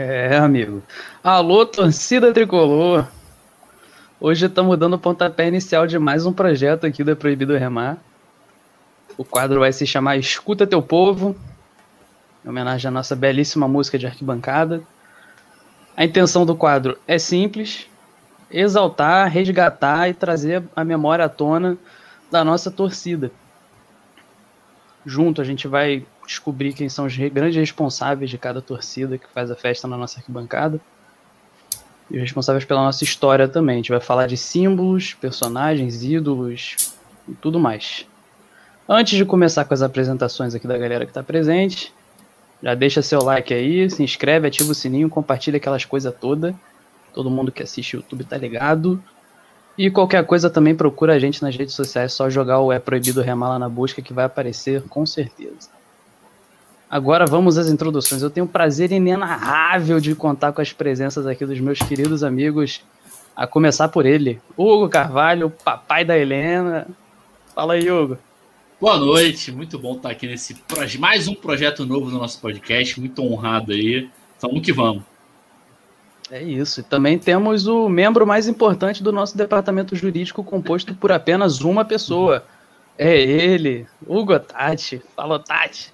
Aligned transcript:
É, 0.00 0.36
amigo. 0.36 0.80
Alô, 1.24 1.66
torcida 1.66 2.32
tricolor. 2.32 3.08
Hoje 4.20 4.46
estamos 4.46 4.78
dando 4.78 4.94
o 4.94 4.98
pontapé 4.98 5.48
inicial 5.48 5.88
de 5.88 5.98
mais 5.98 6.24
um 6.24 6.32
projeto 6.32 6.86
aqui 6.86 7.02
do 7.02 7.10
é 7.10 7.16
Proibido 7.16 7.56
Remar. 7.56 7.98
O 9.16 9.24
quadro 9.24 9.58
vai 9.58 9.72
se 9.72 9.84
chamar 9.84 10.16
Escuta 10.16 10.68
Teu 10.68 10.80
Povo, 10.80 11.34
em 12.44 12.48
homenagem 12.48 12.86
à 12.86 12.92
nossa 12.92 13.16
belíssima 13.16 13.66
música 13.66 13.98
de 13.98 14.06
arquibancada. 14.06 14.84
A 15.96 16.04
intenção 16.04 16.46
do 16.46 16.54
quadro 16.54 16.96
é 17.04 17.18
simples: 17.18 17.88
exaltar, 18.52 19.28
resgatar 19.28 20.08
e 20.08 20.14
trazer 20.14 20.62
a 20.76 20.84
memória 20.84 21.24
à 21.24 21.28
tona 21.28 21.76
da 22.30 22.44
nossa 22.44 22.70
torcida. 22.70 23.32
Junto 25.06 25.40
a 25.40 25.44
gente 25.44 25.66
vai 25.66 26.04
descobrir 26.26 26.72
quem 26.72 26.88
são 26.88 27.06
os 27.06 27.16
grandes 27.16 27.56
responsáveis 27.56 28.30
de 28.30 28.36
cada 28.36 28.60
torcida 28.60 29.16
que 29.16 29.26
faz 29.32 29.50
a 29.50 29.56
festa 29.56 29.88
na 29.88 29.96
nossa 29.96 30.18
arquibancada 30.18 30.80
e 32.10 32.16
os 32.16 32.22
responsáveis 32.22 32.64
pela 32.64 32.82
nossa 32.82 33.04
história 33.04 33.48
também. 33.48 33.74
A 33.74 33.78
gente 33.78 33.90
vai 33.90 34.00
falar 34.00 34.26
de 34.26 34.36
símbolos, 34.36 35.14
personagens, 35.14 36.02
ídolos 36.02 36.76
e 37.28 37.34
tudo 37.34 37.58
mais. 37.58 38.06
Antes 38.88 39.16
de 39.16 39.24
começar 39.24 39.64
com 39.64 39.74
as 39.74 39.82
apresentações 39.82 40.54
aqui 40.54 40.66
da 40.66 40.78
galera 40.78 41.04
que 41.04 41.10
está 41.10 41.22
presente, 41.22 41.92
já 42.62 42.74
deixa 42.74 43.02
seu 43.02 43.22
like 43.22 43.52
aí, 43.52 43.88
se 43.90 44.02
inscreve, 44.02 44.48
ativa 44.48 44.72
o 44.72 44.74
sininho, 44.74 45.08
compartilha 45.08 45.58
aquelas 45.58 45.84
coisas 45.84 46.14
todas. 46.18 46.54
Todo 47.12 47.30
mundo 47.30 47.52
que 47.52 47.62
assiste 47.62 47.96
o 47.96 47.98
YouTube 47.98 48.24
tá 48.24 48.36
ligado. 48.36 49.02
E 49.78 49.88
qualquer 49.92 50.26
coisa 50.26 50.50
também 50.50 50.74
procura 50.74 51.14
a 51.14 51.18
gente 51.20 51.40
nas 51.40 51.54
redes 51.54 51.72
sociais, 51.72 52.12
só 52.12 52.28
jogar 52.28 52.58
o 52.58 52.72
É 52.72 52.80
Proibido 52.80 53.22
Remar 53.22 53.50
lá 53.50 53.58
na 53.60 53.68
busca 53.68 54.02
que 54.02 54.12
vai 54.12 54.24
aparecer 54.24 54.82
com 54.82 55.06
certeza. 55.06 55.70
Agora 56.90 57.24
vamos 57.26 57.56
às 57.56 57.68
introduções. 57.68 58.20
Eu 58.20 58.30
tenho 58.30 58.46
o 58.46 58.48
prazer 58.48 58.90
inenarrável 58.90 60.00
de 60.00 60.16
contar 60.16 60.52
com 60.52 60.60
as 60.60 60.72
presenças 60.72 61.28
aqui 61.28 61.46
dos 61.46 61.60
meus 61.60 61.78
queridos 61.78 62.24
amigos, 62.24 62.82
a 63.36 63.46
começar 63.46 63.88
por 63.88 64.04
ele, 64.04 64.40
Hugo 64.56 64.88
Carvalho, 64.88 65.48
papai 65.64 66.04
da 66.04 66.18
Helena. 66.18 66.88
Fala 67.54 67.74
aí, 67.74 67.88
Hugo. 67.88 68.18
Boa 68.80 68.96
noite, 68.96 69.52
muito 69.52 69.78
bom 69.78 69.94
estar 69.94 70.10
aqui 70.10 70.26
nesse 70.26 70.56
mais 70.98 71.28
um 71.28 71.34
projeto 71.34 71.86
novo 71.86 72.10
do 72.10 72.18
nosso 72.18 72.40
podcast, 72.40 72.98
muito 72.98 73.22
honrado 73.22 73.70
aí. 73.70 74.08
Vamos 74.40 74.60
que 74.60 74.72
vamos. 74.72 75.17
É 76.30 76.42
isso. 76.42 76.80
E 76.80 76.82
também 76.82 77.18
temos 77.18 77.66
o 77.66 77.88
membro 77.88 78.26
mais 78.26 78.46
importante 78.48 79.02
do 79.02 79.12
nosso 79.12 79.36
departamento 79.36 79.96
jurídico, 79.96 80.44
composto 80.44 80.94
por 80.94 81.10
apenas 81.10 81.60
uma 81.60 81.84
pessoa. 81.84 82.44
É 82.98 83.18
ele, 83.18 83.86
Hugo 84.06 84.38
Tati. 84.38 85.00
Fala, 85.16 85.38
Tati. 85.38 85.92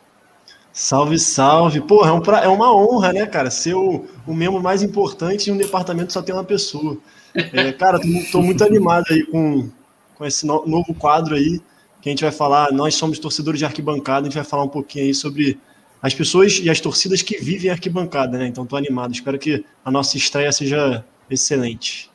Salve, 0.73 1.19
salve. 1.21 1.81
Porra, 1.81 2.11
é, 2.11 2.13
um 2.13 2.21
pra... 2.21 2.41
é 2.41 2.49
uma 2.49 2.75
honra, 2.75 3.13
né, 3.13 3.27
cara? 3.27 3.49
Ser 3.49 3.75
o, 3.75 4.07
o 4.27 4.35
membro 4.35 4.61
mais 4.61 4.83
importante 4.83 5.49
em 5.49 5.53
um 5.53 5.57
departamento 5.57 6.13
só 6.13 6.21
tem 6.21 6.35
uma 6.35 6.43
pessoa. 6.43 6.99
É, 7.33 7.73
cara, 7.73 8.01
tô, 8.01 8.09
tô, 8.33 8.43
muito 8.43 8.65
animado 8.65 9.05
aí 9.11 9.25
com, 9.27 9.69
com 10.17 10.25
esse 10.25 10.45
no, 10.45 10.67
novo 10.67 10.93
quadro 10.95 11.37
aí, 11.37 11.61
que 12.01 12.09
a 12.09 12.11
gente 12.11 12.25
vai 12.25 12.33
falar. 12.33 12.73
Nós 12.73 12.97
somos 12.97 13.21
torcedores 13.21 13.61
de 13.61 13.65
arquibancada, 13.65 14.23
a 14.23 14.25
gente 14.25 14.35
vai 14.35 14.45
falar 14.45 14.65
um 14.65 14.69
pouquinho 14.69 15.05
aí 15.05 15.15
sobre 15.15 15.61
as 16.05 16.13
pessoas 16.13 16.61
e 16.63 16.69
as 16.69 16.83
torcidas 16.83 17.23
que 17.23 17.39
vivem 17.39 17.71
arquibancada, 17.71 18.37
né? 18.37 18.47
Então 18.47 18.67
tô 18.67 18.77
animado. 18.77 19.15
Espero 19.15 19.39
que 19.39 19.65
a 19.83 19.91
nossa 19.91 20.19
estreia 20.19 20.53
seja 20.53 21.03
excelente. 21.31 22.11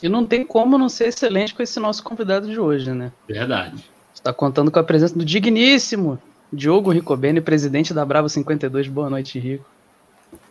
E 0.00 0.08
não 0.08 0.24
tem 0.24 0.46
como 0.46 0.78
não 0.78 0.88
ser 0.88 1.08
excelente 1.08 1.52
com 1.52 1.60
esse 1.60 1.80
nosso 1.80 2.04
convidado 2.04 2.48
de 2.48 2.56
hoje, 2.56 2.92
né? 2.92 3.10
Verdade. 3.26 3.84
Está 4.14 4.32
contando 4.32 4.70
com 4.70 4.78
a 4.78 4.84
presença 4.84 5.18
do 5.18 5.24
digníssimo 5.24 6.20
Diogo 6.52 6.92
Ricobene, 6.92 7.40
presidente 7.40 7.92
da 7.92 8.04
Bravo 8.04 8.28
52. 8.28 8.86
Boa 8.86 9.10
noite, 9.10 9.40
Rico. 9.40 9.64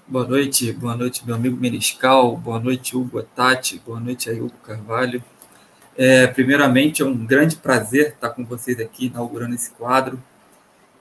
Boa 0.06 0.28
noite, 0.28 0.74
boa 0.74 0.98
noite, 0.98 1.26
meu 1.26 1.36
amigo 1.36 1.56
Meniscal, 1.56 2.36
boa 2.36 2.60
noite, 2.60 2.94
Hugo 2.94 3.24
Tati, 3.24 3.82
boa 3.86 4.02
noite 4.02 4.30
aí, 4.30 4.42
Hugo 4.42 4.52
Carvalho. 4.62 5.24
É, 5.98 6.28
primeiramente, 6.28 7.02
é 7.02 7.06
um 7.06 7.26
grande 7.26 7.56
prazer 7.56 8.10
estar 8.10 8.32
com 8.32 8.44
vocês 8.44 8.82
aqui, 8.82 9.06
inaugurando 9.06 9.56
esse 9.56 9.72
quadro. 9.72 10.22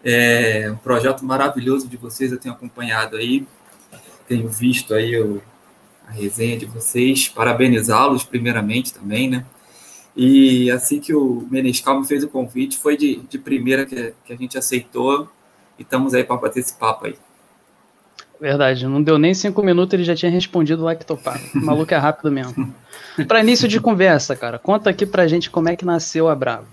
É 0.05 0.71
um 0.73 0.77
projeto 0.77 1.25
maravilhoso 1.25 1.89
de 1.89 1.97
vocês, 1.97 2.33
eu 2.33 2.39
tenho 2.39 2.55
acompanhado 2.55 3.17
aí, 3.17 3.47
tenho 4.27 4.49
visto 4.49 4.95
aí 4.95 5.21
o, 5.21 5.41
a 6.07 6.11
resenha 6.11 6.57
de 6.57 6.67
vocês, 6.67 7.29
parabenizá-los 7.29 8.25
primeiramente 8.25 8.93
também, 8.93 9.31
né? 9.31 9.45
E 10.17 10.71
assim 10.71 11.01
que 11.01 11.15
o 11.15 11.47
Menescal 11.51 12.01
me 12.01 12.07
fez 12.07 12.23
o 12.23 12.29
convite, 12.29 12.79
foi 12.79 12.97
de, 12.97 13.17
de 13.29 13.39
primeira 13.39 13.87
que, 13.87 14.13
que 14.25 14.33
a 14.33 14.37
gente 14.37 14.59
aceitou 14.59 15.29
e 15.79 15.83
estamos 15.83 16.15
aí 16.15 16.25
para 16.25 16.37
bater 16.37 16.61
esse 16.61 16.75
papo 16.75 17.07
aí. 17.07 17.17
Verdade, 18.41 18.87
não 18.89 19.01
deu 19.01 19.19
nem 19.19 19.33
cinco 19.33 19.63
minutos, 19.63 19.95
ele 19.95 20.03
já 20.03 20.17
tinha 20.17 20.31
respondido 20.31 20.83
lá 20.83 20.97
que 20.97 21.07
topava. 21.07 21.39
O 21.55 21.65
maluco 21.65 21.95
é 21.95 21.97
rápido 21.97 22.31
mesmo. 22.31 22.75
para 23.29 23.41
início 23.41 23.69
de 23.69 23.81
conversa, 23.81 24.35
cara, 24.35 24.59
conta 24.59 24.91
aqui 24.91 25.07
pra 25.07 25.29
gente 25.29 25.49
como 25.49 25.69
é 25.69 25.77
que 25.77 25.85
nasceu 25.85 26.29
a 26.29 26.35
Bravo. 26.35 26.67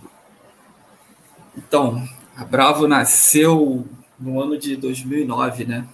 Então, 1.56 2.04
a 2.40 2.46
Bravo 2.46 2.88
nasceu 2.88 3.86
no 4.18 4.42
ano 4.42 4.58
de 4.58 4.78
2009, 4.78 5.66
né? 5.66 5.86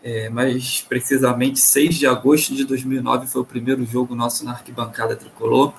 É, 0.00 0.28
mais 0.30 0.80
precisamente 0.88 1.58
6 1.58 1.96
de 1.96 2.06
agosto 2.06 2.54
de 2.54 2.64
2009 2.64 3.26
foi 3.26 3.42
o 3.42 3.44
primeiro 3.44 3.84
jogo 3.84 4.14
nosso 4.14 4.44
na 4.44 4.52
arquibancada 4.52 5.16
tricolor. 5.16 5.74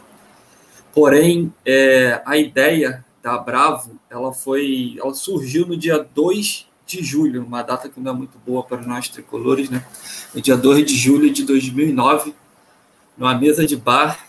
Porém, 0.93 1.53
é, 1.65 2.21
a 2.25 2.35
ideia 2.35 3.05
da 3.23 3.37
Bravo, 3.37 3.97
ela 4.09 4.33
foi, 4.33 4.97
ela 4.99 5.13
surgiu 5.13 5.65
no 5.65 5.77
dia 5.77 6.05
2 6.13 6.67
de 6.85 7.01
julho, 7.01 7.45
uma 7.45 7.61
data 7.61 7.88
que 7.88 7.97
não 7.97 8.11
é 8.11 8.13
muito 8.13 8.38
boa 8.45 8.63
para 8.63 8.81
nós 8.81 9.07
tricolores, 9.07 9.69
né? 9.69 9.85
No 10.35 10.41
dia 10.41 10.57
2 10.57 10.85
de 10.85 10.97
julho 10.97 11.31
de 11.31 11.43
2009, 11.43 12.35
numa 13.17 13.35
mesa 13.35 13.65
de 13.65 13.77
bar, 13.77 14.19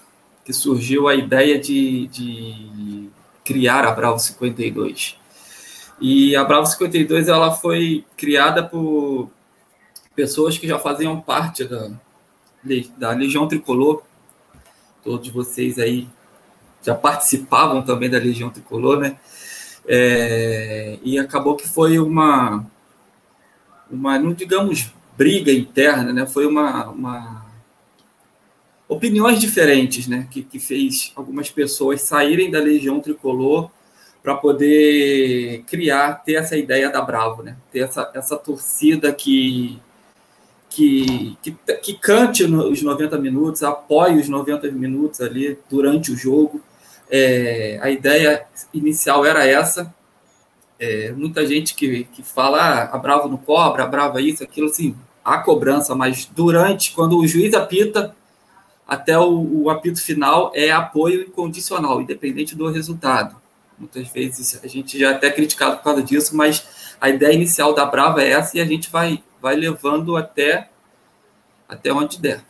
que 0.44 0.52
surgiu 0.52 1.08
a 1.08 1.16
ideia 1.16 1.58
de, 1.58 2.06
de 2.06 3.10
criar 3.44 3.84
a 3.84 3.90
Bravo 3.90 4.20
52. 4.20 5.20
E 6.04 6.34
a 6.34 6.42
Bravo 6.42 6.66
52 6.66 7.28
ela 7.28 7.52
foi 7.52 8.04
criada 8.16 8.60
por 8.60 9.30
pessoas 10.16 10.58
que 10.58 10.66
já 10.66 10.76
faziam 10.76 11.20
parte 11.20 11.64
da, 11.64 11.92
da 12.98 13.12
Legião 13.12 13.46
Tricolor. 13.46 14.02
Todos 15.04 15.28
vocês 15.28 15.78
aí 15.78 16.08
já 16.82 16.92
participavam 16.92 17.82
também 17.82 18.10
da 18.10 18.18
Legião 18.18 18.50
Tricolor, 18.50 18.98
né? 18.98 19.16
É, 19.86 20.98
e 21.04 21.20
acabou 21.20 21.54
que 21.54 21.68
foi 21.68 22.00
uma, 22.00 22.66
uma, 23.88 24.18
não 24.18 24.32
digamos 24.32 24.92
briga 25.16 25.52
interna, 25.52 26.12
né? 26.12 26.26
Foi 26.26 26.46
uma, 26.46 26.88
uma 26.88 27.46
opiniões 28.88 29.38
diferentes, 29.38 30.08
né? 30.08 30.26
Que, 30.28 30.42
que 30.42 30.58
fez 30.58 31.12
algumas 31.14 31.48
pessoas 31.48 32.02
saírem 32.02 32.50
da 32.50 32.58
Legião 32.58 32.98
Tricolor 32.98 33.70
para 34.22 34.36
poder 34.36 35.64
criar, 35.66 36.22
ter 36.24 36.34
essa 36.34 36.56
ideia 36.56 36.90
da 36.90 37.02
Bravo, 37.02 37.42
né? 37.42 37.56
Ter 37.72 37.80
essa, 37.80 38.10
essa 38.14 38.36
torcida 38.36 39.12
que 39.12 39.80
que, 40.70 41.36
que, 41.42 41.50
que 41.52 41.94
cante 41.98 42.44
os 42.44 42.80
90 42.80 43.18
minutos, 43.18 43.62
apoie 43.62 44.18
os 44.18 44.26
90 44.26 44.70
minutos 44.70 45.20
ali 45.20 45.58
durante 45.68 46.10
o 46.10 46.16
jogo 46.16 46.62
é, 47.12 47.78
a 47.82 47.90
ideia 47.90 48.46
inicial 48.72 49.26
era 49.26 49.46
essa. 49.46 49.94
É, 50.78 51.12
muita 51.12 51.46
gente 51.46 51.74
que, 51.74 52.04
que 52.04 52.22
fala, 52.22 52.58
ah, 52.58 52.96
a 52.96 52.98
Bravo 52.98 53.28
não 53.28 53.36
cobra, 53.36 53.84
a 53.84 53.86
Brava 53.86 54.22
isso, 54.22 54.42
aquilo, 54.42 54.68
assim, 54.68 54.96
há 55.22 55.36
cobrança, 55.38 55.94
mas 55.94 56.24
durante, 56.24 56.92
quando 56.92 57.18
o 57.18 57.26
juiz 57.26 57.52
apita, 57.52 58.16
até 58.88 59.16
o, 59.18 59.64
o 59.64 59.70
apito 59.70 60.02
final 60.02 60.50
é 60.54 60.70
apoio 60.70 61.20
incondicional, 61.22 62.00
independente 62.00 62.56
do 62.56 62.70
resultado. 62.70 63.36
Muitas 63.82 64.08
vezes 64.10 64.60
a 64.62 64.68
gente 64.68 64.96
já 64.96 65.10
é 65.10 65.14
até 65.14 65.28
criticado 65.28 65.78
por 65.78 65.82
causa 65.82 66.04
disso, 66.04 66.36
mas 66.36 66.94
a 67.00 67.08
ideia 67.08 67.34
inicial 67.34 67.74
da 67.74 67.84
Brava 67.84 68.22
é 68.22 68.30
essa 68.30 68.56
e 68.56 68.60
a 68.60 68.64
gente 68.64 68.88
vai, 68.88 69.20
vai 69.40 69.56
levando 69.56 70.16
até, 70.16 70.70
até 71.68 71.92
onde 71.92 72.20
der. 72.20 72.44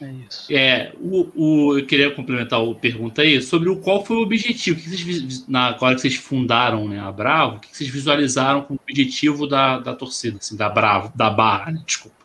É 0.00 0.10
isso. 0.26 0.46
É, 0.50 0.92
o, 0.98 1.28
o, 1.34 1.78
eu 1.78 1.84
queria 1.84 2.14
complementar 2.14 2.62
a 2.62 2.74
pergunta 2.74 3.20
aí 3.20 3.42
sobre 3.42 3.68
o 3.68 3.76
qual 3.76 4.02
foi 4.02 4.16
o 4.16 4.22
objetivo. 4.22 4.80
Que 4.80 4.88
vocês, 4.88 5.46
na 5.46 5.76
hora 5.78 5.94
que 5.94 6.00
vocês 6.00 6.14
fundaram 6.14 6.88
né, 6.88 6.98
a 6.98 7.12
Bravo, 7.12 7.56
o 7.56 7.60
que 7.60 7.76
vocês 7.76 7.90
visualizaram 7.90 8.62
como 8.62 8.80
objetivo 8.82 9.46
da, 9.46 9.78
da 9.80 9.94
torcida, 9.94 10.38
assim, 10.38 10.56
da 10.56 10.70
Bravo, 10.70 11.12
da 11.14 11.28
Barra, 11.28 11.72
né, 11.72 11.82
desculpa. 11.84 12.16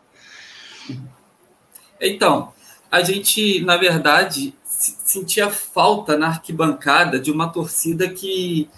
Então, 2.00 2.54
a 2.90 3.02
gente, 3.02 3.60
na 3.60 3.76
verdade, 3.76 4.54
sentia 5.04 5.50
falta 5.50 6.16
na 6.16 6.28
arquibancada 6.28 7.18
de 7.18 7.30
uma 7.30 7.48
torcida 7.48 8.08
que, 8.08 8.68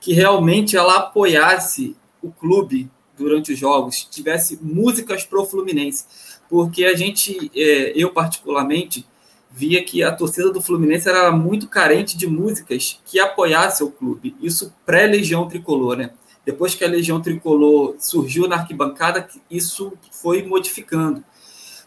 que 0.00 0.12
realmente 0.12 0.76
ela 0.76 0.96
apoiasse 0.96 1.96
o 2.22 2.30
clube 2.30 2.90
durante 3.16 3.52
os 3.52 3.58
jogos, 3.58 4.06
tivesse 4.10 4.58
músicas 4.62 5.24
pro 5.24 5.44
Fluminense 5.44 6.04
porque 6.52 6.84
a 6.84 6.94
gente, 6.94 7.50
é, 7.56 7.94
eu 7.96 8.10
particularmente, 8.10 9.06
via 9.50 9.82
que 9.82 10.02
a 10.02 10.12
torcida 10.12 10.52
do 10.52 10.60
Fluminense 10.60 11.08
era 11.08 11.32
muito 11.32 11.66
carente 11.66 12.14
de 12.14 12.26
músicas 12.26 13.00
que 13.06 13.18
apoiassem 13.18 13.86
o 13.86 13.90
clube. 13.90 14.36
Isso 14.38 14.70
pré-legião 14.84 15.48
tricolor, 15.48 15.96
né? 15.96 16.10
Depois 16.44 16.74
que 16.74 16.84
a 16.84 16.88
Legião 16.88 17.22
Tricolor 17.22 17.94
surgiu 17.98 18.46
na 18.46 18.56
arquibancada, 18.56 19.26
isso 19.50 19.94
foi 20.10 20.42
modificando. 20.42 21.24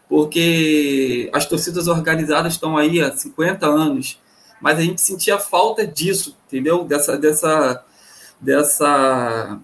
Porque 0.08 1.30
as 1.34 1.46
torcidas 1.46 1.88
organizadas 1.88 2.54
estão 2.54 2.78
aí 2.78 3.02
há 3.02 3.12
50 3.12 3.66
anos, 3.66 4.20
mas 4.62 4.78
a 4.78 4.82
gente 4.82 5.02
sentia 5.02 5.40
falta 5.40 5.86
disso, 5.86 6.38
entendeu? 6.48 6.84
Dessa, 6.84 7.18
dessa, 7.18 7.84
dessa, 8.40 9.60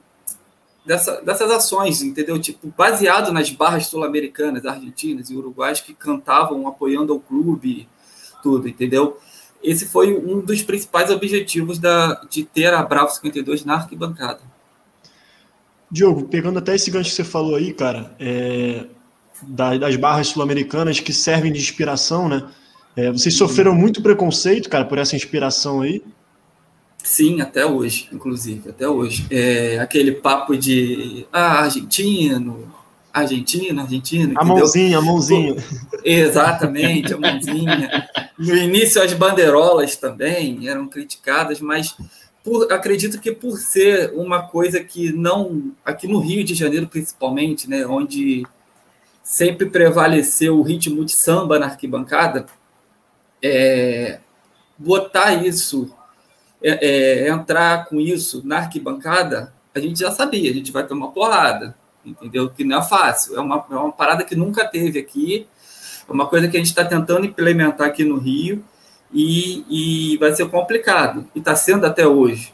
dessa, 0.86 1.22
dessas 1.22 1.52
ações, 1.52 2.02
entendeu? 2.02 2.40
Tipo, 2.40 2.74
baseado 2.76 3.32
nas 3.32 3.50
barras 3.52 3.88
sul-americanas, 3.88 4.66
argentinas 4.66 5.30
e 5.30 5.36
uruguaias 5.36 5.82
que 5.82 5.94
cantavam 5.94 6.68
apoiando 6.68 7.16
o 7.16 7.20
clube, 7.20 7.88
tudo, 8.42 8.68
entendeu? 8.68 9.18
Esse 9.64 9.86
foi 9.86 10.14
um 10.14 10.42
dos 10.42 10.64
principais 10.64 11.12
objetivos 11.12 11.78
da, 11.78 12.16
de 12.30 12.44
ter 12.44 12.74
a 12.74 12.82
Bravo 12.82 13.12
52 13.12 13.64
na 13.64 13.76
arquibancada. 13.76 14.42
Diogo, 15.90 16.24
pegando 16.28 16.58
até 16.58 16.74
esse 16.74 16.90
gancho 16.90 17.10
que 17.10 17.16
você 17.18 17.24
falou 17.24 17.56
aí, 17.56 17.74
cara, 17.74 18.16
é, 18.20 18.88
das 19.44 19.96
barras 19.96 20.28
sul-americanas 20.28 21.00
que 21.00 21.14
servem 21.14 21.52
de 21.52 21.60
inspiração, 21.60 22.30
né? 22.30 22.48
É, 22.96 23.12
vocês 23.12 23.36
sofreram 23.36 23.74
muito 23.74 24.02
preconceito, 24.02 24.70
cara, 24.70 24.86
por 24.86 24.98
essa 24.98 25.16
inspiração 25.16 25.82
aí? 25.82 26.04
Sim, 27.04 27.42
até 27.42 27.66
hoje, 27.66 28.10
inclusive, 28.12 28.70
até 28.70 28.88
hoje. 28.88 29.26
É, 29.32 29.80
aquele 29.80 30.12
papo 30.12 30.56
de 30.56 31.26
ah, 31.32 31.64
argentino, 31.64 32.72
argentino, 33.12 33.82
argentino. 33.82 34.34
A 34.38 34.44
mãozinha, 34.44 34.98
a 34.98 35.02
mãozinha. 35.02 35.56
Exatamente, 36.04 37.14
a 37.14 37.18
mãozinha. 37.18 38.08
No 38.38 38.56
início, 38.56 39.02
as 39.02 39.14
bandeirolas 39.14 39.96
também 39.96 40.68
eram 40.68 40.88
criticadas, 40.88 41.60
mas 41.60 41.96
por, 42.44 42.72
acredito 42.72 43.20
que 43.20 43.32
por 43.32 43.58
ser 43.58 44.14
uma 44.16 44.44
coisa 44.44 44.80
que 44.80 45.12
não. 45.12 45.72
Aqui 45.84 46.08
no 46.08 46.20
Rio 46.20 46.44
de 46.44 46.54
Janeiro, 46.54 46.88
principalmente, 46.88 47.70
né, 47.70 47.86
onde 47.86 48.46
sempre 49.24 49.70
prevaleceu 49.70 50.58
o 50.58 50.62
ritmo 50.62 51.06
de 51.06 51.14
samba 51.14 51.60
na 51.60 51.68
arquibancada, 51.68 52.46
é, 53.42 54.20
botar 54.78 55.34
isso 55.34 55.94
é, 56.62 57.26
é, 57.26 57.30
entrar 57.30 57.86
com 57.86 58.00
isso 58.00 58.42
na 58.46 58.58
arquibancada, 58.58 59.54
a 59.74 59.80
gente 59.80 60.00
já 60.00 60.12
sabia, 60.12 60.52
a 60.52 60.54
gente 60.54 60.72
vai 60.72 60.86
tomar 60.86 61.08
porrada, 61.08 61.76
entendeu? 62.06 62.50
Que 62.50 62.64
não 62.64 62.80
é 62.80 62.84
fácil, 62.84 63.36
é 63.36 63.40
uma, 63.40 63.66
é 63.70 63.76
uma 63.76 63.92
parada 63.92 64.24
que 64.24 64.36
nunca 64.36 64.68
teve 64.68 65.00
aqui, 65.00 65.48
é 66.08 66.12
uma 66.12 66.28
coisa 66.28 66.48
que 66.48 66.58
a 66.58 66.60
gente 66.60 66.70
está 66.70 66.86
tentando 66.86 67.26
implementar 67.26 67.88
aqui 67.88 68.04
no 68.04 68.18
Rio 68.18 68.64
e, 69.12 70.14
e 70.14 70.18
vai 70.18 70.36
ser 70.36 70.48
complicado, 70.50 71.26
e 71.34 71.40
está 71.40 71.56
sendo 71.56 71.86
até 71.86 72.06
hoje, 72.06 72.54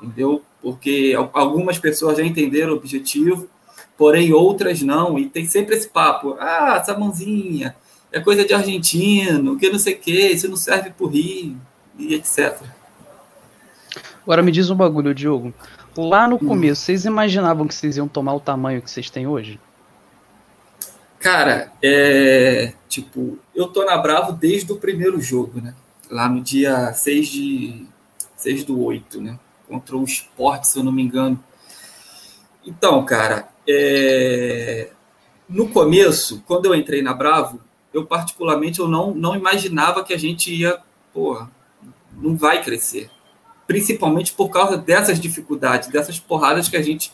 entendeu? 0.00 0.42
Porque 0.60 1.14
algumas 1.32 1.78
pessoas 1.78 2.18
já 2.18 2.24
entenderam 2.24 2.72
o 2.72 2.76
objetivo, 2.76 3.48
porém 3.98 4.32
outras 4.32 4.80
não, 4.80 5.18
e 5.18 5.28
tem 5.28 5.44
sempre 5.44 5.74
esse 5.74 5.88
papo, 5.88 6.36
ah, 6.38 6.78
essa 6.80 6.96
mãozinha, 6.96 7.74
é 8.12 8.20
coisa 8.20 8.44
de 8.44 8.54
argentino, 8.54 9.58
que 9.58 9.68
não 9.68 9.78
sei 9.78 9.94
o 9.94 9.98
que, 9.98 10.28
isso 10.28 10.48
não 10.48 10.56
serve 10.56 10.90
para 10.90 11.04
o 11.04 11.08
Rio, 11.08 11.56
e 11.98 12.14
etc. 12.14 12.62
Agora 14.22 14.42
me 14.42 14.52
diz 14.52 14.70
um 14.70 14.76
bagulho, 14.76 15.14
Diogo. 15.14 15.52
Lá 15.96 16.28
no 16.28 16.36
hum. 16.36 16.38
começo, 16.38 16.82
vocês 16.82 17.04
imaginavam 17.04 17.66
que 17.66 17.74
vocês 17.74 17.96
iam 17.96 18.06
tomar 18.06 18.34
o 18.34 18.40
tamanho 18.40 18.80
que 18.80 18.90
vocês 18.90 19.10
têm 19.10 19.26
hoje? 19.26 19.58
Cara, 21.18 21.72
é. 21.82 22.72
Tipo, 22.88 23.36
eu 23.54 23.66
tô 23.66 23.84
na 23.84 23.98
Bravo 23.98 24.32
desde 24.32 24.70
o 24.72 24.76
primeiro 24.76 25.20
jogo, 25.20 25.60
né? 25.60 25.74
Lá 26.08 26.28
no 26.28 26.40
dia 26.40 26.92
6 26.92 27.28
de. 27.28 27.86
6 28.36 28.64
do 28.64 28.80
8, 28.80 29.20
né? 29.20 29.38
Contra 29.66 29.96
o 29.96 30.04
Sport, 30.04 30.64
se 30.64 30.78
eu 30.78 30.84
não 30.84 30.92
me 30.92 31.02
engano. 31.02 31.42
Então, 32.64 33.04
cara, 33.04 33.48
é... 33.68 34.90
no 35.48 35.68
começo, 35.68 36.42
quando 36.46 36.66
eu 36.66 36.74
entrei 36.74 37.02
na 37.02 37.12
Bravo, 37.12 37.60
eu 37.92 38.06
particularmente 38.06 38.80
eu 38.80 38.88
não, 38.88 39.14
não 39.14 39.36
imaginava 39.36 40.02
que 40.02 40.14
a 40.14 40.18
gente 40.18 40.54
ia, 40.54 40.78
porra, 41.12 41.50
não 42.12 42.36
vai 42.36 42.62
crescer 42.62 43.10
principalmente 43.68 44.32
por 44.32 44.48
causa 44.48 44.78
dessas 44.78 45.20
dificuldades, 45.20 45.90
dessas 45.90 46.18
porradas 46.18 46.70
que 46.70 46.76
a 46.76 46.82
gente 46.82 47.12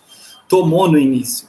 tomou 0.48 0.88
no 0.88 0.96
início, 0.96 1.48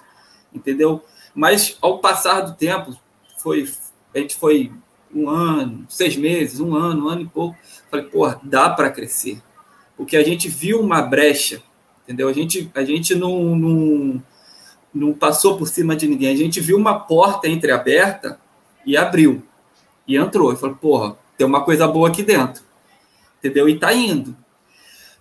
entendeu? 0.51 1.05
Mas 1.33 1.77
ao 1.79 1.99
passar 1.99 2.41
do 2.41 2.55
tempo, 2.55 2.97
foi, 3.37 3.69
a 4.13 4.17
gente 4.17 4.35
foi 4.35 4.71
um 5.13 5.29
ano, 5.29 5.85
seis 5.87 6.17
meses, 6.17 6.59
um 6.59 6.75
ano, 6.75 7.05
um 7.05 7.09
ano 7.09 7.21
e 7.21 7.27
pouco, 7.27 7.55
falei, 7.89 8.07
porra, 8.07 8.41
dá 8.41 8.67
para 8.67 8.89
crescer, 8.89 9.39
porque 9.95 10.17
a 10.17 10.23
gente 10.23 10.49
viu 10.49 10.81
uma 10.81 11.03
brecha, 11.03 11.61
entendeu? 12.03 12.27
A 12.27 12.33
gente, 12.33 12.71
a 12.73 12.83
gente 12.83 13.13
não, 13.13 13.55
não, 13.55 14.23
não 14.95 15.13
passou 15.13 15.57
por 15.57 15.67
cima 15.67 15.95
de 15.95 16.07
ninguém, 16.07 16.29
a 16.29 16.37
gente 16.37 16.61
viu 16.61 16.77
uma 16.77 16.97
porta 16.97 17.47
entreaberta 17.47 18.39
e 18.85 18.95
abriu, 18.95 19.43
e 20.07 20.15
entrou, 20.15 20.53
e 20.53 20.55
falou, 20.55 20.75
porra, 20.75 21.17
tem 21.37 21.45
uma 21.45 21.63
coisa 21.63 21.87
boa 21.87 22.07
aqui 22.07 22.23
dentro, 22.23 22.63
entendeu? 23.39 23.67
E 23.67 23.77
tá 23.77 23.93
indo. 23.93 24.35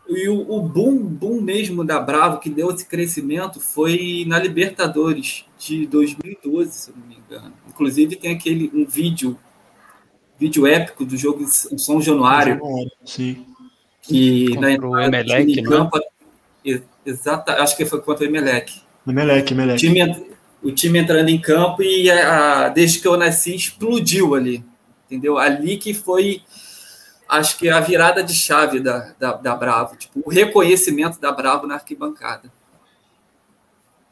E 0.09 0.29
o, 0.29 0.53
o, 0.53 0.61
boom, 0.61 0.99
boom 0.99 1.41
mesmo 1.41 1.83
da 1.83 1.99
Bravo, 1.99 2.39
que 2.39 2.51
deu 2.51 2.71
esse 2.71 2.85
crescimento, 2.85 3.59
foi 3.59 4.25
na 4.29 4.39
Libertadores 4.39 5.47
de 5.59 5.87
2012, 5.87 6.73
se 6.73 6.91
eu 6.91 6.97
não 6.97 7.07
me 7.07 7.17
engano. 7.17 7.55
Inclusive 7.69 8.17
tem 8.17 8.33
aquele 8.33 8.71
um 8.75 8.85
vídeo, 8.85 9.39
vídeo 10.39 10.67
épico 10.67 11.07
do 11.07 11.17
jogo 11.17 11.43
em 11.43 11.79
São 11.79 12.03
Januário. 12.03 12.61
Sim. 13.05 13.47
Que 14.03 14.51
contra 14.51 14.77
na 14.79 14.87
o 14.87 15.01
Emelec, 15.01 15.63
né? 15.63 15.63
campo, 15.63 15.99
exata, 17.07 17.63
acho 17.63 17.75
que 17.75 17.87
foi 17.87 18.03
contra 18.03 18.25
o 18.25 18.29
Emelec. 18.29 18.84
Emelec, 19.07 19.53
Emelec. 19.53 19.77
O 19.77 19.89
time, 19.89 20.27
o 20.63 20.73
time 20.73 20.99
entrando 20.99 21.29
em 21.29 21.41
campo 21.41 21.83
e 21.83 22.11
a, 22.11 22.69
desde 22.69 23.01
que 23.01 23.07
eu 23.07 23.17
nasci 23.17 23.55
explodiu 23.55 24.35
ali. 24.35 24.65
Entendeu? 25.07 25.39
Ali 25.39 25.77
que 25.77 25.93
foi 25.93 26.43
acho 27.29 27.59
que 27.59 27.69
a 27.69 27.81
virada 27.81 28.23
de 28.23 28.35
chave 28.35 28.81
da, 28.81 29.13
da, 29.19 29.33
da 29.33 29.57
Bravo, 29.57 29.97
tipo, 29.97 30.23
o 30.25 30.31
reconhecimento 30.31 31.21
da 31.21 31.33
Bravo 31.33 31.67
na 31.67 31.75
arquibancada. 31.75 32.53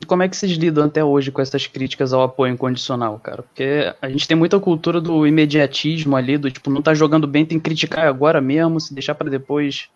Como 0.06 0.22
é 0.22 0.28
que 0.28 0.36
vocês 0.36 0.52
lidam 0.52 0.84
até 0.84 1.02
hoje 1.02 1.30
com 1.30 1.40
essas 1.40 1.66
críticas 1.66 2.12
ao 2.12 2.22
apoio 2.22 2.52
incondicional, 2.52 3.18
cara? 3.20 3.42
Porque 3.42 3.94
a 4.02 4.08
gente 4.08 4.26
tem 4.26 4.36
muita 4.36 4.58
cultura 4.58 5.00
do 5.00 5.26
imediatismo 5.26 6.16
ali, 6.16 6.36
do 6.36 6.50
tipo, 6.50 6.70
não 6.70 6.82
tá 6.82 6.92
jogando 6.92 7.26
bem, 7.26 7.46
tem 7.46 7.58
que 7.58 7.64
criticar 7.64 8.06
agora 8.08 8.40
mesmo, 8.40 8.80
se 8.80 8.92
deixar 8.92 9.14
para 9.14 9.30
depois, 9.30 9.88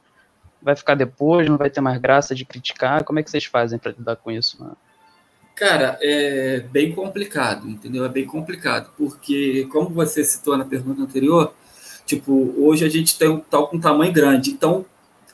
vai 0.62 0.76
ficar 0.76 0.94
depois, 0.94 1.48
não 1.48 1.56
vai 1.56 1.68
ter 1.68 1.80
mais 1.80 2.00
graça 2.00 2.34
de 2.34 2.44
criticar. 2.44 3.02
Como 3.02 3.18
é 3.18 3.22
que 3.22 3.30
vocês 3.30 3.44
fazem 3.44 3.78
para 3.78 3.92
lidar 3.92 4.16
com 4.16 4.30
isso? 4.30 4.60
Mano? 4.60 4.76
Cara, 5.56 5.98
é 6.00 6.60
bem 6.60 6.92
complicado, 6.92 7.68
entendeu? 7.68 8.04
É 8.04 8.08
bem 8.08 8.24
complicado, 8.26 8.92
porque, 8.96 9.66
como 9.72 9.88
você 9.88 10.22
citou 10.22 10.56
na 10.56 10.64
pergunta 10.64 11.02
anterior, 11.02 11.52
Tipo, 12.06 12.54
hoje 12.56 12.84
a 12.84 12.88
gente 12.88 13.18
tem 13.18 13.28
um 13.28 13.40
tal 13.40 13.66
com 13.66 13.76
um 13.76 13.80
tamanho 13.80 14.12
grande, 14.12 14.52
então 14.52 14.86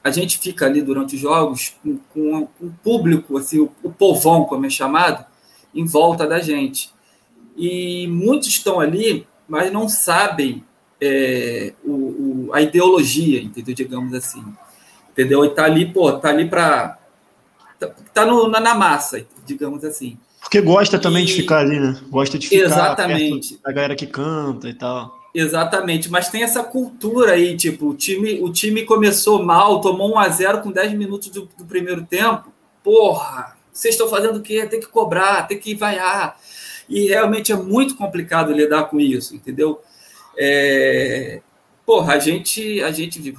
a 0.03 0.11
gente 0.11 0.39
fica 0.39 0.65
ali 0.65 0.81
durante 0.81 1.15
os 1.15 1.21
jogos 1.21 1.77
com, 1.83 1.99
com 2.13 2.49
um 2.61 2.71
público, 2.83 3.37
assim, 3.37 3.61
o, 3.61 3.71
o 3.83 3.93
povão, 3.93 4.47
como 4.47 4.65
é 4.65 4.71
chamado, 4.71 5.25
em 5.75 5.85
volta 5.85 6.27
da 6.27 6.41
gente. 6.41 6.91
E 7.55 8.09
muitos 8.09 8.49
estão 8.49 8.81
ali, 8.81 9.27
mas 9.47 9.71
não 9.71 9.87
sabem 9.87 10.65
é, 10.99 11.75
o, 11.85 11.93
o, 11.93 12.51
a 12.55 12.63
ideologia, 12.63 13.43
entendeu? 13.43 13.75
Digamos 13.75 14.15
assim. 14.15 14.43
Entendeu? 15.11 15.45
E 15.45 15.51
tá 15.51 15.65
ali, 15.65 15.93
pô, 15.93 16.11
tá 16.13 16.31
ali 16.31 16.49
para 16.49 16.99
tá, 17.87 17.95
tá 18.13 18.27
no, 18.27 18.49
na, 18.49 18.61
na, 18.61 18.75
massa, 18.75 19.25
digamos 19.47 19.85
assim. 19.85 20.19
Porque 20.41 20.61
gosta 20.61 20.99
também 20.99 21.25
e... 21.25 21.27
de 21.27 21.35
ficar 21.35 21.59
ali, 21.59 21.79
né? 21.79 22.01
Gosta 22.09 22.39
de 22.39 22.49
ficar 22.49 22.65
Exatamente. 22.65 23.59
da 23.63 23.73
galera 23.73 23.95
que 23.95 24.07
canta 24.07 24.69
e 24.69 24.75
tal. 24.75 25.21
Exatamente, 25.35 26.11
mas 26.11 26.29
tem 26.29 26.43
essa 26.43 26.63
cultura 26.63 27.33
aí, 27.33 27.57
tipo, 27.57 27.89
o 27.89 27.95
time, 27.95 28.41
o 28.43 28.53
time 28.53 28.85
começou 28.85 29.43
mal, 29.43 29.81
tomou 29.81 30.13
1 30.13 30.19
a 30.19 30.29
0 30.29 30.61
com 30.61 30.71
10 30.71 30.93
minutos 30.93 31.29
do, 31.31 31.49
do 31.57 31.65
primeiro 31.65 32.05
tempo. 32.05 32.53
Porra, 32.85 33.57
vocês 33.73 33.95
estão 33.95 34.09
fazendo 34.09 34.37
o 34.37 34.43
quê? 34.43 34.67
Tem 34.67 34.79
que 34.79 34.89
cobrar, 34.89 35.47
tem 35.49 35.59
que 35.59 35.75
vaiar. 35.75 36.39
E 36.87 37.09
realmente 37.09 37.51
é 37.51 37.57
muito 37.57 37.97
complicado 37.97 38.53
lidar 38.53 38.85
com 38.85 39.01
isso, 39.01 39.35
entendeu? 39.35 39.81
É... 40.37 41.41
Porra, 41.87 42.15
a 42.15 42.19
gente, 42.19 42.83
a 42.83 42.91
gente 42.91 43.35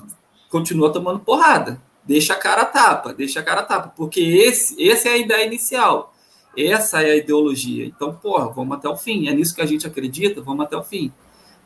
continua 0.50 0.92
tomando 0.92 1.20
porrada. 1.20 1.80
Deixa 2.06 2.34
a 2.34 2.38
cara 2.38 2.66
tapa, 2.66 3.14
deixa 3.14 3.40
a 3.40 3.44
cara 3.44 3.64
tapa, 3.64 3.94
porque 3.96 4.20
esse, 4.20 4.90
essa 4.90 5.10
é 5.10 5.14
a 5.14 5.18
ideia 5.18 5.46
inicial. 5.46 6.14
Essa 6.56 7.02
é 7.02 7.12
a 7.12 7.16
ideologia. 7.16 7.86
Então, 7.86 8.14
porra, 8.14 8.50
vamos 8.50 8.78
até 8.78 8.88
o 8.88 8.96
fim. 8.98 9.28
É 9.28 9.34
nisso 9.34 9.56
que 9.56 9.62
a 9.62 9.66
gente 9.66 9.88
acredita, 9.88 10.42
vamos 10.42 10.66
até 10.66 10.78
o 10.78 10.84
fim 10.84 11.12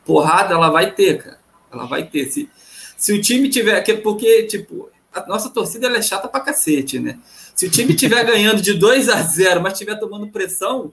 porrada 0.08 0.54
ela 0.54 0.70
vai 0.70 0.90
ter, 0.92 1.22
cara. 1.22 1.38
Ela 1.70 1.84
vai 1.84 2.04
ter. 2.04 2.24
Se, 2.32 2.48
se 2.96 3.12
o 3.12 3.20
time 3.20 3.50
tiver. 3.50 3.84
Porque, 4.02 4.44
tipo, 4.44 4.88
a 5.12 5.26
nossa 5.26 5.50
torcida 5.50 5.86
ela 5.86 5.98
é 5.98 6.02
chata 6.02 6.26
pra 6.26 6.40
cacete, 6.40 6.98
né? 6.98 7.18
Se 7.54 7.66
o 7.66 7.70
time 7.70 7.94
tiver 7.94 8.24
ganhando 8.24 8.62
de 8.62 8.72
2 8.72 9.10
a 9.10 9.20
0 9.20 9.60
mas 9.60 9.74
estiver 9.74 9.96
tomando 10.00 10.28
pressão, 10.28 10.90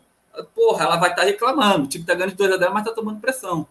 porra, 0.53 0.83
ela 0.83 0.97
vai 0.97 1.11
estar 1.11 1.21
tá 1.21 1.27
reclamando. 1.27 1.85
O 1.85 1.87
time 1.87 2.03
tá 2.03 2.13
ganhando 2.13 2.31
de 2.31 2.37
2 2.37 2.51
a 2.51 2.57
0 2.57 2.73
mas 2.73 2.83
tá 2.83 2.91
tomando 2.91 3.21
pressão. 3.21 3.65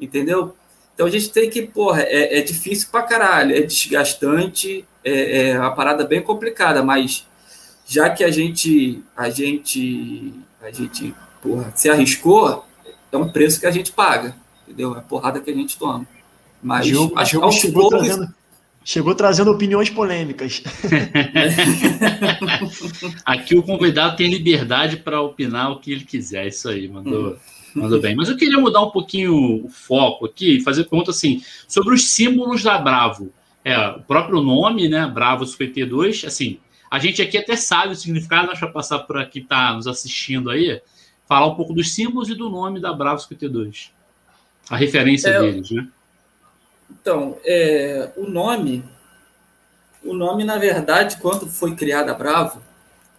Entendeu? 0.00 0.54
Então 0.94 1.06
a 1.06 1.10
gente 1.10 1.30
tem 1.30 1.50
que, 1.50 1.62
porra, 1.62 2.02
é, 2.02 2.38
é 2.38 2.40
difícil 2.40 2.88
pra 2.90 3.02
caralho, 3.02 3.54
é 3.54 3.60
desgastante, 3.60 4.86
é, 5.08 5.50
é 5.50 5.58
uma 5.58 5.70
parada 5.70 6.04
bem 6.04 6.20
complicada, 6.20 6.82
mas 6.82 7.24
já 7.86 8.10
que 8.10 8.24
a 8.24 8.30
gente, 8.30 9.00
a 9.16 9.30
gente, 9.30 10.32
a 10.60 10.70
gente, 10.70 11.14
porra, 11.40 11.72
se 11.76 11.88
arriscou, 11.88 12.64
é 13.12 13.16
um 13.16 13.28
preço 13.28 13.60
que 13.60 13.66
a 13.66 13.70
gente 13.70 13.92
paga, 13.92 14.34
entendeu? 14.66 14.94
É 14.96 14.98
a 14.98 15.02
porrada 15.02 15.38
que 15.40 15.50
a 15.50 15.54
gente 15.54 15.78
toma. 15.78 16.04
Mas 16.62 16.86
Diogo, 16.86 17.16
acho 17.16 17.30
Diogo 17.32 17.46
aos 17.46 17.54
chegou, 17.54 17.82
poucos- 17.88 18.06
trazendo, 18.08 18.34
chegou 18.84 19.14
trazendo 19.14 19.50
opiniões 19.52 19.88
polêmicas. 19.90 20.62
Aqui 23.24 23.56
o 23.56 23.62
convidado 23.62 24.16
tem 24.16 24.28
liberdade 24.30 24.96
para 24.96 25.20
opinar 25.20 25.70
o 25.72 25.78
que 25.78 25.92
ele 25.92 26.04
quiser. 26.04 26.46
Isso 26.48 26.68
aí, 26.68 26.88
mandou, 26.88 27.36
mandou 27.74 28.00
bem. 28.00 28.14
Mas 28.16 28.28
eu 28.28 28.36
queria 28.36 28.58
mudar 28.58 28.82
um 28.82 28.90
pouquinho 28.90 29.64
o 29.64 29.68
foco 29.68 30.26
aqui 30.26 30.58
e 30.58 30.62
fazer 30.62 30.84
pergunta 30.84 31.10
assim 31.10 31.42
sobre 31.68 31.94
os 31.94 32.08
símbolos 32.08 32.62
da 32.62 32.78
Bravo. 32.78 33.30
É, 33.66 33.88
o 33.88 34.00
próprio 34.00 34.40
nome, 34.40 34.88
né? 34.88 35.08
Bravo 35.12 35.44
52. 35.44 36.24
Assim, 36.24 36.60
a 36.88 37.00
gente 37.00 37.20
aqui 37.20 37.36
até 37.36 37.56
sabe 37.56 37.94
o 37.94 37.96
significado, 37.96 38.46
mas 38.46 38.60
para 38.60 38.68
passar 38.68 39.00
para 39.00 39.26
quem 39.26 39.42
está 39.42 39.74
nos 39.74 39.88
assistindo 39.88 40.50
aí, 40.50 40.80
falar 41.26 41.48
um 41.48 41.56
pouco 41.56 41.72
dos 41.72 41.92
símbolos 41.92 42.28
e 42.28 42.36
do 42.36 42.48
nome 42.48 42.78
da 42.78 42.92
Bravo 42.92 43.18
52. 43.18 43.90
A 44.70 44.76
referência 44.76 45.30
É, 45.30 45.40
deles, 45.40 45.68
né? 45.72 45.88
Então, 46.88 47.38
é, 47.44 48.12
o 48.16 48.30
nome, 48.30 48.84
o 50.04 50.14
nome, 50.14 50.44
na 50.44 50.58
verdade, 50.58 51.16
quando 51.16 51.48
foi 51.48 51.74
criada 51.74 52.12
a 52.12 52.14
Bravo, 52.14 52.62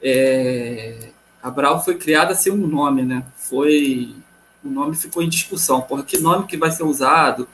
é, 0.02 1.10
a 1.44 1.52
Bravo 1.52 1.84
foi 1.84 1.98
criada 1.98 2.34
sem 2.34 2.54
um 2.54 2.68
nome, 2.68 3.04
né? 3.04 3.26
Foi, 3.36 4.16
o 4.64 4.70
nome 4.70 4.96
ficou 4.96 5.22
em 5.22 5.28
discussão. 5.28 5.82
Porra, 5.82 6.04
que 6.04 6.18
nome 6.18 6.48
que 6.48 6.56
vai 6.56 6.72
ser 6.72 6.84
usado? 6.84 7.50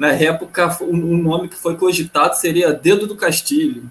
Na 0.00 0.12
época, 0.14 0.78
o 0.80 0.84
um, 0.86 1.12
um 1.12 1.22
nome 1.22 1.46
que 1.46 1.56
foi 1.56 1.76
cogitado 1.76 2.34
seria 2.34 2.72
Dedo 2.72 3.06
do 3.06 3.14
Castilho. 3.14 3.82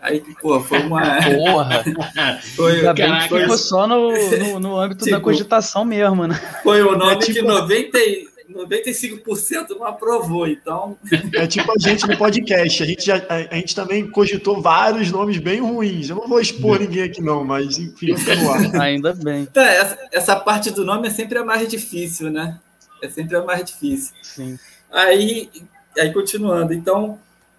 Aí, 0.00 0.22
pô, 0.40 0.58
foi 0.60 0.78
uma... 0.78 1.02
Porra! 1.20 1.84
Foi, 2.56 2.76
Ainda 2.76 2.94
bem 2.94 3.18
que 3.18 3.28
ficou 3.28 3.58
só 3.58 3.86
no, 3.86 4.10
no, 4.38 4.60
no 4.60 4.76
âmbito 4.80 5.04
da 5.04 5.10
Tipo, 5.18 5.20
cogitação 5.24 5.84
mesmo, 5.84 6.26
né? 6.26 6.40
foi 6.62 6.80
o 6.82 6.96
nome 6.96 7.12
É 7.12 7.16
tipo- 7.18 7.32
que 7.40 7.42
90, 7.42 7.98
e- 7.98 8.28
95% 8.50 9.70
não 9.78 9.84
aprovou. 9.84 10.46
Então, 10.46 10.96
É 11.34 11.46
tipo 11.46 11.70
a 11.70 11.74
gente 11.78 12.06
no 12.06 12.16
podcast. 12.16 12.82
A 12.82 12.86
gente, 12.86 13.04
já, 13.04 13.16
a, 13.28 13.34
a 13.34 13.54
gente 13.56 13.74
também 13.74 14.08
cogitou 14.08 14.62
vários 14.62 15.10
nomes 15.10 15.36
bem 15.36 15.60
ruins. 15.60 16.08
Eu 16.08 16.16
não 16.16 16.28
vou 16.28 16.40
expor 16.40 16.80
ninguém 16.80 17.02
aqui, 17.02 17.20
não, 17.20 17.44
mas 17.44 17.76
enfim, 17.76 18.14
no 18.14 18.50
ar. 18.50 18.80
Ainda 18.80 19.12
bem. 19.12 19.44
Tá, 19.46 19.62
essa, 19.64 19.98
essa 20.12 20.36
parte 20.36 20.70
do 20.70 20.82
nome 20.84 21.08
é 21.08 21.10
sempre 21.10 21.36
a 21.38 21.44
mais 21.44 21.68
difícil, 21.68 22.30
né? 22.30 22.58
É 23.02 23.08
sempre 23.10 23.36
a 23.36 23.42
mais 23.42 23.62
difícil. 23.64 24.14
Sim. 24.22 24.58
Aí, 24.90 25.50
aí 25.98 26.12
continuando, 26.12 26.72
então, 26.72 27.18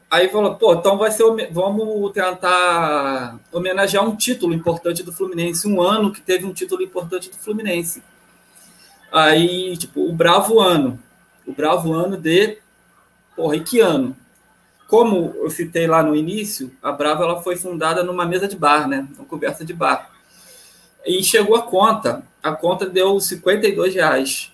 aí 0.09 0.29
falou, 0.29 0.55
pô, 0.55 0.74
então 0.74 0.98
vai 0.98 1.12
ser, 1.12 1.24
vamos 1.51 2.12
tentar 2.12 3.39
homenagear 3.51 4.03
um 4.03 4.15
título 4.15 4.53
importante 4.53 5.03
do 5.03 5.13
Fluminense, 5.13 5.67
um 5.67 5.81
ano 5.81 6.12
que 6.12 6.21
teve 6.21 6.45
um 6.45 6.53
título 6.53 6.81
importante 6.81 7.29
do 7.29 7.38
Fluminense. 7.38 8.01
Aí, 9.12 9.75
tipo, 9.77 10.07
o 10.07 10.13
Bravo 10.13 10.59
Ano, 10.59 11.00
o 11.45 11.51
Bravo 11.51 11.93
Ano 11.93 12.17
de, 12.17 12.57
porra, 13.36 13.55
e 13.55 13.62
que 13.62 13.79
ano? 13.79 14.15
Como 14.88 15.33
eu 15.36 15.50
citei 15.51 15.86
lá 15.86 16.01
no 16.01 16.15
início, 16.15 16.71
a 16.81 16.91
Bravo 16.91 17.24
ela 17.24 17.41
foi 17.41 17.55
fundada 17.55 18.03
numa 18.03 18.25
mesa 18.25 18.48
de 18.48 18.55
bar, 18.55 18.88
né? 18.88 19.07
Uma 19.17 19.25
conversa 19.25 19.63
de 19.63 19.74
bar. 19.74 20.09
E 21.05 21.24
chegou 21.24 21.55
a 21.55 21.62
conta. 21.62 22.24
A 22.41 22.51
conta 22.53 22.88
deu 22.88 23.19
52 23.19 23.93
reais. 23.93 24.51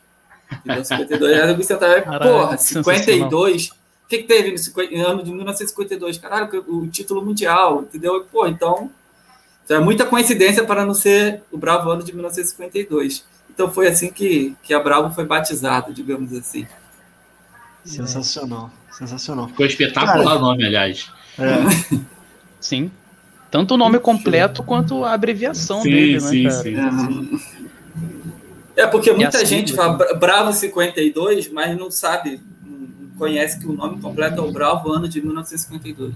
Deu 0.65 0.83
52 0.83 1.33
reais. 1.33 1.49
Eu 1.49 1.57
vi 1.57 1.63
sentar, 1.63 2.03
Caralho, 2.03 2.31
porra, 2.31 2.57
sensacional. 2.57 2.99
52. 2.99 3.67
O 3.67 4.07
que, 4.07 4.17
que 4.19 4.23
teve 4.23 4.51
no 4.51 4.57
50 4.57 4.95
no 4.95 5.07
ano 5.07 5.23
de 5.23 5.31
1952? 5.31 6.17
Caralho, 6.17 6.63
o 6.67 6.87
título 6.87 7.25
mundial, 7.25 7.81
entendeu? 7.81 8.25
Pô, 8.31 8.45
então. 8.45 8.91
então 9.63 9.77
é 9.77 9.79
muita 9.79 10.05
coincidência 10.05 10.63
para 10.63 10.85
não 10.85 10.93
ser 10.93 11.41
o 11.51 11.57
Bravo 11.57 11.89
ano 11.89 12.03
de 12.03 12.13
1952. 12.13 13.25
Então 13.49 13.71
foi 13.71 13.87
assim 13.87 14.11
que, 14.11 14.55
que 14.61 14.73
a 14.73 14.79
Bravo 14.79 15.13
foi 15.13 15.25
batizada, 15.25 15.91
digamos 15.91 16.33
assim. 16.33 16.67
Sensacional, 17.83 18.71
sensacional. 18.91 19.47
Ficou 19.47 19.65
espetacular 19.65 20.37
o 20.37 20.39
nome, 20.39 20.65
aliás. 20.65 21.11
É, 21.37 21.95
Sim. 22.59 22.91
Tanto 23.51 23.75
o 23.75 23.77
nome 23.77 23.99
completo 23.99 24.63
quanto 24.63 25.05
a 25.05 25.13
abreviação 25.13 25.81
Sim, 25.81 25.89
dele, 25.89 26.19
sim, 26.19 26.43
né, 26.43 26.75
cara? 26.75 26.91
sim. 26.91 27.39
É 28.75 28.85
porque 28.87 29.11
muita 29.11 29.37
a 29.37 29.43
gente 29.43 29.73
fala 29.73 29.93
Bra- 29.93 30.13
Bravo 30.15 30.53
52, 30.53 31.49
mas 31.51 31.77
não 31.77 31.89
sabe, 31.89 32.39
não 32.65 33.09
conhece 33.17 33.59
que 33.59 33.67
o 33.67 33.73
nome 33.73 34.01
completo 34.01 34.41
é 34.41 34.43
o 34.43 34.51
Bravo 34.51 34.91
ano 34.91 35.07
de 35.07 35.21
1952. 35.21 36.13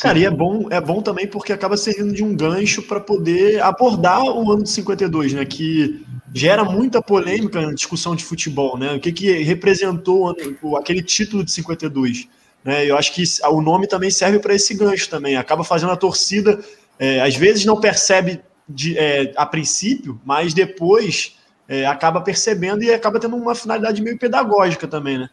cara, 0.00 0.18
e 0.18 0.24
é 0.24 0.30
bom, 0.30 0.68
é 0.70 0.80
bom 0.80 1.02
também 1.02 1.26
porque 1.26 1.52
acaba 1.52 1.76
servindo 1.76 2.12
de 2.12 2.22
um 2.22 2.34
gancho 2.34 2.82
para 2.82 3.00
poder 3.00 3.60
abordar 3.62 4.22
o 4.22 4.52
ano 4.52 4.62
de 4.62 4.70
52, 4.70 5.32
né? 5.32 5.44
Que 5.44 6.04
gera 6.32 6.62
muita 6.64 7.02
polêmica 7.02 7.60
na 7.60 7.72
discussão 7.74 8.14
de 8.14 8.24
futebol, 8.24 8.78
né? 8.78 8.94
O 8.94 9.00
que, 9.00 9.10
que 9.10 9.32
representou 9.42 10.34
aquele 10.76 11.02
título 11.02 11.44
de 11.44 11.50
52. 11.50 12.28
Né? 12.64 12.86
Eu 12.86 12.96
acho 12.96 13.12
que 13.12 13.24
o 13.50 13.60
nome 13.60 13.86
também 13.86 14.10
serve 14.10 14.38
para 14.38 14.54
esse 14.54 14.74
gancho 14.74 15.08
também. 15.08 15.36
Acaba 15.36 15.64
fazendo 15.64 15.92
a 15.92 15.96
torcida, 15.96 16.60
é, 16.98 17.20
às 17.20 17.34
vezes 17.34 17.64
não 17.64 17.80
percebe 17.80 18.40
de, 18.68 18.96
é, 18.96 19.32
a 19.36 19.44
princípio, 19.46 20.20
mas 20.24 20.54
depois 20.54 21.36
é, 21.70 21.86
acaba 21.86 22.20
percebendo 22.20 22.82
e 22.82 22.92
acaba 22.92 23.20
tendo 23.20 23.36
uma 23.36 23.54
finalidade 23.54 24.02
meio 24.02 24.18
pedagógica 24.18 24.88
também, 24.88 25.16
né? 25.18 25.30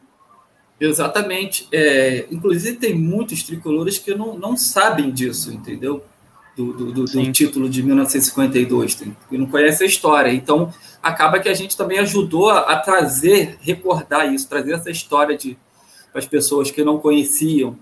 Exatamente. 0.80 1.68
É, 1.72 2.28
inclusive, 2.30 2.78
tem 2.78 2.94
muitos 2.94 3.42
tricolores 3.44 3.98
que 3.98 4.14
não, 4.14 4.38
não 4.38 4.56
sabem 4.56 5.12
disso, 5.12 5.52
entendeu? 5.52 6.04
Do, 6.56 6.74
do, 6.74 6.92
do- 6.92 7.06
do 7.06 7.32
título 7.32 7.70
de 7.70 7.84
1952, 7.84 8.96
tem, 8.96 9.16
que 9.30 9.38
não 9.38 9.46
conhece 9.48 9.84
a 9.84 9.88
história. 9.88 10.32
Então, 10.32 10.72
acaba 11.04 11.40
que 11.40 11.50
a 11.50 11.54
gente 11.54 11.76
também 11.78 12.00
ajudou 12.00 12.50
a, 12.50 12.60
a 12.74 12.80
trazer, 12.80 13.58
recordar 13.62 14.32
isso, 14.34 14.48
trazer 14.48 14.74
essa 14.74 14.90
história 14.92 15.36
de 15.38 15.58
para 16.12 16.20
as 16.20 16.26
pessoas 16.28 16.72
que 16.72 16.84
não 16.84 16.98
conheciam, 17.00 17.78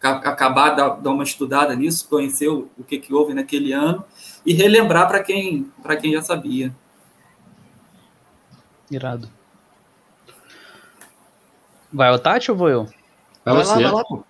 ca- 0.00 0.16
acabar 0.24 0.70
da- 0.70 0.88
dar 0.90 1.10
uma 1.10 1.24
estudada 1.24 1.74
nisso, 1.74 2.06
conhecer 2.08 2.48
o, 2.48 2.68
o 2.78 2.84
que, 2.84 2.98
que 2.98 3.12
houve 3.12 3.34
naquele 3.34 3.72
ano 3.72 4.04
e 4.46 4.54
relembrar 4.54 5.06
para 5.08 5.22
quem, 5.22 5.70
para 5.82 5.96
quem 5.96 6.12
já 6.12 6.22
sabia. 6.22 6.74
Irado. 8.94 9.28
Vai 11.92 12.10
o 12.12 12.18
Tati 12.18 12.50
ou 12.50 12.56
vou 12.56 12.68
eu? 12.68 12.84
Vai 13.44 13.54
vai 13.54 13.64
você. 13.64 13.72
lá, 13.72 13.78
vai 13.78 13.92
lá, 13.92 14.04
pô. 14.04 14.24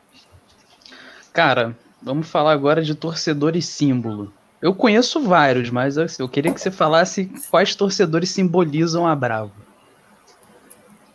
Cara, 1.32 1.76
vamos 2.02 2.28
falar 2.28 2.52
agora 2.52 2.82
de 2.82 2.94
torcedor 2.94 3.56
e 3.56 3.62
símbolo. 3.62 4.32
Eu 4.60 4.74
conheço 4.74 5.20
vários, 5.20 5.70
mas 5.70 5.98
assim, 5.98 6.22
eu 6.22 6.28
queria 6.28 6.52
que 6.52 6.60
você 6.60 6.70
falasse 6.70 7.30
quais 7.50 7.74
torcedores 7.74 8.30
simbolizam 8.30 9.06
a 9.06 9.14
Bravo. 9.14 9.52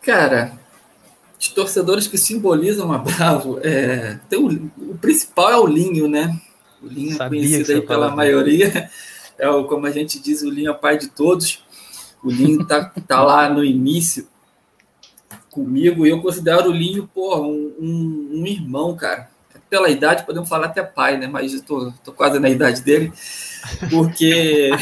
Cara, 0.02 0.58
os 1.38 1.48
torcedores 1.48 2.06
que 2.06 2.18
simbolizam 2.18 2.92
a 2.92 2.98
Bravo, 2.98 3.58
é, 3.62 4.18
tem 4.28 4.38
o, 4.38 4.70
o 4.92 4.98
principal 4.98 5.50
é 5.50 5.56
o 5.56 5.66
Linho, 5.66 6.08
né? 6.08 6.38
O 6.82 6.86
Linho 6.86 7.16
Sabia 7.16 7.40
é 7.40 7.42
que 7.42 7.50
conhecido 7.50 7.80
aí 7.80 7.86
pela 7.86 8.14
maioria. 8.14 8.90
É 9.38 9.48
o, 9.48 9.64
como 9.64 9.86
a 9.86 9.90
gente 9.90 10.20
diz, 10.20 10.42
o 10.42 10.50
Linho 10.50 10.68
é 10.68 10.72
o 10.72 10.78
pai 10.78 10.98
de 10.98 11.08
todos. 11.08 11.64
O 12.22 12.30
Linho 12.30 12.66
tá, 12.66 12.84
tá 12.84 13.22
lá 13.22 13.48
no 13.48 13.64
início 13.64 14.28
comigo 15.50 16.06
e 16.06 16.10
eu 16.10 16.20
considero 16.20 16.70
o 16.70 16.72
Linho, 16.72 17.08
pô, 17.12 17.40
um, 17.40 17.74
um, 17.78 18.30
um 18.40 18.46
irmão, 18.46 18.96
cara. 18.96 19.30
Pela 19.68 19.88
idade, 19.88 20.26
podemos 20.26 20.48
falar 20.48 20.66
até 20.66 20.82
pai, 20.82 21.16
né? 21.16 21.28
Mas 21.28 21.54
eu 21.54 21.62
tô, 21.62 21.92
tô 22.04 22.12
quase 22.12 22.38
na 22.40 22.50
idade 22.50 22.82
dele. 22.82 23.12
Porque 23.88 24.70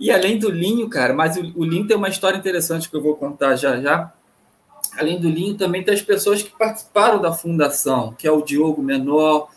E 0.00 0.10
além 0.10 0.38
do 0.38 0.50
Linho, 0.50 0.88
cara, 0.88 1.12
mas 1.12 1.36
o, 1.36 1.40
o 1.56 1.62
Linho 1.62 1.86
tem 1.86 1.94
uma 1.94 2.08
história 2.08 2.38
interessante 2.38 2.88
que 2.88 2.96
eu 2.96 3.02
vou 3.02 3.16
contar 3.16 3.54
já 3.56 3.78
já. 3.78 4.10
Além 4.98 5.20
do 5.20 5.28
Linho, 5.28 5.58
também 5.58 5.84
tem 5.84 5.92
as 5.92 6.00
pessoas 6.00 6.42
que 6.42 6.50
participaram 6.56 7.20
da 7.20 7.34
fundação, 7.34 8.14
que 8.14 8.26
é 8.26 8.32
o 8.32 8.40
Diogo 8.40 8.82
Menor, 8.82 9.50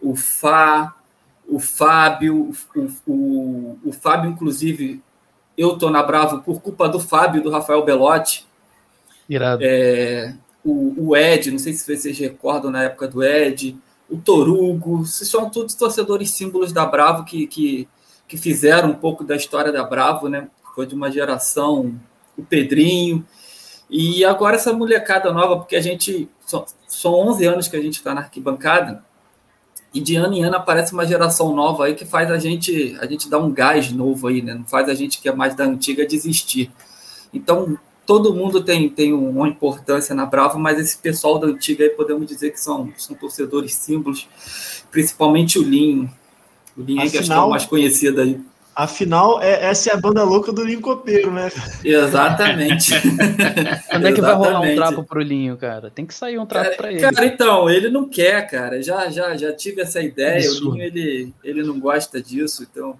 o 0.00 0.14
Fá, 0.14 0.94
o 1.48 1.58
Fábio, 1.58 2.52
o, 2.76 3.10
o, 3.10 3.78
o 3.86 3.92
Fábio, 3.92 4.30
inclusive, 4.30 5.02
eu 5.56 5.76
tô 5.78 5.90
na 5.90 6.02
Bravo 6.02 6.42
por 6.42 6.60
culpa 6.60 6.88
do 6.88 7.00
Fábio, 7.00 7.42
do 7.42 7.50
Rafael 7.50 7.84
Belotti, 7.84 8.46
Irado. 9.28 9.62
é, 9.64 10.34
o, 10.64 11.08
o 11.08 11.16
Ed, 11.16 11.50
não 11.50 11.58
sei 11.58 11.72
se 11.72 11.84
vocês 11.84 12.18
recordam 12.18 12.70
na 12.70 12.84
época 12.84 13.08
do 13.08 13.24
Ed, 13.24 13.76
o 14.08 14.16
Torugo, 14.18 15.04
são 15.06 15.50
todos 15.50 15.74
torcedores 15.74 16.30
símbolos 16.30 16.72
da 16.72 16.84
Bravo 16.84 17.24
que, 17.24 17.46
que, 17.46 17.88
que 18.26 18.36
fizeram 18.36 18.90
um 18.90 18.94
pouco 18.94 19.24
da 19.24 19.36
história 19.36 19.72
da 19.72 19.84
Bravo, 19.84 20.28
né? 20.28 20.48
Foi 20.74 20.86
de 20.86 20.94
uma 20.94 21.10
geração, 21.10 21.98
o 22.36 22.42
Pedrinho. 22.42 23.26
E 23.90 24.24
agora 24.24 24.56
essa 24.56 24.72
molecada 24.72 25.32
nova, 25.32 25.56
porque 25.56 25.76
a 25.76 25.80
gente. 25.80 26.28
São, 26.46 26.64
são 26.86 27.12
11 27.14 27.44
anos 27.44 27.68
que 27.68 27.76
a 27.76 27.82
gente 27.82 27.96
está 27.96 28.14
na 28.14 28.22
arquibancada, 28.22 29.04
e 29.92 30.00
de 30.00 30.16
ano 30.16 30.34
em 30.34 30.44
ano 30.44 30.56
aparece 30.56 30.92
uma 30.92 31.06
geração 31.06 31.54
nova 31.54 31.86
aí 31.86 31.94
que 31.94 32.04
faz 32.04 32.30
a 32.30 32.38
gente, 32.38 32.96
a 33.00 33.06
gente 33.06 33.28
dar 33.28 33.38
um 33.38 33.50
gás 33.50 33.90
novo 33.90 34.26
aí, 34.28 34.42
né? 34.42 34.54
Não 34.54 34.64
faz 34.64 34.88
a 34.88 34.94
gente 34.94 35.20
que 35.20 35.28
é 35.28 35.32
mais 35.32 35.54
da 35.54 35.64
antiga 35.64 36.06
desistir. 36.06 36.70
Então, 37.32 37.78
todo 38.06 38.34
mundo 38.34 38.62
tem, 38.62 38.88
tem 38.88 39.12
uma 39.12 39.48
importância 39.48 40.14
na 40.14 40.26
Bravo, 40.26 40.58
mas 40.58 40.78
esse 40.78 40.98
pessoal 40.98 41.38
da 41.38 41.46
antiga 41.46 41.84
aí 41.84 41.90
podemos 41.90 42.26
dizer 42.26 42.50
que 42.50 42.60
são, 42.60 42.92
são 42.96 43.16
torcedores 43.16 43.74
símbolos, 43.74 44.28
principalmente 44.90 45.58
o 45.58 45.62
Linho. 45.62 46.10
O 46.76 46.82
Linho 46.82 47.02
é 47.02 47.08
que 47.08 47.18
é 47.18 47.38
o 47.38 47.50
mais 47.50 47.64
conhecido 47.64 48.20
aí. 48.20 48.40
Afinal, 48.78 49.42
é, 49.42 49.64
essa 49.70 49.90
é 49.90 49.94
a 49.94 49.96
banda 49.96 50.22
louca 50.22 50.52
do 50.52 50.64
Linho 50.64 50.80
Copeiro, 50.80 51.32
né? 51.32 51.50
Exatamente. 51.82 52.92
Quando 53.90 54.06
é 54.06 54.12
que 54.12 54.20
vai 54.20 54.34
rolar 54.34 54.60
um 54.60 54.74
trapo 54.76 55.02
pro 55.02 55.20
Linho, 55.20 55.56
cara? 55.56 55.90
Tem 55.90 56.06
que 56.06 56.14
sair 56.14 56.38
um 56.38 56.46
trapo 56.46 56.76
para 56.76 56.92
ele. 56.92 57.00
Cara, 57.00 57.26
então, 57.26 57.68
ele 57.68 57.90
não 57.90 58.08
quer, 58.08 58.48
cara. 58.48 58.80
Já, 58.80 59.10
já, 59.10 59.36
já 59.36 59.52
tive 59.52 59.82
essa 59.82 60.00
ideia. 60.00 60.38
Isso. 60.38 60.70
O 60.70 60.74
Linho, 60.74 60.84
ele, 60.84 61.34
ele 61.42 61.64
não 61.64 61.80
gosta 61.80 62.22
disso, 62.22 62.64
então. 62.70 62.96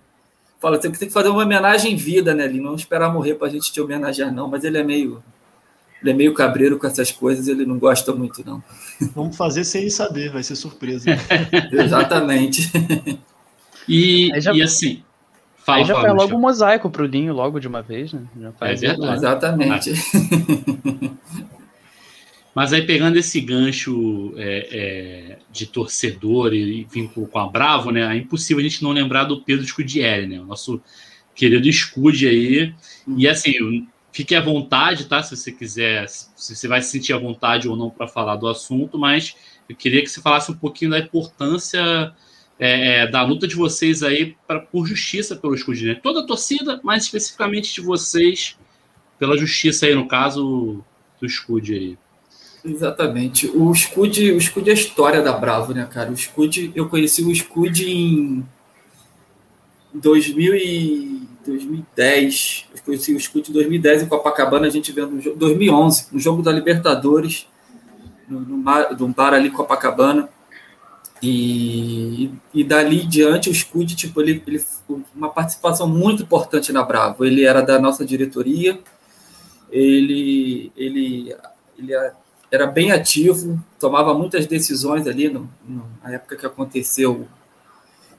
Fala, 0.60 0.78
tem 0.78 0.90
que 0.90 1.10
fazer 1.10 1.28
uma 1.28 1.44
homenagem 1.44 1.92
em 1.92 1.96
vida, 1.96 2.34
né, 2.34 2.48
Linho? 2.48 2.64
Não 2.64 2.74
esperar 2.74 3.12
morrer 3.12 3.34
pra 3.34 3.48
gente 3.48 3.70
te 3.70 3.80
homenagear, 3.80 4.34
não. 4.34 4.48
Mas 4.48 4.64
ele 4.64 4.78
é 4.78 4.82
meio. 4.82 5.22
Ele 6.02 6.10
é 6.10 6.14
meio 6.14 6.34
cabreiro 6.34 6.76
com 6.76 6.88
essas 6.88 7.12
coisas, 7.12 7.46
ele 7.46 7.64
não 7.64 7.78
gosta 7.78 8.12
muito, 8.12 8.44
não. 8.44 8.60
Vamos 9.14 9.36
fazer 9.36 9.62
sem 9.62 9.82
ele 9.82 9.92
saber, 9.92 10.32
vai 10.32 10.42
ser 10.42 10.56
surpresa. 10.56 11.10
Exatamente. 11.70 12.68
E, 13.90 14.30
já... 14.38 14.52
e 14.52 14.60
assim, 14.60 15.02
Fala, 15.68 15.80
Aí 15.80 15.84
já 15.84 15.94
faz 15.96 16.14
logo 16.14 16.34
um 16.34 16.40
mosaico 16.40 16.88
pro 16.88 17.04
Linho, 17.04 17.34
logo 17.34 17.60
de 17.60 17.68
uma 17.68 17.82
vez, 17.82 18.10
né? 18.10 18.22
Já 18.40 18.52
faz 18.52 18.82
é 18.82 18.86
verdade. 18.88 19.16
Exatamente. 19.18 19.92
Mas 22.54 22.72
aí, 22.72 22.86
pegando 22.86 23.18
esse 23.18 23.38
gancho 23.38 24.32
é, 24.38 24.68
é, 24.70 25.38
de 25.52 25.66
torcedor 25.66 26.54
e 26.54 26.84
vínculo 26.90 27.28
com 27.28 27.38
a 27.38 27.46
Bravo, 27.46 27.90
né? 27.90 28.00
É 28.00 28.16
impossível 28.16 28.64
a 28.64 28.66
gente 28.66 28.82
não 28.82 28.92
lembrar 28.92 29.24
do 29.24 29.42
Pedro 29.42 29.66
Scudieri, 29.66 30.26
né? 30.26 30.40
O 30.40 30.46
nosso 30.46 30.80
querido 31.34 31.70
Scudi 31.70 32.26
aí. 32.26 32.74
E 33.14 33.28
assim, 33.28 33.86
fique 34.10 34.34
à 34.34 34.40
vontade, 34.40 35.04
tá? 35.04 35.22
Se 35.22 35.36
você 35.36 35.52
quiser, 35.52 36.08
se 36.08 36.56
você 36.56 36.66
vai 36.66 36.80
se 36.80 36.92
sentir 36.92 37.12
à 37.12 37.18
vontade 37.18 37.68
ou 37.68 37.76
não 37.76 37.90
para 37.90 38.08
falar 38.08 38.36
do 38.36 38.48
assunto, 38.48 38.96
mas 38.96 39.36
eu 39.68 39.76
queria 39.76 40.00
que 40.00 40.08
você 40.08 40.22
falasse 40.22 40.50
um 40.50 40.56
pouquinho 40.56 40.92
da 40.92 40.98
importância 40.98 42.14
é, 42.58 43.02
é, 43.02 43.06
da 43.06 43.22
luta 43.22 43.46
de 43.46 43.54
vocês 43.54 44.02
aí 44.02 44.36
pra, 44.46 44.60
por 44.60 44.86
justiça 44.86 45.36
pelo 45.36 45.56
Scud, 45.56 45.86
né? 45.86 45.94
Toda 45.94 46.20
a 46.20 46.26
torcida, 46.26 46.80
mas 46.82 47.04
especificamente 47.04 47.72
de 47.74 47.80
vocês 47.80 48.56
pela 49.18 49.36
justiça 49.36 49.86
aí, 49.86 49.94
no 49.94 50.08
caso 50.08 50.82
do 51.20 51.28
Scud 51.28 51.72
aí. 51.74 51.98
Exatamente. 52.64 53.46
O 53.48 53.72
Scud, 53.74 54.32
o 54.32 54.40
Scud 54.40 54.68
é 54.68 54.72
a 54.72 54.74
história 54.74 55.22
da 55.22 55.32
Bravo, 55.32 55.72
né, 55.72 55.86
cara? 55.90 56.10
O 56.10 56.16
Scud, 56.16 56.72
eu 56.74 56.88
conheci 56.88 57.22
o 57.22 57.34
Scud 57.34 57.88
em 57.88 58.44
2000 59.94 60.54
e 60.56 61.22
2010. 61.46 62.66
Eu 62.74 62.82
conheci 62.82 63.14
o 63.14 63.20
Scud 63.20 63.48
em 63.48 63.52
2010 63.52 64.02
em 64.02 64.06
Copacabana, 64.06 64.66
a 64.66 64.70
gente 64.70 64.92
vendo 64.92 65.12
no 65.12 65.20
jogo, 65.20 65.36
2011, 65.36 66.08
no 66.12 66.18
jogo 66.18 66.42
da 66.42 66.52
Libertadores, 66.52 67.46
no, 68.28 68.40
no, 68.40 68.56
no 68.56 69.08
bar 69.08 69.34
ali 69.34 69.50
Copacabana. 69.50 70.28
E, 71.22 72.30
e 72.54 72.62
dali 72.62 73.02
em 73.02 73.08
diante 73.08 73.50
o 73.50 73.54
Scud, 73.54 73.96
tipo, 73.96 74.20
ele, 74.20 74.42
ele 74.46 74.64
uma 75.14 75.28
participação 75.28 75.88
muito 75.88 76.22
importante 76.22 76.72
na 76.72 76.82
Bravo. 76.82 77.24
Ele 77.24 77.44
era 77.44 77.60
da 77.60 77.78
nossa 77.80 78.04
diretoria, 78.04 78.78
ele, 79.70 80.72
ele, 80.76 81.34
ele 81.76 81.92
era 82.50 82.66
bem 82.66 82.92
ativo, 82.92 83.62
tomava 83.78 84.14
muitas 84.14 84.46
decisões 84.46 85.06
ali 85.06 85.28
no, 85.28 85.50
no, 85.66 85.86
na 86.02 86.12
época 86.12 86.36
que 86.36 86.46
aconteceu 86.46 87.26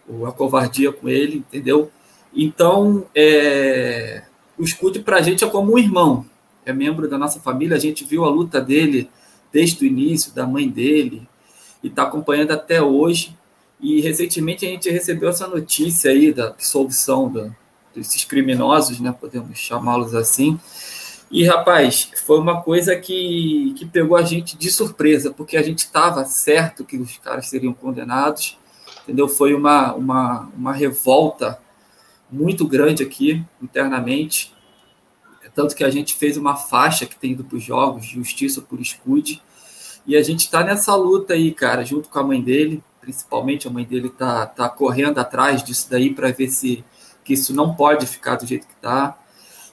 o, 0.07 0.25
a 0.25 0.31
covardia 0.31 0.91
com 0.91 1.07
ele, 1.07 1.37
entendeu? 1.37 1.89
Então, 2.33 3.05
é, 3.15 4.23
o 4.57 4.65
Scud 4.65 4.99
para 4.99 5.17
a 5.17 5.21
gente 5.21 5.43
é 5.43 5.49
como 5.49 5.73
um 5.73 5.77
irmão, 5.77 6.25
é 6.65 6.73
membro 6.73 7.09
da 7.09 7.17
nossa 7.17 7.39
família, 7.39 7.77
a 7.77 7.79
gente 7.79 8.03
viu 8.03 8.25
a 8.25 8.29
luta 8.29 8.61
dele 8.61 9.09
desde 9.51 9.83
o 9.83 9.87
início, 9.87 10.33
da 10.33 10.45
mãe 10.45 10.69
dele, 10.69 11.27
e 11.83 11.87
está 11.87 12.03
acompanhando 12.03 12.51
até 12.51 12.81
hoje. 12.81 13.35
E 13.79 14.01
recentemente 14.01 14.65
a 14.65 14.69
gente 14.69 14.89
recebeu 14.89 15.29
essa 15.29 15.47
notícia 15.47 16.11
aí 16.11 16.33
da 16.33 16.47
absolvição 16.47 17.31
da, 17.31 17.49
desses 17.95 18.25
criminosos, 18.25 18.99
né? 18.99 19.15
Podemos 19.17 19.57
chamá-los 19.57 20.13
assim. 20.13 20.59
E, 21.31 21.45
rapaz, 21.45 22.09
foi 22.25 22.39
uma 22.39 22.61
coisa 22.61 22.95
que, 22.95 23.73
que 23.77 23.85
pegou 23.85 24.17
a 24.17 24.23
gente 24.23 24.57
de 24.57 24.71
surpresa, 24.71 25.31
porque 25.31 25.57
a 25.57 25.61
gente 25.61 25.79
estava 25.79 26.25
certo 26.25 26.83
que 26.83 26.97
os 26.97 27.17
caras 27.19 27.47
seriam 27.47 27.71
condenados, 27.71 28.57
entendeu? 29.03 29.27
Foi 29.27 29.53
uma, 29.53 29.93
uma, 29.93 30.49
uma 30.57 30.73
revolta 30.73 31.59
muito 32.31 32.67
grande 32.67 33.03
aqui, 33.03 33.43
internamente. 33.61 34.53
Tanto 35.53 35.75
que 35.75 35.83
a 35.83 35.89
gente 35.89 36.15
fez 36.15 36.35
uma 36.35 36.55
faixa 36.55 37.05
que 37.05 37.15
tem 37.15 37.31
ido 37.31 37.43
para 37.43 37.57
os 37.57 37.63
jogos, 37.63 38.05
Justiça 38.05 38.61
por 38.61 38.79
Escude, 38.79 39.41
e 40.05 40.15
a 40.15 40.23
gente 40.23 40.41
está 40.41 40.63
nessa 40.63 40.95
luta 40.95 41.33
aí, 41.33 41.51
cara, 41.51 41.83
junto 41.85 42.09
com 42.09 42.19
a 42.19 42.23
mãe 42.23 42.41
dele, 42.41 42.83
principalmente 43.01 43.67
a 43.67 43.71
mãe 43.71 43.85
dele 43.85 44.09
tá, 44.09 44.45
tá 44.45 44.69
correndo 44.69 45.19
atrás 45.19 45.63
disso 45.63 45.87
daí 45.89 46.13
para 46.13 46.31
ver 46.31 46.49
se 46.49 46.83
que 47.23 47.33
isso 47.33 47.53
não 47.53 47.75
pode 47.75 48.07
ficar 48.07 48.35
do 48.35 48.45
jeito 48.45 48.67
que 48.67 48.73
está. 48.73 49.17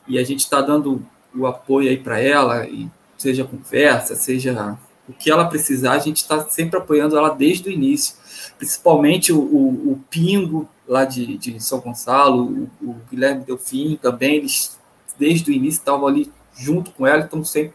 E 0.07 0.19
a 0.19 0.25
gente 0.25 0.41
está 0.41 0.61
dando 0.61 1.05
o 1.35 1.47
apoio 1.47 1.89
aí 1.89 1.97
para 1.97 2.21
ela, 2.21 2.67
e 2.67 2.89
seja 3.17 3.45
conversa, 3.45 4.15
seja 4.15 4.79
o 5.09 5.13
que 5.13 5.31
ela 5.31 5.47
precisar, 5.47 5.93
a 5.93 5.99
gente 5.99 6.19
está 6.19 6.47
sempre 6.49 6.79
apoiando 6.79 7.17
ela 7.17 7.31
desde 7.31 7.69
o 7.69 7.73
início. 7.73 8.15
Principalmente 8.59 9.33
o, 9.33 9.39
o, 9.39 9.93
o 9.93 10.05
Pingo, 10.11 10.69
lá 10.87 11.05
de, 11.05 11.37
de 11.39 11.63
São 11.63 11.81
Gonçalo, 11.81 12.69
o, 12.81 12.91
o 12.91 12.97
Guilherme 13.11 13.45
Delfim 13.45 13.99
também, 14.01 14.37
eles 14.37 14.79
desde 15.19 15.51
o 15.51 15.55
início 15.55 15.79
estavam 15.79 16.07
ali 16.07 16.31
junto 16.59 16.91
com 16.91 17.07
ela, 17.07 17.25
estão 17.25 17.43
sempre 17.45 17.75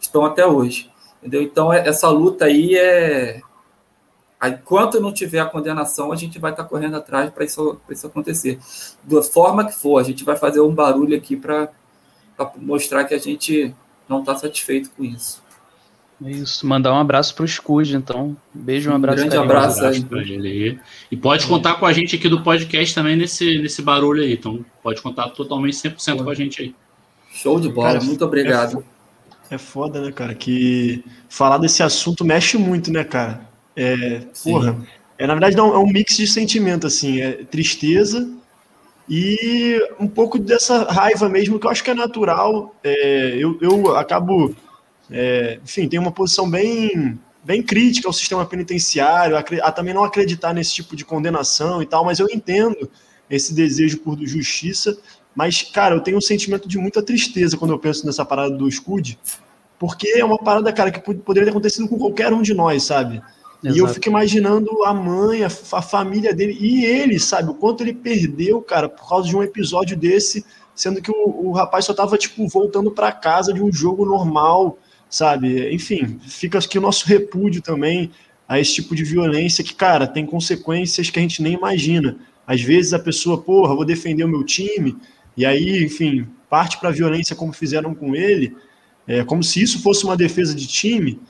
estão 0.00 0.24
até 0.24 0.46
hoje. 0.46 0.90
Entendeu? 1.22 1.42
Então, 1.42 1.72
é, 1.72 1.86
essa 1.86 2.08
luta 2.08 2.46
aí 2.46 2.74
é. 2.74 3.40
Enquanto 4.44 5.00
não 5.00 5.12
tiver 5.12 5.38
a 5.38 5.46
condenação, 5.46 6.10
a 6.12 6.16
gente 6.16 6.36
vai 6.40 6.50
estar 6.50 6.64
tá 6.64 6.68
correndo 6.68 6.96
atrás 6.96 7.30
para 7.30 7.44
isso, 7.44 7.80
isso 7.88 8.08
acontecer. 8.08 8.58
Da 9.04 9.22
forma 9.22 9.64
que 9.64 9.72
for, 9.72 9.98
a 9.98 10.02
gente 10.02 10.24
vai 10.24 10.34
fazer 10.34 10.60
um 10.60 10.74
barulho 10.74 11.16
aqui 11.16 11.36
para 11.36 11.70
mostrar 12.56 13.04
que 13.04 13.14
a 13.14 13.18
gente 13.18 13.72
não 14.08 14.18
está 14.18 14.34
satisfeito 14.34 14.90
com 14.90 15.04
isso. 15.04 15.40
É 16.24 16.30
isso, 16.30 16.66
mandar 16.66 16.92
um 16.92 16.98
abraço 16.98 17.34
para 17.34 17.44
o 17.44 17.48
Scud, 17.48 17.96
então. 17.96 18.36
Beijo, 18.52 18.90
um 18.90 18.94
abraço. 18.94 19.18
Um 19.18 19.28
grande 19.28 19.36
abraço, 19.36 19.76
um 19.76 19.86
abraço 19.86 20.06
para 20.06 20.22
ele 20.22 20.48
aí. 20.48 20.80
E 21.10 21.16
pode 21.16 21.46
contar 21.46 21.74
com 21.74 21.86
a 21.86 21.92
gente 21.92 22.16
aqui 22.16 22.28
do 22.28 22.42
podcast 22.42 22.94
também 22.94 23.16
nesse, 23.16 23.58
nesse 23.58 23.80
barulho 23.80 24.22
aí. 24.22 24.32
Então, 24.32 24.64
pode 24.82 25.00
contar 25.00 25.30
totalmente 25.30 25.76
100% 25.76 26.18
Pô. 26.18 26.24
com 26.24 26.30
a 26.30 26.34
gente 26.34 26.62
aí. 26.62 26.74
Show 27.32 27.58
de 27.58 27.68
bola, 27.68 27.94
Cara, 27.94 28.04
muito 28.04 28.24
obrigado. 28.24 28.78
É 28.78 29.01
é 29.54 29.58
foda, 29.58 30.00
né, 30.00 30.12
cara? 30.12 30.34
Que 30.34 31.04
falar 31.28 31.58
desse 31.58 31.82
assunto 31.82 32.24
mexe 32.24 32.56
muito, 32.56 32.90
né, 32.90 33.04
cara? 33.04 33.46
É, 33.76 34.20
porra, 34.42 34.84
é, 35.18 35.26
na 35.26 35.34
verdade 35.34 35.56
não, 35.56 35.74
é 35.74 35.78
um 35.78 35.86
mix 35.86 36.16
de 36.16 36.26
sentimento, 36.26 36.86
assim, 36.86 37.20
é 37.20 37.44
tristeza 37.44 38.30
e 39.08 39.78
um 39.98 40.06
pouco 40.06 40.38
dessa 40.38 40.84
raiva 40.84 41.28
mesmo, 41.28 41.58
que 41.58 41.66
eu 41.66 41.70
acho 41.70 41.84
que 41.84 41.90
é 41.90 41.94
natural. 41.94 42.74
É, 42.82 43.36
eu, 43.38 43.58
eu 43.60 43.96
acabo, 43.96 44.54
é, 45.10 45.58
enfim, 45.62 45.88
tenho 45.88 46.02
uma 46.02 46.12
posição 46.12 46.48
bem, 46.48 47.18
bem 47.44 47.62
crítica 47.62 48.08
ao 48.08 48.12
sistema 48.12 48.46
penitenciário, 48.46 49.36
a, 49.36 49.40
a 49.40 49.72
também 49.72 49.94
não 49.94 50.04
acreditar 50.04 50.54
nesse 50.54 50.74
tipo 50.74 50.96
de 50.96 51.04
condenação 51.04 51.82
e 51.82 51.86
tal, 51.86 52.04
mas 52.04 52.18
eu 52.20 52.28
entendo 52.30 52.90
esse 53.28 53.54
desejo 53.54 53.98
por 53.98 54.18
justiça, 54.20 54.98
mas, 55.34 55.62
cara, 55.62 55.94
eu 55.94 56.00
tenho 56.00 56.18
um 56.18 56.20
sentimento 56.20 56.68
de 56.68 56.78
muita 56.78 57.02
tristeza 57.02 57.56
quando 57.56 57.72
eu 57.72 57.78
penso 57.78 58.04
nessa 58.06 58.24
parada 58.24 58.54
do 58.54 58.70
Scud, 58.70 59.18
porque 59.78 60.08
é 60.08 60.24
uma 60.24 60.38
parada, 60.38 60.72
cara, 60.72 60.90
que 60.90 61.00
poderia 61.00 61.46
ter 61.46 61.50
acontecido 61.50 61.88
com 61.88 61.98
qualquer 61.98 62.32
um 62.32 62.42
de 62.42 62.54
nós, 62.54 62.84
sabe? 62.84 63.22
Exato. 63.62 63.76
E 63.76 63.78
eu 63.78 63.88
fico 63.88 64.08
imaginando 64.08 64.84
a 64.84 64.92
mãe, 64.92 65.44
a, 65.44 65.46
a, 65.46 65.82
família 65.82 66.34
dele 66.34 66.56
e 66.60 66.84
ele, 66.84 67.18
sabe? 67.18 67.50
O 67.50 67.54
quanto 67.54 67.82
ele 67.82 67.94
perdeu, 67.94 68.60
cara, 68.60 68.88
por 68.88 69.08
causa 69.08 69.28
de 69.28 69.36
um 69.36 69.42
episódio 69.42 69.96
desse, 69.96 70.44
sendo 70.74 71.00
que 71.00 71.10
o, 71.10 71.48
o 71.48 71.52
rapaz 71.52 71.84
só 71.84 71.94
tava, 71.94 72.18
tipo, 72.18 72.46
voltando 72.48 72.90
para 72.90 73.12
casa 73.12 73.52
de 73.52 73.62
um 73.62 73.72
jogo 73.72 74.04
normal, 74.04 74.78
sabe? 75.08 75.72
Enfim, 75.72 76.18
fica 76.26 76.58
aqui 76.58 76.78
o 76.78 76.82
nosso 76.82 77.06
repúdio 77.06 77.62
também 77.62 78.10
a 78.48 78.58
esse 78.58 78.74
tipo 78.74 78.94
de 78.94 79.04
violência 79.04 79.62
que, 79.62 79.74
cara, 79.74 80.06
tem 80.06 80.26
consequências 80.26 81.08
que 81.08 81.18
a 81.18 81.22
gente 81.22 81.42
nem 81.42 81.54
imagina. 81.54 82.16
Às 82.46 82.60
vezes 82.60 82.92
a 82.92 82.98
pessoa, 82.98 83.40
porra, 83.40 83.74
vou 83.74 83.84
defender 83.84 84.24
o 84.24 84.28
meu 84.28 84.44
time, 84.44 84.96
e 85.36 85.46
aí, 85.46 85.84
enfim, 85.84 86.26
parte 86.48 86.78
para 86.78 86.90
a 86.90 86.92
violência 86.92 87.36
como 87.36 87.52
fizeram 87.52 87.94
com 87.94 88.14
ele, 88.14 88.54
é 89.06 89.24
como 89.24 89.42
se 89.42 89.62
isso 89.62 89.82
fosse 89.82 90.04
uma 90.04 90.16
defesa 90.16 90.54
de 90.54 90.66
time 90.66 91.20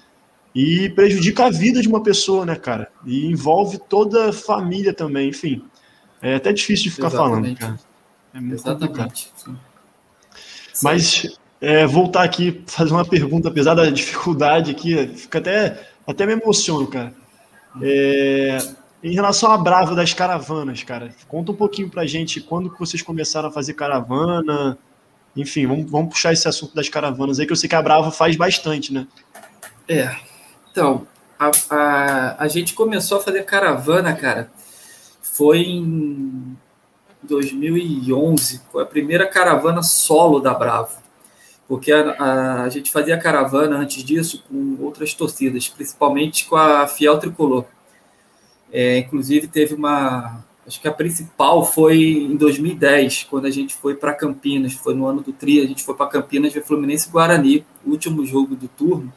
e 0.55 0.91
prejudica 0.91 1.47
a 1.47 1.51
vida 1.51 1.81
de 1.81 1.89
uma 1.89 2.03
pessoa, 2.03 2.45
né, 2.45 2.57
cara? 2.57 2.91
E 3.07 3.27
envolve 3.27 3.79
toda 3.79 4.31
a 4.31 4.33
família 4.33 4.93
também, 4.93 5.29
enfim. 5.29 5.65
É 6.21 6.35
até 6.35 6.53
difícil 6.53 6.85
de 6.85 6.91
ficar 6.91 7.09
Exatamente. 7.09 7.59
falando, 7.61 7.79
cara. 7.79 7.93
É 8.35 8.41
muito 8.41 8.55
Exatamente. 8.55 9.33
Mas 10.83 11.39
é, 11.61 11.87
voltar 11.87 12.25
aqui, 12.25 12.63
fazer 12.67 12.93
uma 12.93 13.05
pergunta, 13.05 13.49
apesar 13.49 13.75
da 13.75 13.89
dificuldade 13.91 14.71
aqui, 14.71 15.07
fica 15.17 15.39
até, 15.39 15.89
até 16.07 16.27
me 16.27 16.33
emociono, 16.33 16.87
cara. 16.87 17.15
É, 17.81 18.59
em 19.03 19.15
relação 19.15 19.51
à 19.51 19.59
Brava 19.59 19.95
das 19.95 20.15
caravanas, 20.15 20.83
cara, 20.85 21.13
conta 21.27 21.51
um 21.53 21.57
pouquinho 21.57 21.91
pra 21.91 22.07
gente 22.07 22.41
quando 22.41 22.71
que 22.71 22.79
vocês 22.79 23.03
começaram 23.03 23.49
a 23.49 23.53
fazer 23.53 23.75
caravana. 23.75 24.79
Enfim, 25.37 25.67
vamos, 25.67 25.91
vamos 25.91 26.11
puxar 26.11 26.33
esse 26.33 26.47
assunto 26.47 26.75
das 26.75 26.89
caravanas 26.89 27.41
aí, 27.41 27.47
que 27.47 27.53
eu 27.53 27.57
sei 27.57 27.69
que 27.69 27.75
a 27.75 27.83
Brava 27.83 28.11
faz 28.11 28.37
bastante, 28.37 28.93
né? 28.93 29.07
É. 29.89 30.15
Então, 30.71 31.07
a, 31.39 31.51
a, 31.71 32.45
a 32.45 32.49
gente 32.49 32.75
começou 32.75 33.19
a 33.19 33.21
fazer 33.23 33.43
caravana, 33.45 34.15
cara, 34.15 34.51
foi 35.21 35.63
em 35.63 36.57
2011, 37.23 38.63
foi 38.71 38.83
a 38.83 38.87
primeira 38.87 39.27
caravana 39.27 39.83
solo 39.83 40.39
da 40.39 40.55
Bravo, 40.55 40.99
porque 41.67 41.91
a, 41.91 42.11
a, 42.11 42.63
a, 42.65 42.69
gente 42.69 42.93
fazia 42.93 43.19
caravana 43.19 43.77
antes 43.77 44.05
disso 44.05 44.45
com 44.49 44.77
outras 44.81 45.15
torcidas, 45.15 45.69
principalmente 45.69 46.45
com 46.47 46.57
a 46.57 46.87
Fiel 46.87 47.19
Tricolor. 47.19 47.65
É, 48.73 48.99
inclusive 48.99 49.47
teve 49.47 49.75
uma, 49.75 50.43
acho 50.67 50.81
que 50.81 50.89
a 50.89 50.93
principal 50.93 51.65
foi 51.65 51.99
em 52.01 52.37
2010, 52.37 53.25
quando 53.25 53.47
a 53.47 53.51
gente 53.51 53.75
foi 53.75 53.95
para 53.95 54.15
Campinas, 54.15 54.73
foi 54.73 54.95
no 54.95 55.07
ano 55.07 55.21
do 55.21 55.33
Tri, 55.33 55.61
a 55.61 55.67
gente 55.67 55.83
foi 55.85 55.95
para 55.95 56.07
Campinas 56.07 56.53
ver 56.53 56.65
Fluminense 56.65 57.09
e 57.09 57.13
Guarani, 57.13 57.67
último 57.85 58.25
jogo 58.25 58.57
do 58.57 58.69
turno. 58.69 59.13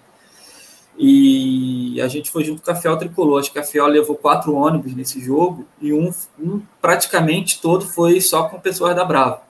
E 0.97 1.99
a 2.01 2.07
gente 2.07 2.31
foi 2.31 2.43
junto 2.43 2.61
com 2.61 2.71
a 2.71 2.75
Fiel 2.75 2.97
Tricolor. 2.97 3.39
Acho 3.39 3.51
que 3.51 3.59
a 3.59 3.63
Fiel 3.63 3.85
levou 3.87 4.15
quatro 4.15 4.53
ônibus 4.53 4.95
nesse 4.95 5.19
jogo 5.19 5.65
e 5.81 5.91
um, 5.91 6.09
um 6.39 6.61
praticamente 6.81 7.61
todo 7.61 7.85
foi 7.85 8.21
só 8.21 8.43
com 8.43 8.59
pessoas 8.59 8.95
da 8.95 9.03
Brava. 9.03 9.41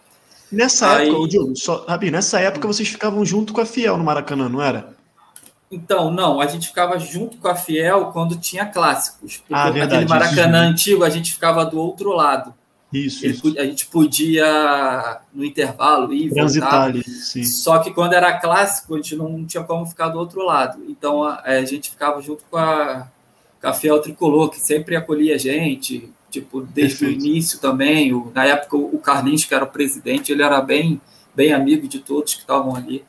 Nessa 0.51 0.97
Aí... 0.97 1.09
época, 1.09 1.27
Diogo, 1.27 1.55
só, 1.55 1.85
Rabi, 1.87 2.09
nessa 2.09 2.39
época 2.39 2.67
vocês 2.67 2.87
ficavam 2.87 3.23
junto 3.25 3.53
com 3.53 3.61
a 3.61 3.65
Fiel 3.65 3.97
no 3.97 4.03
Maracanã, 4.03 4.49
não 4.49 4.61
era? 4.61 4.94
Então, 5.71 6.11
não, 6.11 6.39
a 6.39 6.47
gente 6.47 6.67
ficava 6.67 6.99
junto 6.99 7.37
com 7.37 7.47
a 7.47 7.55
Fiel 7.55 8.11
quando 8.13 8.35
tinha 8.37 8.65
clássicos. 8.65 9.37
Porque 9.37 9.53
ah, 9.53 9.69
verdade, 9.69 9.95
aquele 9.95 10.09
Maracanã 10.09 10.63
isso. 10.63 10.71
antigo 10.71 11.03
a 11.03 11.09
gente 11.09 11.33
ficava 11.33 11.65
do 11.65 11.79
outro 11.79 12.11
lado. 12.11 12.53
Isso, 12.93 13.25
isso. 13.25 13.59
A 13.59 13.65
gente 13.65 13.87
podia, 13.87 15.19
no 15.33 15.43
intervalo, 15.43 16.13
ir 16.13 16.31
Transitar 16.31 16.83
ali, 16.83 17.03
sim. 17.03 17.43
Só 17.43 17.79
que 17.79 17.91
quando 17.91 18.13
era 18.13 18.39
clássico, 18.39 18.93
a 18.93 18.97
gente 18.97 19.15
não 19.15 19.45
tinha 19.45 19.63
como 19.63 19.85
ficar 19.85 20.09
do 20.09 20.19
outro 20.19 20.43
lado. 20.43 20.81
Então 20.87 21.23
a, 21.23 21.41
a 21.41 21.65
gente 21.65 21.89
ficava 21.89 22.21
junto 22.21 22.43
com 22.49 22.57
a, 22.57 23.07
com 23.61 23.67
a 23.67 23.73
Fiel 23.73 23.99
Tricolor, 23.99 24.49
que 24.49 24.59
sempre 24.59 24.95
acolhia 24.95 25.35
a 25.35 25.37
gente, 25.37 26.09
tipo, 26.29 26.61
desde 26.61 26.99
Perfeito. 26.99 27.21
o 27.21 27.27
início 27.27 27.59
também. 27.59 28.13
O, 28.13 28.31
na 28.33 28.45
época, 28.45 28.77
o 28.77 28.97
Carlinhos, 28.99 29.43
que 29.43 29.53
era 29.53 29.65
o 29.65 29.69
presidente, 29.69 30.31
ele 30.31 30.43
era 30.43 30.61
bem, 30.61 31.01
bem 31.35 31.51
amigo 31.51 31.87
de 31.87 31.99
todos 31.99 32.35
que 32.35 32.41
estavam 32.41 32.75
ali. 32.75 33.03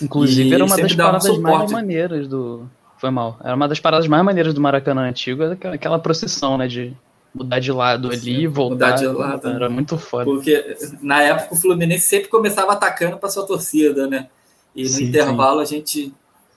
Inclusive, 0.00 0.48
e 0.48 0.54
era 0.54 0.64
uma 0.64 0.76
das 0.76 0.94
paradas 0.94 1.30
um 1.30 1.40
mais 1.40 1.70
maneiras 1.70 2.28
do. 2.28 2.68
Foi 2.98 3.10
mal. 3.10 3.38
Era 3.42 3.54
uma 3.54 3.68
das 3.68 3.80
paradas 3.80 4.06
mais 4.06 4.24
maneiras 4.24 4.54
do 4.54 4.60
Maracanã 4.60 5.02
antigo, 5.08 5.42
aquela 5.44 5.98
procissão, 5.98 6.56
né? 6.56 6.66
De 6.66 6.96
mudar 7.34 7.58
de 7.58 7.70
lado 7.70 8.10
ali 8.10 8.42
e 8.42 8.46
voltar. 8.46 8.74
Mudar 8.74 8.92
de 8.92 9.06
lado. 9.06 9.48
Era 9.48 9.68
muito 9.68 9.98
foda. 9.98 10.24
Porque 10.24 10.76
na 11.02 11.22
época 11.22 11.54
o 11.54 11.56
Fluminense 11.56 12.06
sempre 12.06 12.28
começava 12.28 12.72
atacando 12.72 13.18
para 13.18 13.28
sua 13.28 13.46
torcida, 13.46 14.06
né? 14.06 14.28
E 14.74 14.82
no 14.82 14.88
sim, 14.88 15.04
intervalo 15.04 15.58
sim. 15.58 15.62
a 15.62 15.78
gente 15.78 16.14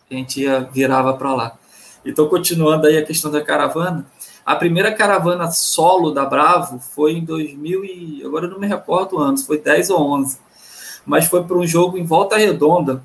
a 0.09 0.13
gente 0.15 0.41
ia, 0.41 0.61
virava 0.61 1.13
para 1.13 1.33
lá. 1.33 1.57
Então, 2.03 2.27
continuando 2.27 2.87
aí 2.87 2.97
a 2.97 3.05
questão 3.05 3.29
da 3.29 3.41
caravana, 3.41 4.05
a 4.45 4.55
primeira 4.55 4.91
caravana 4.91 5.51
solo 5.51 6.11
da 6.11 6.25
Bravo 6.25 6.79
foi 6.79 7.13
em 7.13 7.23
2000 7.23 7.85
e 7.85 8.23
agora 8.25 8.45
eu 8.45 8.51
não 8.51 8.59
me 8.59 8.67
recordo 8.67 9.19
anos, 9.19 9.45
foi 9.45 9.59
10 9.59 9.91
ou 9.91 10.01
11. 10.13 10.39
Mas 11.05 11.25
foi 11.25 11.43
para 11.43 11.57
um 11.57 11.67
jogo 11.67 11.97
em 11.97 12.03
Volta 12.03 12.37
Redonda. 12.37 13.03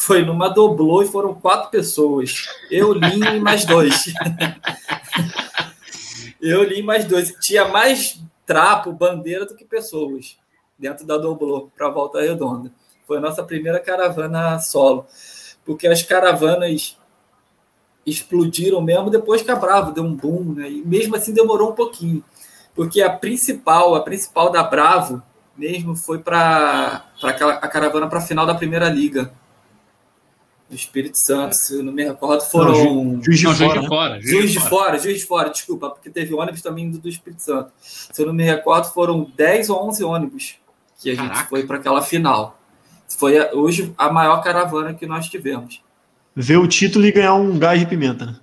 Foi 0.00 0.24
numa 0.24 0.48
doblô 0.48 1.02
e 1.02 1.06
foram 1.06 1.34
quatro 1.34 1.68
pessoas. 1.68 2.46
Eu, 2.70 2.94
Linho 2.94 3.36
e 3.36 3.38
mais 3.38 3.66
dois. 3.66 4.06
Eu 6.40 6.62
li 6.62 6.82
mais 6.82 7.04
dois. 7.04 7.34
Tinha 7.38 7.68
mais 7.68 8.18
trapo, 8.46 8.94
bandeira 8.94 9.44
do 9.44 9.54
que 9.54 9.62
pessoas 9.62 10.38
dentro 10.78 11.06
da 11.06 11.18
Doblô 11.18 11.70
para 11.76 11.90
Volta 11.90 12.18
Redonda. 12.22 12.72
Foi 13.06 13.18
a 13.18 13.20
nossa 13.20 13.42
primeira 13.42 13.78
caravana 13.78 14.58
solo. 14.58 15.04
Porque 15.66 15.86
as 15.86 16.02
caravanas 16.02 16.96
explodiram 18.06 18.80
mesmo 18.80 19.10
depois 19.10 19.42
que 19.42 19.50
a 19.50 19.56
Bravo 19.56 19.92
deu 19.92 20.02
um 20.02 20.16
boom, 20.16 20.54
né? 20.54 20.70
E 20.70 20.80
mesmo 20.82 21.14
assim 21.14 21.34
demorou 21.34 21.72
um 21.72 21.74
pouquinho. 21.74 22.24
Porque 22.74 23.02
a 23.02 23.10
principal, 23.10 23.94
a 23.94 24.00
principal 24.00 24.50
da 24.50 24.62
Bravo 24.62 25.22
mesmo 25.54 25.94
foi 25.94 26.20
para 26.20 27.04
a 27.22 27.68
caravana 27.68 28.08
para 28.08 28.18
a 28.18 28.22
final 28.22 28.46
da 28.46 28.54
Primeira 28.54 28.88
Liga 28.88 29.30
do 30.70 30.76
Espírito 30.76 31.18
Santo, 31.18 31.54
se 31.56 31.74
eu 31.74 31.82
não 31.82 31.92
me 31.92 32.04
recordo, 32.04 32.42
foram. 32.42 32.72
Não, 32.72 33.22
juiz, 33.22 33.40
de, 33.40 33.44
não, 33.44 33.54
fora, 33.54 33.74
juiz 33.74 33.82
de 33.82 33.88
fora. 33.88 34.20
Juiz, 34.20 34.30
juiz 34.30 34.52
de, 34.52 34.58
fora. 34.60 34.70
fora, 34.70 34.98
juiz 34.98 35.18
de 35.18 35.26
fora, 35.26 35.50
desculpa, 35.50 35.90
porque 35.90 36.08
teve 36.08 36.32
ônibus 36.32 36.62
também 36.62 36.88
do, 36.88 36.98
do 36.98 37.08
Espírito 37.08 37.42
Santo. 37.42 37.72
Se 37.80 38.22
eu 38.22 38.26
não 38.26 38.32
me 38.32 38.44
recordo, 38.44 38.92
foram 38.92 39.28
10 39.36 39.68
ou 39.68 39.88
11 39.88 40.04
ônibus 40.04 40.54
que 41.02 41.10
a 41.10 41.16
Caraca. 41.16 41.34
gente 41.34 41.48
foi 41.48 41.66
para 41.66 41.76
aquela 41.76 42.00
final. 42.00 42.56
Foi 43.08 43.36
a, 43.36 43.52
hoje 43.52 43.92
a 43.98 44.12
maior 44.12 44.40
caravana 44.44 44.94
que 44.94 45.06
nós 45.06 45.28
tivemos. 45.28 45.82
Ver 46.36 46.58
o 46.58 46.68
título 46.68 47.04
e 47.04 47.10
ganhar 47.10 47.34
um 47.34 47.58
gás 47.58 47.80
de 47.80 47.86
pimenta, 47.86 48.26
né? 48.26 48.36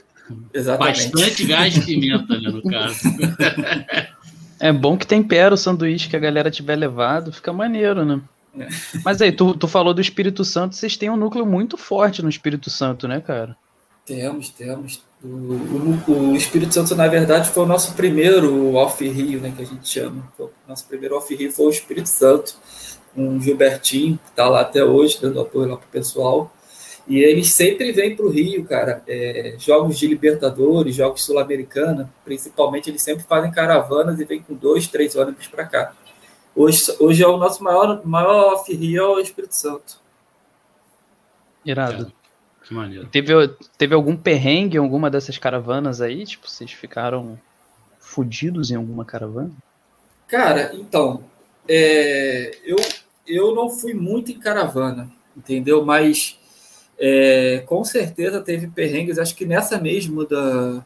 Exatamente. 0.54 1.10
Bastante 1.10 1.44
gás 1.44 1.74
de 1.74 1.82
pimenta, 1.82 2.40
né, 2.40 2.48
no 2.48 2.62
caso. 2.62 2.98
É 4.60 4.72
bom 4.72 4.96
que 4.96 5.06
tempera 5.06 5.52
o 5.52 5.58
sanduíche 5.58 6.08
que 6.08 6.16
a 6.16 6.18
galera 6.18 6.50
tiver 6.50 6.76
levado, 6.76 7.32
fica 7.32 7.52
maneiro, 7.52 8.02
né? 8.02 8.18
Mas 9.04 9.20
aí, 9.20 9.32
tu, 9.32 9.54
tu 9.54 9.66
falou 9.66 9.92
do 9.92 10.00
Espírito 10.00 10.44
Santo, 10.44 10.74
vocês 10.74 10.96
têm 10.96 11.10
um 11.10 11.16
núcleo 11.16 11.44
muito 11.44 11.76
forte 11.76 12.22
no 12.22 12.28
Espírito 12.28 12.70
Santo, 12.70 13.08
né, 13.08 13.20
cara? 13.20 13.56
Temos, 14.06 14.50
temos. 14.50 15.02
O, 15.22 15.26
o, 15.26 16.30
o 16.32 16.36
Espírito 16.36 16.74
Santo, 16.74 16.94
na 16.94 17.08
verdade, 17.08 17.48
foi 17.48 17.62
o 17.62 17.66
nosso 17.66 17.94
primeiro 17.94 18.74
off-rio, 18.74 19.40
né, 19.40 19.52
que 19.56 19.62
a 19.62 19.66
gente 19.66 19.88
chama. 19.88 20.30
O 20.38 20.50
nosso 20.68 20.86
primeiro 20.86 21.16
off-rio 21.16 21.50
foi 21.50 21.66
o 21.66 21.70
Espírito 21.70 22.08
Santo, 22.08 22.54
com 23.14 23.36
o 23.36 23.40
Gilbertinho, 23.40 24.18
que 24.22 24.30
está 24.30 24.48
lá 24.48 24.60
até 24.60 24.84
hoje, 24.84 25.18
dando 25.20 25.40
apoio 25.40 25.68
lá 25.68 25.76
pro 25.76 25.88
pessoal. 25.88 26.52
E 27.06 27.18
eles 27.18 27.52
sempre 27.52 27.92
vêm 27.92 28.16
para 28.16 28.24
o 28.24 28.30
Rio, 28.30 28.64
cara. 28.64 29.02
É, 29.06 29.56
jogos 29.58 29.98
de 29.98 30.06
Libertadores, 30.06 30.94
jogos 30.94 31.24
Sul-Americana, 31.24 32.12
principalmente, 32.24 32.90
eles 32.90 33.02
sempre 33.02 33.24
fazem 33.24 33.50
caravanas 33.50 34.20
e 34.20 34.24
vêm 34.24 34.42
com 34.42 34.54
dois, 34.54 34.86
três 34.86 35.14
ônibus 35.14 35.46
para 35.46 35.66
cá. 35.66 35.92
Hoje, 36.54 36.94
hoje 37.00 37.22
é 37.22 37.26
o 37.26 37.36
nosso 37.36 37.62
maior, 37.62 38.04
maior 38.06 38.54
off-rio 38.54 39.02
é 39.02 39.06
o 39.06 39.18
Espírito 39.18 39.54
Santo. 39.54 40.00
Irado. 41.64 42.12
É, 42.62 42.66
que 42.66 42.74
maneiro. 42.74 43.06
Teve, 43.08 43.32
teve 43.76 43.94
algum 43.94 44.16
perrengue 44.16 44.76
em 44.76 44.80
alguma 44.80 45.10
dessas 45.10 45.36
caravanas 45.36 46.00
aí? 46.00 46.24
Tipo, 46.24 46.48
vocês 46.48 46.70
ficaram 46.72 47.38
fodidos 47.98 48.70
em 48.70 48.76
alguma 48.76 49.04
caravana? 49.04 49.50
Cara, 50.28 50.72
então, 50.74 51.24
é, 51.68 52.56
eu, 52.64 52.76
eu 53.26 53.54
não 53.54 53.68
fui 53.68 53.94
muito 53.94 54.30
em 54.30 54.38
caravana, 54.38 55.10
entendeu? 55.36 55.84
Mas 55.84 56.38
é, 56.98 57.64
com 57.66 57.84
certeza 57.84 58.40
teve 58.40 58.68
perrengues, 58.68 59.18
acho 59.18 59.34
que 59.34 59.44
nessa 59.44 59.80
mesmo 59.80 60.24
da, 60.24 60.84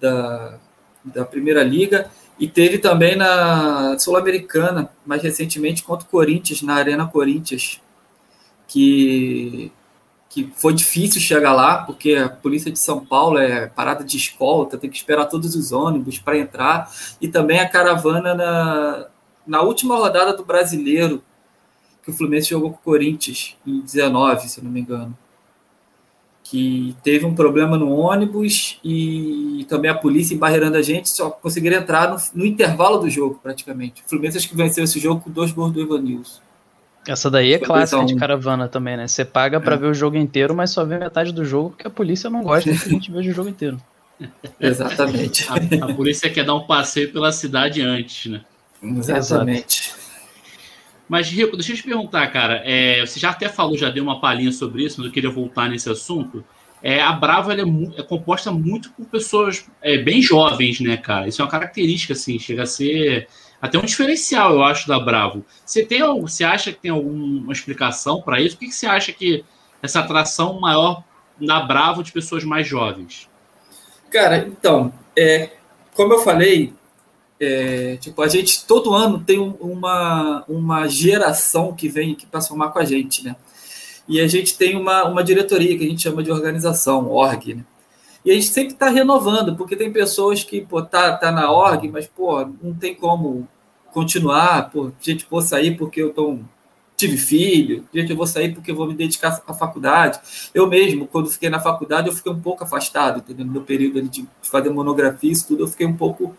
da, 0.00 0.58
da 1.04 1.24
Primeira 1.24 1.62
Liga. 1.62 2.10
E 2.40 2.48
teve 2.48 2.78
também 2.78 3.16
na 3.16 3.98
Sul-Americana, 3.98 4.90
mais 5.04 5.22
recentemente, 5.22 5.82
contra 5.82 6.06
o 6.06 6.10
Corinthians, 6.10 6.62
na 6.62 6.74
Arena 6.74 7.06
Corinthians, 7.06 7.82
que, 8.66 9.70
que 10.26 10.50
foi 10.56 10.72
difícil 10.72 11.20
chegar 11.20 11.52
lá, 11.52 11.82
porque 11.84 12.14
a 12.14 12.30
polícia 12.30 12.72
de 12.72 12.78
São 12.78 13.04
Paulo 13.04 13.36
é 13.36 13.66
parada 13.66 14.02
de 14.02 14.16
escolta, 14.16 14.78
tem 14.78 14.88
que 14.88 14.96
esperar 14.96 15.26
todos 15.26 15.54
os 15.54 15.70
ônibus 15.70 16.18
para 16.18 16.38
entrar, 16.38 16.90
e 17.20 17.28
também 17.28 17.60
a 17.60 17.68
caravana 17.68 18.34
na, 18.34 19.06
na 19.46 19.60
última 19.60 19.96
rodada 19.96 20.34
do 20.34 20.42
Brasileiro, 20.42 21.22
que 22.02 22.10
o 22.10 22.14
Fluminense 22.14 22.48
jogou 22.48 22.70
com 22.70 22.78
o 22.78 22.82
Corinthians, 22.82 23.54
em 23.66 23.80
19, 23.82 24.48
se 24.48 24.64
não 24.64 24.70
me 24.70 24.80
engano 24.80 25.14
que 26.50 26.96
teve 27.04 27.24
um 27.24 27.32
problema 27.32 27.78
no 27.78 27.92
ônibus 27.92 28.80
e 28.84 29.64
também 29.68 29.88
a 29.88 29.94
polícia 29.94 30.34
embarreirando 30.34 30.76
a 30.76 30.82
gente, 30.82 31.08
só 31.08 31.30
conseguiram 31.30 31.76
entrar 31.78 32.10
no, 32.10 32.16
no 32.34 32.44
intervalo 32.44 32.98
do 32.98 33.08
jogo, 33.08 33.38
praticamente. 33.40 34.02
O 34.04 34.08
Fluminense 34.08 34.38
acho 34.38 34.48
que 34.48 34.56
venceu 34.56 34.82
esse 34.82 34.98
jogo 34.98 35.20
com 35.20 35.30
dois 35.30 35.52
gols 35.52 35.70
do 35.70 35.80
Ivanilson. 35.80 36.40
Essa 37.06 37.30
daí 37.30 37.52
é 37.52 37.58
clássica 37.60 38.04
de 38.04 38.16
caravana 38.16 38.66
também, 38.66 38.96
né? 38.96 39.06
Você 39.06 39.24
paga 39.24 39.58
é. 39.58 39.60
para 39.60 39.76
ver 39.76 39.86
o 39.86 39.94
jogo 39.94 40.16
inteiro, 40.16 40.52
mas 40.52 40.72
só 40.72 40.84
vê 40.84 40.98
metade 40.98 41.32
do 41.32 41.44
jogo 41.44 41.70
porque 41.70 41.86
a 41.86 41.90
polícia 41.90 42.28
não 42.28 42.42
gosta 42.42 42.68
que 42.68 42.76
a 42.76 42.88
gente 42.88 43.12
veja 43.12 43.30
o 43.30 43.34
jogo 43.34 43.48
inteiro. 43.48 43.80
Exatamente. 44.58 45.46
A, 45.48 45.86
a, 45.86 45.94
polícia 45.94 46.28
quer 46.28 46.44
dar 46.44 46.56
um 46.56 46.66
passeio 46.66 47.12
pela 47.12 47.30
cidade 47.30 47.80
antes, 47.80 48.32
né? 48.32 48.40
Exatamente. 48.82 49.94
Mas, 51.10 51.28
Rico, 51.28 51.56
deixa 51.56 51.72
eu 51.72 51.76
te 51.76 51.82
perguntar, 51.82 52.24
cara. 52.28 52.62
É, 52.64 53.04
você 53.04 53.18
já 53.18 53.30
até 53.30 53.48
falou, 53.48 53.76
já 53.76 53.90
deu 53.90 54.04
uma 54.04 54.20
palhinha 54.20 54.52
sobre 54.52 54.84
isso, 54.84 55.00
mas 55.00 55.08
eu 55.08 55.12
queria 55.12 55.28
voltar 55.28 55.68
nesse 55.68 55.90
assunto. 55.90 56.44
É, 56.80 57.02
a 57.02 57.10
Brava 57.10 57.52
é, 57.52 57.62
é, 57.62 58.02
composta 58.04 58.52
muito 58.52 58.92
por 58.92 59.04
pessoas 59.06 59.68
é, 59.82 59.98
bem 59.98 60.22
jovens, 60.22 60.78
né, 60.78 60.96
cara? 60.96 61.26
Isso 61.26 61.42
é 61.42 61.44
uma 61.44 61.50
característica, 61.50 62.12
assim, 62.12 62.38
chega 62.38 62.62
a 62.62 62.66
ser 62.66 63.26
até 63.60 63.76
um 63.76 63.84
diferencial, 63.84 64.52
eu 64.52 64.62
acho, 64.62 64.86
da 64.86 65.00
Bravo. 65.00 65.44
Você 65.66 65.84
tem 65.84 66.00
você 66.20 66.44
acha 66.44 66.70
que 66.70 66.78
tem 66.78 66.92
alguma 66.92 67.52
explicação 67.52 68.22
para 68.22 68.40
isso? 68.40 68.54
Por 68.54 68.60
que, 68.60 68.66
que 68.68 68.74
você 68.76 68.86
acha 68.86 69.12
que 69.12 69.44
essa 69.82 69.98
atração 69.98 70.60
maior 70.60 71.02
na 71.40 71.58
Bravo 71.58 72.04
de 72.04 72.12
pessoas 72.12 72.44
mais 72.44 72.68
jovens? 72.68 73.28
Cara, 74.12 74.38
então, 74.38 74.92
é, 75.18 75.50
como 75.92 76.12
eu 76.12 76.20
falei, 76.20 76.72
é, 77.40 77.96
tipo, 77.96 78.20
a 78.20 78.28
gente 78.28 78.66
todo 78.66 78.92
ano 78.92 79.24
tem 79.24 79.38
uma, 79.38 80.44
uma 80.46 80.86
geração 80.86 81.74
que 81.74 81.88
vem 81.88 82.12
aqui 82.12 82.26
para 82.26 82.42
somar 82.42 82.70
com 82.70 82.78
a 82.78 82.84
gente, 82.84 83.24
né? 83.24 83.34
E 84.06 84.20
a 84.20 84.28
gente 84.28 84.58
tem 84.58 84.76
uma, 84.76 85.04
uma 85.04 85.24
diretoria 85.24 85.76
que 85.78 85.84
a 85.84 85.88
gente 85.88 86.02
chama 86.02 86.22
de 86.22 86.30
organização, 86.30 87.10
org, 87.10 87.54
né? 87.54 87.64
E 88.24 88.30
a 88.30 88.34
gente 88.34 88.48
sempre 88.48 88.74
está 88.74 88.90
renovando, 88.90 89.56
porque 89.56 89.74
tem 89.74 89.90
pessoas 89.90 90.44
que, 90.44 90.60
pô, 90.60 90.82
tá, 90.82 91.16
tá 91.16 91.32
na 91.32 91.50
org, 91.50 91.88
mas, 91.88 92.06
pô, 92.06 92.44
não 92.62 92.74
tem 92.74 92.94
como 92.94 93.48
continuar, 93.92 94.70
pô, 94.70 94.92
gente, 95.00 95.26
vou 95.28 95.40
sair 95.40 95.76
porque 95.76 96.02
eu 96.02 96.12
tô, 96.12 96.38
tive 96.96 97.16
filho, 97.16 97.84
gente, 97.94 98.10
eu 98.10 98.16
vou 98.16 98.26
sair 98.26 98.54
porque 98.54 98.70
eu 98.70 98.76
vou 98.76 98.86
me 98.86 98.94
dedicar 98.94 99.42
à 99.46 99.54
faculdade. 99.54 100.20
Eu 100.52 100.66
mesmo, 100.66 101.06
quando 101.06 101.30
fiquei 101.30 101.48
na 101.48 101.58
faculdade, 101.58 102.08
eu 102.08 102.14
fiquei 102.14 102.30
um 102.30 102.40
pouco 102.40 102.62
afastado, 102.62 103.20
entendeu? 103.20 103.46
No 103.46 103.52
meu 103.52 103.62
período 103.62 104.02
de 104.02 104.26
fazer 104.42 104.68
monografia, 104.68 105.32
isso 105.32 105.48
tudo, 105.48 105.62
eu 105.64 105.68
fiquei 105.68 105.86
um 105.86 105.96
pouco, 105.96 106.36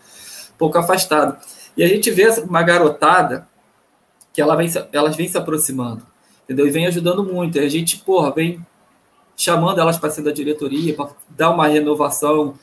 pouco 0.62 0.78
afastado. 0.78 1.36
E 1.76 1.82
a 1.82 1.88
gente 1.88 2.08
vê 2.12 2.28
uma 2.42 2.62
garotada 2.62 3.48
que 4.32 4.40
ela 4.40 4.54
vem, 4.54 4.70
elas 4.92 5.16
vêm 5.16 5.26
se 5.26 5.36
aproximando, 5.36 6.06
entendeu? 6.44 6.68
E 6.68 6.70
vem 6.70 6.86
ajudando 6.86 7.24
muito. 7.24 7.58
E 7.58 7.60
a 7.60 7.68
gente, 7.68 7.98
porra, 7.98 8.30
vem 8.30 8.64
chamando 9.36 9.80
elas 9.80 9.98
para 9.98 10.10
ser 10.10 10.22
da 10.22 10.30
diretoria, 10.30 10.94
para 10.94 11.10
dar 11.30 11.50
uma 11.50 11.66
renovação. 11.66 12.54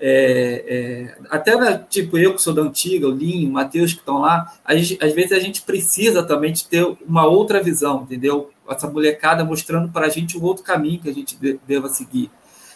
É, 0.00 0.64
é, 0.66 1.26
até 1.30 1.56
né, 1.56 1.86
tipo 1.88 2.18
eu 2.18 2.34
que 2.34 2.42
sou 2.42 2.52
da 2.52 2.62
antiga, 2.62 3.06
o 3.06 3.12
Linho, 3.12 3.48
o 3.48 3.52
Matheus 3.52 3.92
que 3.92 4.00
estão 4.00 4.18
lá, 4.18 4.52
gente, 4.70 4.98
às 5.00 5.14
vezes 5.14 5.32
a 5.32 5.38
gente 5.38 5.62
precisa 5.62 6.22
também 6.24 6.52
de 6.52 6.66
ter 6.66 6.84
uma 7.06 7.26
outra 7.26 7.62
visão, 7.62 8.02
entendeu? 8.02 8.50
Essa 8.68 8.90
molecada 8.90 9.44
mostrando 9.44 9.88
para 9.92 10.06
a 10.06 10.10
gente 10.10 10.36
um 10.36 10.42
outro 10.42 10.64
caminho 10.64 11.00
que 11.00 11.08
a 11.08 11.14
gente 11.14 11.38
deva 11.64 11.88
seguir, 11.88 12.28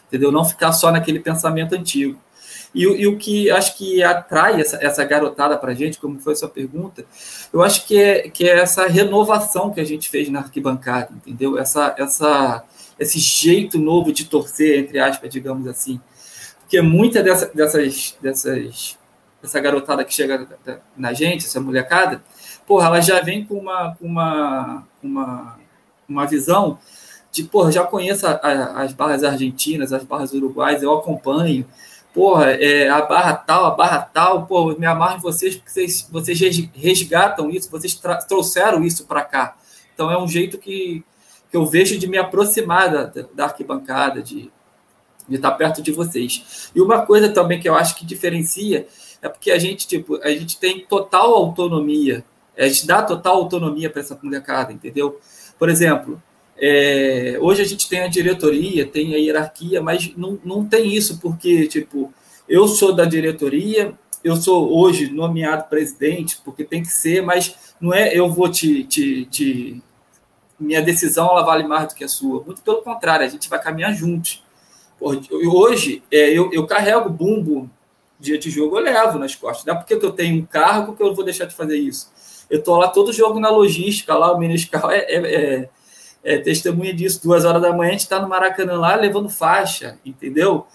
entendeu? 0.06 0.30
Não 0.30 0.44
ficar 0.44 0.70
só 0.70 0.92
naquele 0.92 1.18
pensamento 1.18 1.74
antigo. 1.74 2.16
E, 2.74 2.83
e, 2.85 3.06
o 3.06 3.18
que 3.18 3.50
acho 3.50 3.76
que 3.76 4.02
atrai 4.02 4.61
essa, 4.61 4.76
essa 4.80 5.04
garotada 5.04 5.59
para 5.59 5.72
a 5.72 5.74
gente, 5.74 5.98
como 5.98 6.20
foi 6.20 6.35
a 6.35 6.37
sua 6.37 6.48
pergunta, 6.48 7.04
eu 7.52 7.62
acho 7.62 7.87
que 7.87 7.98
é, 7.98 8.28
que 8.28 8.48
é 8.48 8.61
essa 8.61 8.87
renovação 8.87 9.70
que 9.72 9.80
a 9.80 9.85
gente 9.85 10.09
fez 10.09 10.28
na 10.28 10.38
arquibancada, 10.38 11.11
entendeu? 11.12 11.59
Essa, 11.59 11.94
essa, 11.98 12.62
esse 12.98 13.18
jeito 13.18 13.78
novo 13.78 14.12
de 14.12 14.24
torcer, 14.24 14.78
entre 14.78 15.00
aspas, 15.00 15.30
digamos 15.30 15.66
assim. 15.66 16.00
Porque 16.61 16.80
muita 16.80 17.22
dessa, 17.22 17.50
dessas, 17.52 18.16
dessas, 18.22 18.96
dessa 19.42 19.61
garotada 19.61 20.04
que 20.04 20.14
chega 20.14 20.46
na 20.96 21.12
gente, 21.12 21.46
essa 21.46 21.61
molecada, 21.61 22.22
porra, 22.64 22.87
ela 22.87 23.00
já 23.00 23.20
vem 23.20 23.44
com 23.44 23.54
uma, 23.54 23.96
uma, 24.00 24.87
uma, 25.02 25.59
uma 26.09 26.26
visão 26.26 26.78
de, 27.33 27.42
porra, 27.42 27.72
já 27.72 27.85
conheço 27.85 28.26
a, 28.26 28.33
a, 28.33 28.83
as 28.83 28.92
barras 28.92 29.24
argentinas, 29.24 29.92
as 29.92 30.04
barras 30.04 30.33
uruguais, 30.33 30.83
eu 30.83 30.92
acompanho, 30.92 31.66
porra, 32.12 32.50
é, 32.52 32.88
a 32.88 33.02
barra 33.02 33.34
tal, 33.34 33.66
a 33.66 33.70
barra 33.70 34.00
tal, 34.00 34.46
pô, 34.46 34.74
me 34.76 34.86
amarro 34.86 35.18
em 35.18 35.20
vocês 35.20 35.56
porque 35.56 35.70
vocês, 35.70 36.08
vocês 36.10 36.38
resgatam 36.74 37.50
isso, 37.50 37.70
vocês 37.70 38.00
trouxeram 38.28 38.84
isso 38.84 39.06
para 39.06 39.22
cá. 39.22 39.56
Então 39.94 40.10
é 40.10 40.20
um 40.20 40.26
jeito 40.26 40.58
que, 40.58 41.04
que 41.50 41.56
eu 41.56 41.64
vejo 41.66 41.98
de 41.98 42.06
me 42.06 42.18
aproximar 42.18 42.90
da, 42.90 43.24
da 43.34 43.44
arquibancada, 43.44 44.22
de, 44.22 44.50
de 45.28 45.36
estar 45.36 45.52
perto 45.52 45.82
de 45.82 45.92
vocês. 45.92 46.70
E 46.74 46.80
uma 46.80 47.04
coisa 47.06 47.28
também 47.28 47.60
que 47.60 47.68
eu 47.68 47.74
acho 47.74 47.96
que 47.96 48.04
diferencia 48.04 48.86
é 49.22 49.28
porque 49.28 49.50
a 49.50 49.58
gente, 49.58 49.86
tipo, 49.86 50.16
a 50.22 50.30
gente 50.30 50.58
tem 50.58 50.84
total 50.86 51.34
autonomia, 51.34 52.24
a 52.56 52.66
gente 52.66 52.86
dá 52.86 53.02
total 53.02 53.36
autonomia 53.36 53.90
para 53.90 54.00
essa 54.00 54.18
molecada, 54.20 54.72
entendeu? 54.72 55.20
Por 55.58 55.68
exemplo, 55.68 56.20
é, 56.60 57.38
hoje 57.40 57.62
a 57.62 57.64
gente 57.64 57.88
tem 57.88 58.00
a 58.00 58.08
diretoria, 58.08 58.86
tem 58.86 59.14
a 59.14 59.18
hierarquia, 59.18 59.80
mas 59.80 60.14
não, 60.16 60.38
não 60.44 60.66
tem 60.66 60.94
isso, 60.94 61.18
porque, 61.18 61.66
tipo, 61.66 62.12
eu 62.46 62.68
sou 62.68 62.92
da 62.92 63.06
diretoria, 63.06 63.94
eu 64.22 64.36
sou 64.36 64.76
hoje 64.78 65.10
nomeado 65.10 65.68
presidente, 65.70 66.38
porque 66.44 66.62
tem 66.62 66.82
que 66.82 66.90
ser, 66.90 67.22
mas 67.22 67.56
não 67.80 67.94
é 67.94 68.14
eu 68.14 68.30
vou 68.30 68.50
te. 68.50 68.84
te, 68.84 69.24
te 69.26 69.82
minha 70.58 70.82
decisão 70.82 71.30
ela 71.30 71.42
vale 71.42 71.66
mais 71.66 71.88
do 71.88 71.94
que 71.94 72.04
a 72.04 72.08
sua. 72.08 72.42
Muito 72.44 72.60
pelo 72.60 72.82
contrário, 72.82 73.24
a 73.24 73.28
gente 73.30 73.48
vai 73.48 73.58
caminhar 73.62 73.94
juntos. 73.94 74.44
hoje, 75.00 76.02
é, 76.12 76.30
eu, 76.30 76.52
eu 76.52 76.66
carrego 76.66 77.08
bumbo 77.08 77.70
dia 78.18 78.38
de 78.38 78.50
jogo, 78.50 78.76
eu 78.76 78.82
levo 78.82 79.18
nas 79.18 79.34
costas. 79.34 79.64
Não 79.64 79.74
é 79.74 79.76
porque 79.78 79.94
eu 79.94 80.12
tenho 80.12 80.42
um 80.42 80.44
cargo 80.44 80.94
que 80.94 81.02
eu 81.02 81.14
vou 81.14 81.24
deixar 81.24 81.46
de 81.46 81.54
fazer 81.54 81.78
isso. 81.78 82.12
Eu 82.50 82.58
estou 82.58 82.76
lá 82.76 82.88
todo 82.88 83.12
jogo 83.12 83.40
na 83.40 83.48
logística, 83.48 84.14
lá 84.14 84.32
o 84.32 84.38
Menescal 84.38 84.90
é, 84.90 84.98
é, 84.98 85.34
é 85.34 85.70
é, 86.22 86.38
testemunha 86.38 86.94
disso. 86.94 87.22
Duas 87.22 87.44
horas 87.44 87.62
da 87.62 87.72
manhã 87.72 87.90
a 87.90 87.92
gente 87.92 88.00
está 88.00 88.20
no 88.20 88.28
Maracanã 88.28 88.78
lá 88.78 88.94
levando 88.94 89.28
faixa, 89.28 89.98
entendeu? 90.04 90.66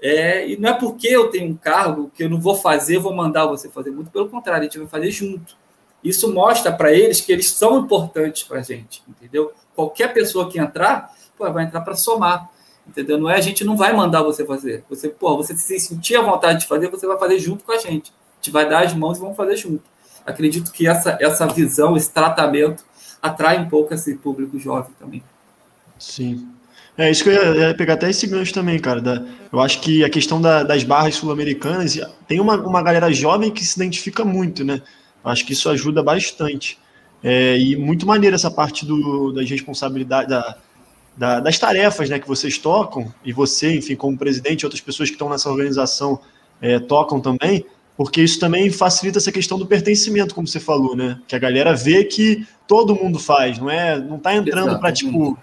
É, 0.00 0.48
e 0.48 0.56
não 0.56 0.70
é 0.70 0.72
porque 0.72 1.06
eu 1.06 1.30
tenho 1.30 1.50
um 1.50 1.54
cargo 1.54 2.10
que 2.14 2.24
eu 2.24 2.28
não 2.28 2.40
vou 2.40 2.56
fazer, 2.56 2.98
vou 2.98 3.14
mandar 3.14 3.46
você 3.46 3.68
fazer. 3.68 3.90
Muito 3.90 4.10
pelo 4.10 4.28
contrário, 4.28 4.62
a 4.62 4.64
gente 4.64 4.78
vai 4.78 4.88
fazer 4.88 5.10
junto. 5.10 5.56
Isso 6.02 6.32
mostra 6.32 6.72
para 6.72 6.92
eles 6.92 7.20
que 7.20 7.30
eles 7.32 7.48
são 7.50 7.78
importantes 7.78 8.42
para 8.42 8.58
a 8.58 8.62
gente, 8.62 9.04
entendeu? 9.08 9.52
Qualquer 9.74 10.12
pessoa 10.12 10.50
que 10.50 10.58
entrar, 10.58 11.14
pô, 11.38 11.50
vai 11.52 11.64
entrar 11.64 11.80
para 11.82 11.94
somar, 11.94 12.50
entendeu? 12.84 13.16
Não 13.16 13.30
é 13.30 13.36
a 13.36 13.40
gente 13.40 13.64
não 13.64 13.76
vai 13.76 13.92
mandar 13.92 14.22
você 14.22 14.44
fazer. 14.44 14.84
Você, 14.90 15.08
pô, 15.08 15.36
você 15.36 15.56
se 15.56 15.78
sentir 15.78 16.16
a 16.16 16.22
vontade 16.22 16.60
de 16.60 16.66
fazer, 16.66 16.90
você 16.90 17.06
vai 17.06 17.16
fazer 17.16 17.38
junto 17.38 17.62
com 17.62 17.70
a 17.70 17.78
gente. 17.78 18.10
A 18.10 18.42
gente 18.42 18.50
vai 18.50 18.68
dar 18.68 18.84
as 18.84 18.92
mãos 18.92 19.18
e 19.18 19.20
vamos 19.20 19.36
fazer 19.36 19.56
junto. 19.56 19.84
Acredito 20.26 20.72
que 20.72 20.88
essa, 20.88 21.16
essa 21.20 21.46
visão, 21.46 21.96
esse 21.96 22.10
tratamento 22.10 22.84
atrai 23.22 23.58
um 23.60 23.68
pouco 23.68 23.94
esse 23.94 24.16
público 24.16 24.58
jovem 24.58 24.92
também. 24.98 25.22
Sim. 25.98 26.48
É 26.98 27.10
isso 27.10 27.22
que 27.24 27.30
eu 27.30 27.54
ia, 27.54 27.74
pegar 27.74 27.94
até 27.94 28.10
esse 28.10 28.26
gancho 28.26 28.52
também, 28.52 28.78
cara. 28.78 29.00
Da, 29.00 29.24
eu 29.50 29.60
acho 29.60 29.80
que 29.80 30.04
a 30.04 30.10
questão 30.10 30.40
da, 30.40 30.62
das 30.62 30.82
barras 30.84 31.14
sul-americanas 31.14 31.98
tem 32.26 32.40
uma, 32.40 32.56
uma 32.56 32.82
galera 32.82 33.10
jovem 33.12 33.50
que 33.50 33.64
se 33.64 33.78
identifica 33.78 34.24
muito, 34.24 34.62
né? 34.64 34.82
Acho 35.24 35.46
que 35.46 35.52
isso 35.52 35.70
ajuda 35.70 36.02
bastante. 36.02 36.78
É, 37.22 37.56
e 37.56 37.76
muito 37.76 38.04
maneiro 38.04 38.34
essa 38.34 38.50
parte 38.50 38.84
do, 38.84 39.32
das 39.32 39.48
responsabilidades, 39.48 40.28
da, 40.28 40.56
da, 41.16 41.40
das 41.40 41.58
tarefas 41.58 42.10
né, 42.10 42.18
que 42.18 42.26
vocês 42.26 42.58
tocam, 42.58 43.14
e 43.24 43.32
você, 43.32 43.76
enfim, 43.76 43.94
como 43.94 44.18
presidente, 44.18 44.66
outras 44.66 44.80
pessoas 44.80 45.08
que 45.08 45.14
estão 45.14 45.30
nessa 45.30 45.48
organização 45.48 46.20
é, 46.60 46.78
tocam 46.80 47.20
também, 47.20 47.64
porque 47.96 48.22
isso 48.22 48.40
também 48.40 48.70
facilita 48.70 49.18
essa 49.18 49.30
questão 49.30 49.58
do 49.58 49.66
pertencimento, 49.66 50.34
como 50.34 50.46
você 50.46 50.60
falou, 50.60 50.96
né? 50.96 51.18
Que 51.28 51.36
a 51.36 51.38
galera 51.38 51.74
vê 51.74 52.04
que 52.04 52.46
todo 52.66 52.94
mundo 52.94 53.18
faz, 53.18 53.58
não 53.58 53.70
é? 53.70 53.98
Não 53.98 54.18
tá 54.18 54.34
entrando 54.34 54.78
para 54.78 54.92
tipo 54.92 55.38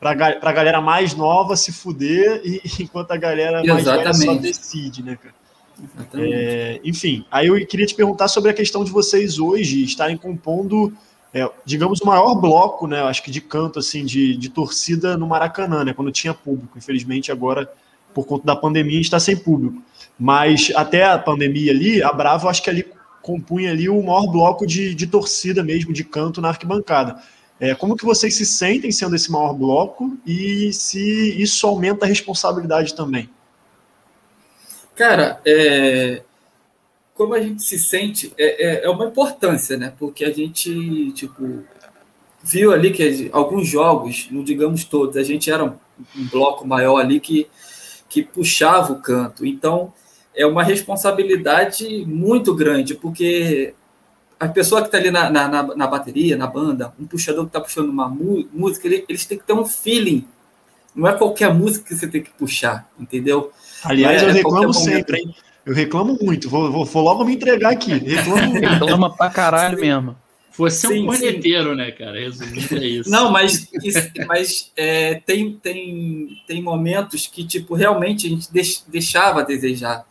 para 0.00 0.50
a 0.50 0.52
galera 0.52 0.82
mais 0.82 1.14
nova 1.14 1.56
se 1.56 1.72
fuder 1.72 2.42
e 2.44 2.60
enquanto 2.82 3.10
a 3.12 3.16
galera 3.16 3.64
mais 3.64 3.84
velha 3.84 4.12
só 4.12 4.34
decide, 4.34 5.02
né, 5.02 5.16
cara? 5.16 5.34
É, 6.14 6.80
enfim, 6.84 7.24
aí 7.30 7.48
eu 7.48 7.66
queria 7.66 7.86
te 7.86 7.94
perguntar 7.94 8.28
sobre 8.28 8.50
a 8.50 8.54
questão 8.54 8.84
de 8.84 8.92
vocês 8.92 9.38
hoje 9.38 9.82
estarem 9.82 10.16
compondo, 10.16 10.92
é, 11.32 11.50
digamos, 11.64 12.00
o 12.00 12.06
maior 12.06 12.34
bloco, 12.34 12.86
né? 12.86 13.02
Acho 13.02 13.22
que 13.22 13.30
de 13.30 13.40
canto 13.40 13.78
assim 13.78 14.04
de, 14.04 14.36
de 14.36 14.50
torcida 14.50 15.16
no 15.16 15.26
Maracanã, 15.26 15.82
né? 15.82 15.94
Quando 15.94 16.12
tinha 16.12 16.34
público. 16.34 16.76
Infelizmente 16.76 17.32
agora 17.32 17.68
por 18.12 18.26
conta 18.26 18.46
da 18.46 18.54
pandemia 18.54 18.92
a 18.92 18.96
gente 18.96 19.04
está 19.06 19.18
sem 19.18 19.36
público. 19.36 19.82
Mas 20.18 20.72
até 20.74 21.04
a 21.04 21.18
pandemia 21.18 21.72
ali, 21.72 22.02
a 22.02 22.12
Bravo 22.12 22.48
acho 22.48 22.62
que 22.62 22.70
ali 22.70 22.86
compunha 23.20 23.70
ali 23.70 23.88
o 23.88 24.02
maior 24.02 24.26
bloco 24.26 24.66
de, 24.66 24.94
de 24.94 25.06
torcida 25.06 25.62
mesmo, 25.62 25.92
de 25.92 26.04
canto 26.04 26.40
na 26.40 26.48
arquibancada. 26.48 27.20
É, 27.58 27.74
como 27.74 27.96
que 27.96 28.04
vocês 28.04 28.34
se 28.34 28.44
sentem 28.44 28.92
sendo 28.92 29.16
esse 29.16 29.30
maior 29.30 29.54
bloco 29.54 30.16
e 30.26 30.72
se 30.72 31.40
isso 31.40 31.66
aumenta 31.66 32.04
a 32.04 32.08
responsabilidade 32.08 32.94
também? 32.94 33.30
Cara, 34.94 35.40
é, 35.46 36.22
como 37.14 37.34
a 37.34 37.40
gente 37.40 37.62
se 37.62 37.78
sente 37.78 38.32
é, 38.36 38.82
é, 38.82 38.84
é, 38.84 38.90
uma 38.90 39.06
importância, 39.06 39.76
né? 39.76 39.92
Porque 39.98 40.24
a 40.24 40.32
gente, 40.32 41.12
tipo, 41.12 41.64
viu 42.42 42.72
ali 42.72 42.92
que 42.92 43.30
alguns 43.32 43.68
jogos, 43.68 44.28
não 44.30 44.44
digamos 44.44 44.84
todos, 44.84 45.16
a 45.16 45.22
gente 45.22 45.50
era 45.50 45.64
um, 45.64 45.74
um 46.16 46.26
bloco 46.28 46.66
maior 46.66 46.98
ali 46.98 47.20
que, 47.20 47.48
que 48.08 48.22
puxava 48.22 48.92
o 48.92 49.00
canto. 49.00 49.46
Então, 49.46 49.92
é 50.34 50.46
uma 50.46 50.62
responsabilidade 50.62 52.04
muito 52.06 52.54
grande, 52.54 52.94
porque 52.94 53.74
a 54.38 54.48
pessoa 54.48 54.80
que 54.80 54.88
está 54.88 54.98
ali 54.98 55.10
na, 55.10 55.30
na, 55.30 55.48
na, 55.48 55.86
bateria, 55.86 56.36
na 56.36 56.46
banda, 56.46 56.92
um 56.98 57.06
puxador 57.06 57.44
que 57.44 57.50
está 57.50 57.60
puxando 57.60 57.88
uma 57.88 58.08
música, 58.08 58.86
ele, 58.86 59.04
eles 59.08 59.24
têm 59.24 59.38
que 59.38 59.44
ter 59.44 59.52
um 59.52 59.64
feeling. 59.64 60.26
Não 60.94 61.08
é 61.08 61.12
qualquer 61.12 61.52
música 61.52 61.88
que 61.88 61.94
você 61.94 62.06
tem 62.06 62.22
que 62.22 62.30
puxar, 62.30 62.88
entendeu? 62.98 63.52
Aliás, 63.82 64.22
é, 64.22 64.26
eu 64.26 64.32
reclamo 64.32 64.72
sempre, 64.72 65.18
hein? 65.18 65.34
Eu 65.64 65.74
reclamo 65.74 66.18
muito. 66.20 66.48
Vou, 66.48 66.70
vou, 66.70 66.84
vou, 66.84 67.02
logo 67.02 67.24
me 67.24 67.34
entregar 67.34 67.72
aqui. 67.72 67.94
Reclamo 67.94 68.46
muito. 68.52 68.68
Reclama 68.68 69.16
pra 69.16 69.30
caralho 69.30 69.80
mesmo. 69.80 70.16
Você 70.56 70.86
é 70.86 71.00
um 71.00 71.06
corneteiro, 71.06 71.74
né, 71.74 71.90
cara? 71.90 72.20
Resumindo, 72.20 72.76
é 72.76 72.86
isso. 72.86 73.10
Não, 73.10 73.30
mas, 73.30 73.68
mas 74.28 74.70
é, 74.76 75.14
tem, 75.26 75.58
tem, 75.60 76.28
tem 76.46 76.62
momentos 76.62 77.26
que, 77.26 77.44
tipo, 77.44 77.74
realmente 77.74 78.26
a 78.26 78.30
gente 78.30 78.48
deixava 78.86 79.40
a 79.40 79.44
desejar 79.44 80.06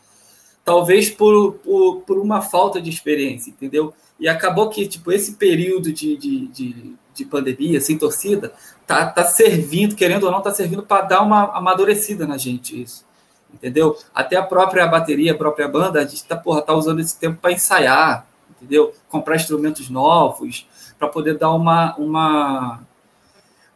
talvez 0.64 1.10
por, 1.10 1.54
por, 1.54 2.00
por, 2.02 2.18
uma 2.18 2.40
falta 2.40 2.80
de 2.80 2.88
experiência, 2.88 3.50
entendeu? 3.50 3.92
E 4.18 4.28
acabou 4.28 4.70
que, 4.70 4.86
tipo, 4.88 5.12
esse 5.12 5.34
período 5.34 5.92
de, 5.92 6.16
de, 6.16 6.46
de, 6.46 6.94
de 7.14 7.24
pandemia, 7.24 7.80
sem 7.80 7.98
torcida, 7.98 8.52
tá, 8.86 9.06
tá 9.06 9.24
servindo, 9.24 9.94
querendo 9.94 10.24
ou 10.24 10.32
não, 10.32 10.40
tá 10.40 10.52
servindo 10.52 10.82
para 10.82 11.02
dar 11.02 11.22
uma 11.22 11.56
amadurecida 11.56 12.26
na 12.26 12.38
gente, 12.38 12.80
isso. 12.80 13.04
Entendeu? 13.52 13.96
Até 14.14 14.36
a 14.36 14.42
própria 14.42 14.86
bateria, 14.86 15.32
a 15.32 15.36
própria 15.36 15.68
banda, 15.68 16.00
a 16.00 16.06
gente 16.06 16.24
tá, 16.24 16.36
porra, 16.36 16.62
tá 16.62 16.74
usando 16.74 17.00
esse 17.00 17.18
tempo 17.18 17.38
para 17.40 17.52
ensaiar, 17.52 18.26
entendeu? 18.50 18.92
Comprar 19.08 19.36
instrumentos 19.36 19.90
novos, 19.90 20.66
para 20.98 21.08
poder 21.08 21.36
dar 21.36 21.52
uma, 21.52 21.94
uma, 21.96 22.80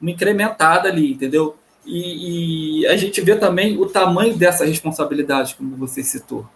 uma 0.00 0.10
incrementada 0.10 0.88
ali, 0.88 1.12
entendeu? 1.12 1.56
E, 1.84 2.82
e, 2.82 2.86
a 2.86 2.96
gente 2.96 3.20
vê 3.20 3.36
também 3.36 3.78
o 3.78 3.86
tamanho 3.86 4.36
dessa 4.36 4.64
responsabilidade, 4.64 5.54
como 5.54 5.76
você 5.76 6.02
citou. 6.02 6.46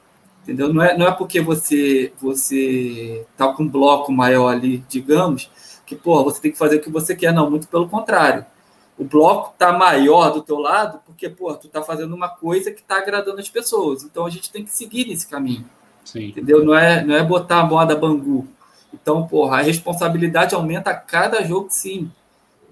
Entendeu? 0.43 0.73
Não 0.73 0.83
é, 0.83 0.97
não 0.97 1.07
é 1.07 1.13
porque 1.13 1.41
você 1.41 2.13
você 2.21 3.25
tá 3.37 3.53
com 3.53 3.63
um 3.63 3.69
bloco 3.69 4.11
maior 4.11 4.49
ali, 4.49 4.85
digamos, 4.89 5.51
que 5.87 5.95
porra, 5.95 6.25
você 6.25 6.41
tem 6.41 6.53
que 6.53 6.59
fazer 6.59 6.77
o 6.77 6.81
que 6.81 6.91
você 6.91 7.15
quer, 7.15 7.33
não, 7.33 7.49
muito 7.49 7.69
pelo 7.69 7.89
contrário. 7.89 8.45
O 8.99 9.05
bloco 9.05 9.55
tá 9.57 9.73
maior 9.73 10.31
do 10.31 10.43
teu 10.43 10.59
lado 10.59 11.01
porque, 11.07 11.29
porra, 11.29 11.57
tu 11.57 11.69
tá 11.69 11.83
fazendo 11.83 12.15
uma 12.15 12.29
coisa 12.29 12.71
que 12.71 12.83
tá 12.83 12.99
agradando 12.99 13.41
as 13.41 13.49
pessoas. 13.49 14.03
Então 14.03 14.27
a 14.27 14.31
gente 14.31 14.51
tem 14.51 14.65
que 14.65 14.71
seguir 14.71 15.07
nesse 15.07 15.27
caminho. 15.27 15.65
Sim. 16.05 16.27
Entendeu? 16.27 16.65
Não 16.65 16.75
é, 16.75 17.05
não 17.05 17.15
é 17.15 17.23
botar 17.23 17.61
a 17.61 17.65
moda 17.65 17.95
bangu. 17.95 18.47
Então, 18.93 19.27
porra, 19.27 19.59
a 19.59 19.63
responsabilidade 19.63 20.55
aumenta 20.55 20.91
a 20.91 20.95
cada 20.95 21.43
jogo, 21.43 21.69
sim 21.71 22.11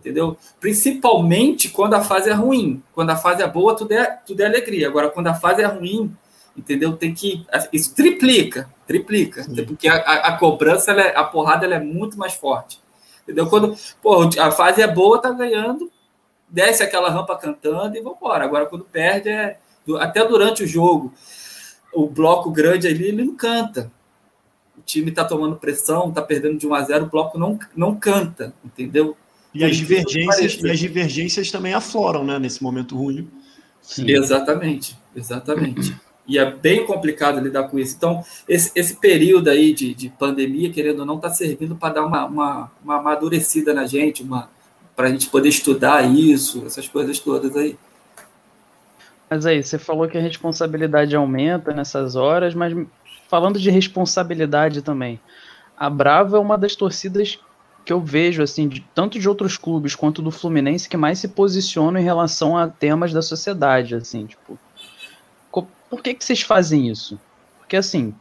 entendeu? 0.00 0.36
Principalmente 0.58 1.68
quando 1.68 1.94
a 1.94 2.02
fase 2.02 2.30
é 2.30 2.32
ruim. 2.32 2.82
Quando 2.92 3.10
a 3.10 3.16
fase 3.16 3.42
é 3.42 3.46
boa, 3.46 3.76
tudo 3.76 3.92
é, 3.92 4.18
tudo 4.26 4.40
é 4.40 4.46
alegria. 4.46 4.88
Agora, 4.88 5.10
quando 5.10 5.28
a 5.28 5.34
fase 5.34 5.62
é 5.62 5.66
ruim, 5.66 6.10
entendeu? 6.56 6.96
Tem 6.96 7.14
que. 7.14 7.46
Isso 7.72 7.94
triplica, 7.94 8.68
triplica. 8.86 9.42
Sim. 9.44 9.64
Porque 9.64 9.88
a, 9.88 9.96
a, 9.96 10.28
a 10.28 10.36
cobrança, 10.38 10.92
é, 10.92 11.16
a 11.16 11.24
porrada 11.24 11.64
ela 11.64 11.76
é 11.76 11.80
muito 11.80 12.18
mais 12.18 12.34
forte. 12.34 12.80
Entendeu? 13.22 13.46
Quando 13.48 13.76
pô, 14.02 14.28
a 14.38 14.50
fase 14.50 14.82
é 14.82 14.88
boa, 14.88 15.20
tá 15.20 15.30
ganhando, 15.30 15.90
desce 16.48 16.82
aquela 16.82 17.10
rampa 17.10 17.36
cantando 17.36 17.96
e 17.96 18.00
vambora. 18.00 18.44
Agora, 18.44 18.66
quando 18.66 18.84
perde, 18.84 19.28
é. 19.28 19.58
Até 19.98 20.24
durante 20.24 20.62
o 20.62 20.66
jogo, 20.66 21.12
o 21.92 22.06
bloco 22.06 22.50
grande 22.50 22.86
ali, 22.86 23.06
ele 23.06 23.24
não 23.24 23.34
canta. 23.34 23.90
O 24.78 24.82
time 24.82 25.10
tá 25.10 25.24
tomando 25.24 25.56
pressão, 25.56 26.12
tá 26.12 26.22
perdendo 26.22 26.58
de 26.58 26.66
1 26.66 26.74
a 26.74 26.82
0 26.82 27.04
o 27.04 27.08
bloco 27.08 27.38
não, 27.38 27.58
não 27.74 27.94
canta, 27.94 28.54
entendeu? 28.64 29.16
E 29.52 29.64
as 29.64 29.76
divergências, 29.76 30.54
e 30.62 30.70
as 30.70 30.78
divergências 30.78 31.50
também 31.50 31.74
afloram, 31.74 32.24
né, 32.24 32.38
nesse 32.38 32.62
momento 32.62 32.96
ruim. 32.96 33.28
Sim. 33.82 34.08
Exatamente, 34.08 34.96
exatamente. 35.14 35.96
E 36.30 36.38
é 36.38 36.48
bem 36.48 36.86
complicado 36.86 37.40
lidar 37.40 37.64
com 37.64 37.76
isso. 37.76 37.96
Então, 37.96 38.24
esse, 38.48 38.70
esse 38.76 38.94
período 38.94 39.48
aí 39.48 39.74
de, 39.74 39.92
de 39.92 40.08
pandemia, 40.10 40.70
querendo 40.70 41.00
ou 41.00 41.04
não, 41.04 41.16
está 41.16 41.28
servindo 41.28 41.74
para 41.74 41.94
dar 41.94 42.06
uma, 42.06 42.24
uma, 42.24 42.70
uma 42.84 42.98
amadurecida 42.98 43.74
na 43.74 43.84
gente, 43.84 44.24
para 44.94 45.08
a 45.08 45.10
gente 45.10 45.28
poder 45.28 45.48
estudar 45.48 46.08
isso, 46.08 46.64
essas 46.64 46.86
coisas 46.88 47.18
todas 47.18 47.56
aí. 47.56 47.76
Mas 49.28 49.44
aí, 49.44 49.60
você 49.60 49.76
falou 49.76 50.06
que 50.06 50.16
a 50.16 50.20
responsabilidade 50.20 51.16
aumenta 51.16 51.74
nessas 51.74 52.14
horas, 52.14 52.54
mas 52.54 52.76
falando 53.28 53.58
de 53.58 53.68
responsabilidade 53.68 54.82
também, 54.82 55.18
a 55.76 55.90
Brava 55.90 56.36
é 56.36 56.40
uma 56.40 56.56
das 56.56 56.76
torcidas 56.76 57.40
que 57.84 57.92
eu 57.92 58.00
vejo, 58.00 58.40
assim, 58.40 58.68
de, 58.68 58.86
tanto 58.94 59.18
de 59.18 59.28
outros 59.28 59.56
clubes 59.56 59.96
quanto 59.96 60.22
do 60.22 60.30
Fluminense, 60.30 60.88
que 60.88 60.96
mais 60.96 61.18
se 61.18 61.26
posicionam 61.26 62.00
em 62.00 62.04
relação 62.04 62.56
a 62.56 62.68
temas 62.68 63.12
da 63.12 63.20
sociedade, 63.20 63.96
assim, 63.96 64.26
tipo. 64.26 64.56
Por 65.90 66.02
que, 66.02 66.14
que 66.14 66.24
vocês 66.24 66.40
fazem 66.40 66.88
isso? 66.88 67.18
Porque, 67.58 67.76
assim, 67.76 68.14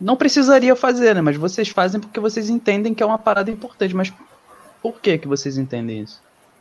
não 0.00 0.16
precisaria 0.16 0.74
fazer, 0.74 1.14
né? 1.14 1.20
Mas 1.20 1.36
vocês 1.36 1.68
fazem 1.68 2.00
porque 2.00 2.18
vocês 2.18 2.48
entendem 2.48 2.94
que 2.94 3.02
é 3.02 3.06
uma 3.06 3.18
parada 3.18 3.50
importante. 3.50 3.94
Mas 3.94 4.12
por 4.82 4.98
que, 5.00 5.18
que 5.18 5.28
vocês 5.28 5.58
entendem 5.58 6.00
isso? 6.00 6.20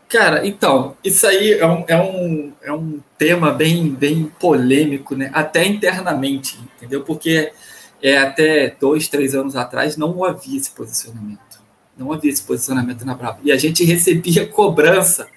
Cara, 0.10 0.46
então, 0.46 0.98
isso 1.04 1.26
aí 1.26 1.54
é 1.54 1.66
um, 1.68 1.86
é 1.88 1.96
um, 1.96 2.54
é 2.64 2.74
um 2.74 3.00
tema 3.18 3.52
bem, 3.52 3.90
bem 3.90 4.26
polêmico, 4.40 5.16
né? 5.16 5.30
Até 5.34 5.66
internamente, 5.66 6.60
entendeu? 6.76 7.04
Porque 7.04 7.54
é, 8.02 8.18
até 8.18 8.76
dois, 8.80 9.08
três 9.08 9.36
anos 9.36 9.56
atrás 9.56 9.96
não 9.96 10.24
havia 10.24 10.58
esse 10.58 10.72
posicionamento. 10.72 11.62
Não 11.96 12.12
havia 12.12 12.32
esse 12.32 12.42
posicionamento 12.42 13.06
na 13.06 13.14
Brava. 13.14 13.40
E 13.44 13.52
a 13.52 13.58
gente 13.58 13.84
recebia 13.84 14.48
cobrança. 14.48 15.28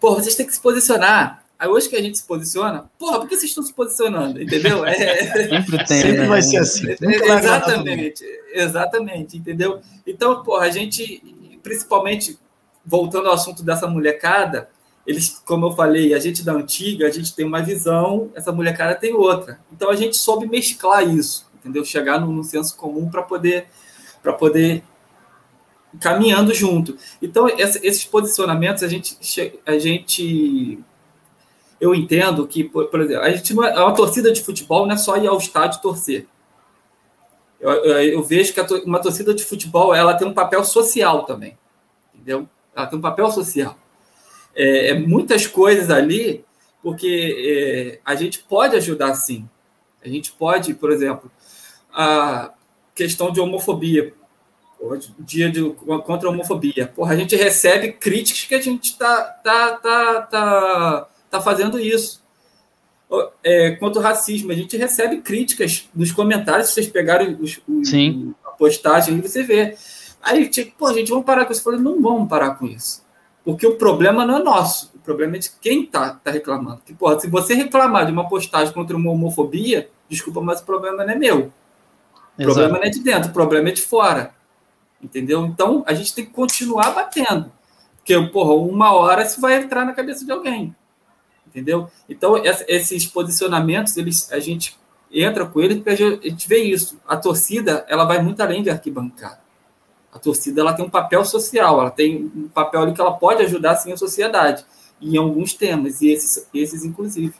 Pô, 0.00 0.14
vocês 0.14 0.34
têm 0.34 0.46
que 0.46 0.54
se 0.54 0.60
posicionar. 0.60 1.43
Aí 1.64 1.70
hoje 1.70 1.88
que 1.88 1.96
a 1.96 2.02
gente 2.02 2.18
se 2.18 2.24
posiciona, 2.24 2.90
porra, 2.98 3.18
por 3.18 3.26
que 3.26 3.36
vocês 3.36 3.48
estão 3.48 3.64
se 3.64 3.72
posicionando? 3.72 4.42
Entendeu? 4.42 4.84
É... 4.84 5.48
Sempre 5.48 5.78
tem. 5.86 6.02
Sempre 6.02 6.18
né? 6.18 6.26
vai 6.26 6.42
ser 6.42 6.58
assim. 6.58 6.86
exatamente, 6.90 8.24
exatamente, 8.52 9.38
entendeu? 9.38 9.80
Então, 10.06 10.42
porra, 10.42 10.66
a 10.66 10.70
gente, 10.70 11.22
principalmente 11.62 12.38
voltando 12.84 13.28
ao 13.28 13.34
assunto 13.34 13.62
dessa 13.62 13.86
molecada, 13.86 14.68
eles, 15.06 15.40
como 15.46 15.64
eu 15.64 15.72
falei, 15.72 16.12
a 16.12 16.18
gente 16.18 16.44
da 16.44 16.52
antiga, 16.52 17.06
a 17.06 17.10
gente 17.10 17.34
tem 17.34 17.46
uma 17.46 17.62
visão, 17.62 18.30
essa 18.34 18.52
molecada 18.52 18.94
tem 18.94 19.14
outra. 19.14 19.58
Então 19.72 19.88
a 19.88 19.96
gente 19.96 20.18
soube 20.18 20.46
mesclar 20.46 21.08
isso, 21.08 21.50
entendeu? 21.54 21.82
Chegar 21.82 22.20
no, 22.20 22.30
no 22.30 22.44
senso 22.44 22.76
comum 22.76 23.08
para 23.08 23.22
poder 23.22 23.68
para 24.22 24.34
poder 24.34 24.82
caminhando 25.98 26.52
junto. 26.52 26.94
Então, 27.22 27.48
esses 27.48 28.04
posicionamentos, 28.04 28.82
a 28.82 28.88
gente, 28.88 29.16
a 29.64 29.78
gente 29.78 30.82
eu 31.84 31.94
entendo 31.94 32.46
que, 32.46 32.64
por, 32.64 32.98
exemplo, 32.98 33.22
a 33.22 33.30
gente 33.30 33.52
não 33.52 33.62
é, 33.62 33.78
uma 33.78 33.94
torcida 33.94 34.32
de 34.32 34.42
futebol 34.42 34.86
não 34.86 34.94
é 34.94 34.96
só 34.96 35.18
ir 35.18 35.26
ao 35.26 35.36
estádio 35.36 35.82
torcer. 35.82 36.26
Eu, 37.60 37.72
eu, 37.72 37.98
eu 38.14 38.22
vejo 38.22 38.54
que 38.54 38.60
uma 38.86 38.98
torcida 38.98 39.34
de 39.34 39.44
futebol 39.44 39.94
ela 39.94 40.14
tem 40.14 40.26
um 40.26 40.32
papel 40.32 40.64
social 40.64 41.24
também, 41.26 41.58
entendeu? 42.14 42.48
Ela 42.74 42.86
tem 42.86 42.98
um 42.98 43.02
papel 43.02 43.30
social. 43.30 43.76
É, 44.54 44.88
é 44.88 44.94
muitas 44.94 45.46
coisas 45.46 45.90
ali, 45.90 46.42
porque 46.82 47.36
é, 47.38 48.00
a 48.02 48.14
gente 48.14 48.38
pode 48.38 48.76
ajudar 48.76 49.14
sim. 49.14 49.46
A 50.02 50.08
gente 50.08 50.32
pode, 50.32 50.72
por 50.72 50.90
exemplo, 50.90 51.30
a 51.92 52.54
questão 52.94 53.30
de 53.30 53.40
homofobia 53.40 54.14
dia 55.18 55.50
de, 55.50 55.62
contra 56.04 56.28
a 56.28 56.32
homofobia. 56.32 56.86
Porra, 56.86 57.14
a 57.14 57.16
gente 57.16 57.36
recebe 57.36 57.92
críticas 57.92 58.44
que 58.44 58.54
a 58.54 58.60
gente 58.60 58.92
está 58.92 59.22
tá, 59.22 59.72
tá, 59.76 60.22
tá, 60.22 61.08
tá 61.38 61.44
fazendo 61.44 61.78
isso. 61.78 62.22
É, 63.42 63.72
quanto 63.72 63.98
ao 63.98 64.02
racismo, 64.02 64.50
a 64.50 64.54
gente 64.54 64.76
recebe 64.76 65.18
críticas 65.18 65.88
nos 65.94 66.10
comentários, 66.10 66.68
se 66.68 66.74
vocês 66.74 66.88
pegarem 66.88 67.36
os, 67.40 67.60
os, 67.68 67.88
Sim. 67.88 68.34
a 68.44 68.50
postagem, 68.50 69.20
você 69.20 69.42
vê. 69.42 69.76
Aí, 70.22 70.48
tipo, 70.48 70.76
pô, 70.76 70.92
gente, 70.92 71.10
vamos 71.10 71.24
parar 71.24 71.44
com 71.44 71.52
isso. 71.52 71.60
Eu 71.60 71.64
falei, 71.64 71.80
não 71.80 72.00
vamos 72.00 72.28
parar 72.28 72.54
com 72.56 72.66
isso. 72.66 73.04
Porque 73.44 73.66
o 73.66 73.76
problema 73.76 74.24
não 74.24 74.38
é 74.38 74.42
nosso. 74.42 74.90
O 74.94 74.98
problema 74.98 75.36
é 75.36 75.38
de 75.38 75.50
quem 75.60 75.84
tá, 75.84 76.18
tá 76.24 76.30
reclamando. 76.30 76.80
Que, 76.84 76.94
porra, 76.94 77.20
se 77.20 77.28
você 77.28 77.54
reclamar 77.54 78.06
de 78.06 78.12
uma 78.12 78.26
postagem 78.26 78.72
contra 78.72 78.96
uma 78.96 79.10
homofobia, 79.10 79.90
desculpa, 80.08 80.40
mas 80.40 80.60
o 80.60 80.64
problema 80.64 81.04
não 81.04 81.12
é 81.12 81.16
meu. 81.16 81.52
O 82.38 82.42
Exato. 82.42 82.54
problema 82.54 82.78
não 82.78 82.84
é 82.84 82.90
de 82.90 83.00
dentro, 83.00 83.30
o 83.30 83.32
problema 83.32 83.68
é 83.68 83.72
de 83.72 83.82
fora 83.82 84.34
entendeu? 85.04 85.44
Então, 85.44 85.84
a 85.86 85.92
gente 85.92 86.14
tem 86.14 86.24
que 86.24 86.32
continuar 86.32 86.90
batendo, 86.92 87.52
porque, 87.96 88.18
porra, 88.28 88.54
uma 88.54 88.92
hora 88.92 89.22
isso 89.22 89.40
vai 89.40 89.62
entrar 89.62 89.84
na 89.84 89.92
cabeça 89.92 90.24
de 90.24 90.32
alguém, 90.32 90.74
entendeu? 91.54 91.88
Então, 92.08 92.34
esses 92.66 93.06
posicionamentos, 93.06 93.96
eles, 93.96 94.30
a 94.32 94.40
gente 94.40 94.76
entra 95.10 95.46
com 95.46 95.60
eles 95.60 95.76
porque 95.76 95.90
a 95.90 95.96
gente 95.96 96.48
vê 96.48 96.64
isso. 96.64 97.00
A 97.06 97.16
torcida, 97.16 97.86
ela 97.88 98.04
vai 98.04 98.20
muito 98.20 98.40
além 98.40 98.62
de 98.62 98.70
arquibancada. 98.70 99.38
A 100.12 100.18
torcida, 100.18 100.60
ela 100.60 100.72
tem 100.72 100.84
um 100.84 100.90
papel 100.90 101.24
social, 101.24 101.80
ela 101.80 101.90
tem 101.90 102.30
um 102.34 102.48
papel 102.48 102.82
ali 102.82 102.92
que 102.92 103.00
ela 103.00 103.12
pode 103.12 103.42
ajudar, 103.44 103.76
sim, 103.76 103.92
a 103.92 103.96
sociedade, 103.96 104.64
em 105.00 105.16
alguns 105.16 105.54
temas, 105.54 106.02
e 106.02 106.08
esses, 106.08 106.48
esses 106.52 106.84
inclusive. 106.84 107.34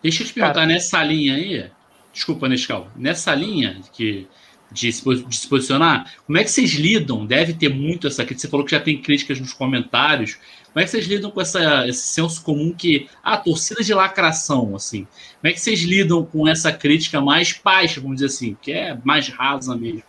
Deixa 0.00 0.22
eu 0.22 0.26
te 0.26 0.34
perguntar, 0.34 0.54
Cara, 0.54 0.66
nessa 0.66 1.02
linha 1.02 1.34
aí, 1.34 1.70
desculpa, 2.12 2.48
Nescau, 2.48 2.88
nessa 2.96 3.34
linha 3.34 3.80
que 3.92 4.28
de 4.72 4.92
se, 4.92 5.02
de 5.24 5.36
se 5.36 5.46
posicionar. 5.46 6.12
Como 6.26 6.38
é 6.38 6.44
que 6.44 6.50
vocês 6.50 6.72
lidam? 6.72 7.26
Deve 7.26 7.52
ter 7.52 7.68
muito 7.68 8.06
essa 8.06 8.24
crítica. 8.24 8.40
Você 8.40 8.48
falou 8.48 8.64
que 8.64 8.72
já 8.72 8.80
tem 8.80 9.00
críticas 9.00 9.38
nos 9.38 9.52
comentários. 9.52 10.38
Como 10.72 10.82
é 10.82 10.84
que 10.84 10.90
vocês 10.90 11.06
lidam 11.06 11.30
com 11.30 11.40
essa, 11.40 11.86
esse 11.86 12.06
senso 12.08 12.42
comum 12.42 12.72
que. 12.72 13.08
Ah, 13.22 13.36
torcida 13.36 13.82
de 13.82 13.92
lacração, 13.92 14.74
assim. 14.74 15.06
Como 15.40 15.50
é 15.50 15.52
que 15.52 15.60
vocês 15.60 15.80
lidam 15.80 16.24
com 16.24 16.48
essa 16.48 16.72
crítica 16.72 17.20
mais 17.20 17.52
baixa, 17.62 18.00
vamos 18.00 18.16
dizer 18.16 18.26
assim, 18.26 18.56
que 18.60 18.72
é 18.72 18.98
mais 19.04 19.28
rasa 19.28 19.76
mesmo? 19.76 20.02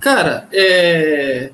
Cara, 0.00 0.48
é. 0.52 1.52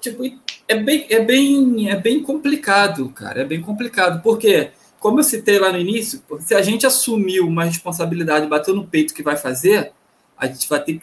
Tipo, 0.00 0.22
é 0.68 0.76
bem, 0.76 1.06
é 1.10 1.20
bem, 1.20 1.90
é 1.90 1.96
bem 1.96 2.22
complicado, 2.22 3.08
cara. 3.10 3.42
É 3.42 3.44
bem 3.44 3.60
complicado. 3.60 4.22
Porque, 4.22 4.70
como 5.00 5.18
eu 5.18 5.24
citei 5.24 5.58
lá 5.58 5.72
no 5.72 5.78
início, 5.78 6.22
se 6.38 6.54
a 6.54 6.62
gente 6.62 6.86
assumiu 6.86 7.46
uma 7.46 7.64
responsabilidade, 7.64 8.46
bateu 8.46 8.74
no 8.74 8.86
peito 8.86 9.12
que 9.12 9.22
vai 9.22 9.36
fazer, 9.36 9.92
a 10.38 10.46
gente 10.46 10.68
vai 10.68 10.80
ter 10.82 10.94
que 10.94 11.02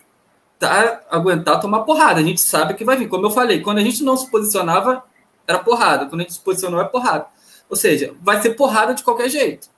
tá, 0.57 1.01
aguentar 1.11 1.59
tomar 1.59 1.82
porrada. 1.82 2.22
A 2.22 2.24
gente 2.24 2.39
sabe 2.39 2.74
que 2.74 2.86
vai 2.86 2.95
vir. 2.95 3.09
Como 3.09 3.26
eu 3.26 3.32
falei, 3.32 3.59
quando 3.59 3.80
a 3.80 3.84
gente 3.84 4.03
não 4.03 4.15
se 4.15 4.32
posicionava, 4.32 5.03
era 5.47 5.59
porrada. 5.59 6.05
Quando 6.05 6.21
a 6.21 6.23
gente 6.23 6.33
se 6.33 6.41
posicionou, 6.41 6.81
é 6.81 6.85
porrada. 6.85 7.27
Ou 7.69 7.75
seja, 7.75 8.13
vai 8.21 8.41
ser 8.41 8.51
porrada 8.51 8.93
de 8.93 9.03
qualquer 9.03 9.29
jeito. 9.29 9.69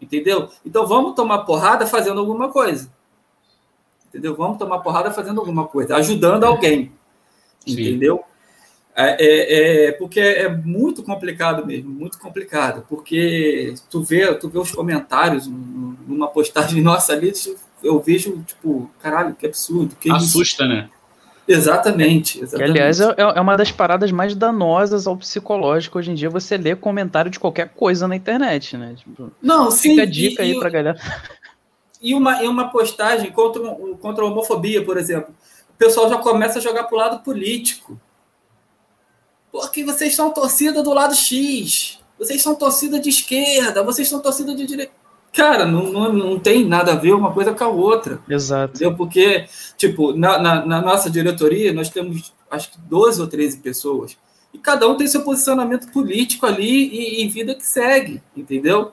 Entendeu? 0.00 0.48
Então 0.64 0.86
vamos 0.86 1.14
tomar 1.14 1.40
porrada 1.40 1.86
fazendo 1.86 2.20
alguma 2.20 2.48
coisa. 2.48 2.90
Entendeu? 4.08 4.34
Vamos 4.34 4.58
tomar 4.58 4.78
porrada 4.78 5.10
fazendo 5.10 5.40
alguma 5.40 5.66
coisa, 5.66 5.96
ajudando 5.96 6.44
alguém. 6.44 6.92
Sim. 7.66 7.72
Entendeu? 7.72 8.24
É, 8.94 9.16
é, 9.24 9.86
é, 9.86 9.92
porque 9.92 10.18
é 10.18 10.48
muito 10.48 11.04
complicado 11.04 11.64
mesmo, 11.64 11.90
muito 11.90 12.18
complicado. 12.18 12.84
Porque 12.88 13.74
tu 13.90 14.02
vê, 14.02 14.34
tu 14.34 14.48
vê 14.48 14.58
os 14.58 14.72
comentários 14.72 15.46
numa 15.46 16.28
postagem 16.28 16.80
nossa 16.82 17.12
ali, 17.12 17.32
eu 17.82 18.00
vejo, 18.00 18.42
tipo, 18.44 18.90
caralho, 19.00 19.34
que 19.34 19.46
absurdo. 19.46 19.94
Que 19.96 20.10
Assusta, 20.10 20.64
isso? 20.64 20.72
né? 20.74 20.90
Exatamente. 21.48 22.42
exatamente. 22.42 22.72
Que, 22.72 22.78
aliás, 22.78 23.00
é, 23.00 23.14
é 23.16 23.40
uma 23.40 23.56
das 23.56 23.72
paradas 23.72 24.12
mais 24.12 24.34
danosas 24.34 25.06
ao 25.06 25.16
psicológico 25.16 25.98
hoje 25.98 26.10
em 26.10 26.14
dia 26.14 26.28
você 26.28 26.58
ler 26.58 26.76
comentário 26.76 27.30
de 27.30 27.40
qualquer 27.40 27.70
coisa 27.70 28.06
na 28.06 28.14
internet, 28.14 28.76
né? 28.76 28.94
Tipo, 28.96 29.32
Não, 29.40 29.70
sim. 29.70 29.90
fica 29.90 30.02
a 30.02 30.06
dica 30.06 30.44
e, 30.44 30.52
aí 30.52 30.60
pra 30.60 30.68
galera. 30.68 31.00
E 32.00 32.14
uma, 32.14 32.42
e 32.42 32.46
uma 32.46 32.70
postagem 32.70 33.32
contra, 33.32 33.62
contra 34.00 34.22
a 34.22 34.26
homofobia, 34.28 34.84
por 34.84 34.98
exemplo. 34.98 35.34
O 35.70 35.78
pessoal 35.78 36.08
já 36.08 36.18
começa 36.18 36.58
a 36.58 36.62
jogar 36.62 36.84
pro 36.84 36.96
lado 36.96 37.24
político. 37.24 37.98
Porque 39.50 39.82
vocês 39.84 40.14
são 40.14 40.30
torcida 40.30 40.82
do 40.82 40.92
lado 40.92 41.14
X. 41.14 41.98
Vocês 42.18 42.42
são 42.42 42.54
torcida 42.54 43.00
de 43.00 43.08
esquerda, 43.08 43.82
vocês 43.82 44.08
são 44.08 44.20
torcida 44.20 44.54
de 44.54 44.66
direita. 44.66 44.92
Cara, 45.32 45.66
não, 45.66 45.92
não, 45.92 46.12
não 46.12 46.38
tem 46.38 46.64
nada 46.64 46.92
a 46.92 46.96
ver 46.96 47.12
uma 47.12 47.32
coisa 47.32 47.52
com 47.52 47.64
a 47.64 47.68
outra. 47.68 48.20
Exato. 48.28 48.76
Entendeu? 48.76 48.96
Porque, 48.96 49.46
tipo, 49.76 50.12
na, 50.12 50.38
na, 50.38 50.66
na, 50.66 50.80
nossa 50.80 51.10
diretoria, 51.10 51.72
nós 51.72 51.90
temos 51.90 52.32
acho 52.50 52.72
que 52.72 52.80
12 52.80 53.20
ou 53.20 53.26
13 53.26 53.58
pessoas. 53.58 54.16
E 54.52 54.58
cada 54.58 54.88
um 54.88 54.96
tem 54.96 55.06
seu 55.06 55.22
posicionamento 55.22 55.92
político 55.92 56.46
ali 56.46 56.88
e, 56.88 57.24
e 57.24 57.28
vida 57.28 57.54
que 57.54 57.64
segue, 57.64 58.22
entendeu? 58.36 58.92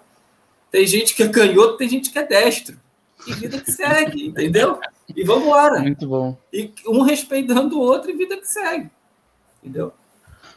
Tem 0.70 0.86
gente 0.86 1.16
que 1.16 1.24
é 1.24 1.30
canhoto, 1.30 1.78
tem 1.78 1.88
gente 1.88 2.12
que 2.12 2.20
é 2.20 2.28
destro. 2.28 2.78
E 3.26 3.34
vida 3.34 3.60
que 3.62 3.72
segue, 3.72 4.28
entendeu? 4.28 4.80
E 5.16 5.24
vamos 5.24 5.46
embora. 5.46 5.80
Muito 5.80 6.08
bom. 6.08 6.38
E 6.52 6.72
um 6.86 7.02
respeitando 7.02 7.78
o 7.78 7.82
outro 7.82 8.12
e 8.12 8.16
vida 8.16 8.36
que 8.38 8.48
segue. 8.48 8.90
Entendeu? 9.64 9.94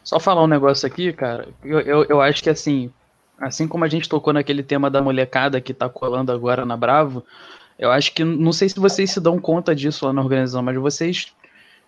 Só 0.03 0.19
falar 0.19 0.43
um 0.43 0.47
negócio 0.47 0.85
aqui, 0.85 1.13
cara. 1.13 1.47
Eu, 1.63 1.79
eu, 1.79 2.05
eu 2.05 2.21
acho 2.21 2.43
que 2.43 2.49
assim, 2.49 2.91
assim 3.39 3.67
como 3.67 3.85
a 3.85 3.87
gente 3.87 4.09
tocou 4.09 4.33
naquele 4.33 4.63
tema 4.63 4.89
da 4.89 5.01
molecada 5.01 5.61
que 5.61 5.73
tá 5.73 5.89
colando 5.89 6.31
agora 6.31 6.65
na 6.65 6.75
Bravo, 6.75 7.23
eu 7.77 7.91
acho 7.91 8.13
que 8.13 8.23
não 8.23 8.51
sei 8.51 8.67
se 8.67 8.79
vocês 8.79 9.11
se 9.11 9.19
dão 9.19 9.39
conta 9.39 9.73
disso 9.73 10.05
lá 10.05 10.11
na 10.11 10.21
organização, 10.21 10.61
mas 10.61 10.75
vocês 10.75 11.33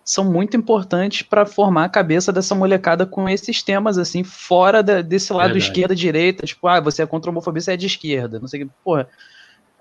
são 0.04 0.24
muito 0.24 0.56
importantes 0.56 1.22
para 1.22 1.46
formar 1.46 1.84
a 1.84 1.88
cabeça 1.88 2.32
dessa 2.32 2.54
molecada 2.54 3.06
com 3.06 3.28
esses 3.28 3.62
temas 3.62 3.98
assim, 3.98 4.24
fora 4.24 4.82
da, 4.82 5.00
desse 5.00 5.32
lado 5.32 5.56
esquerda 5.56 5.94
direita, 5.94 6.46
tipo, 6.46 6.66
ah, 6.66 6.80
você 6.80 7.02
é 7.02 7.06
contra 7.06 7.30
a 7.30 7.32
homofobia, 7.32 7.60
você 7.60 7.72
é 7.72 7.76
de 7.76 7.86
esquerda, 7.86 8.40
não 8.40 8.48
sei 8.48 8.62
o 8.62 8.66
que, 8.66 8.72
porra. 8.82 9.08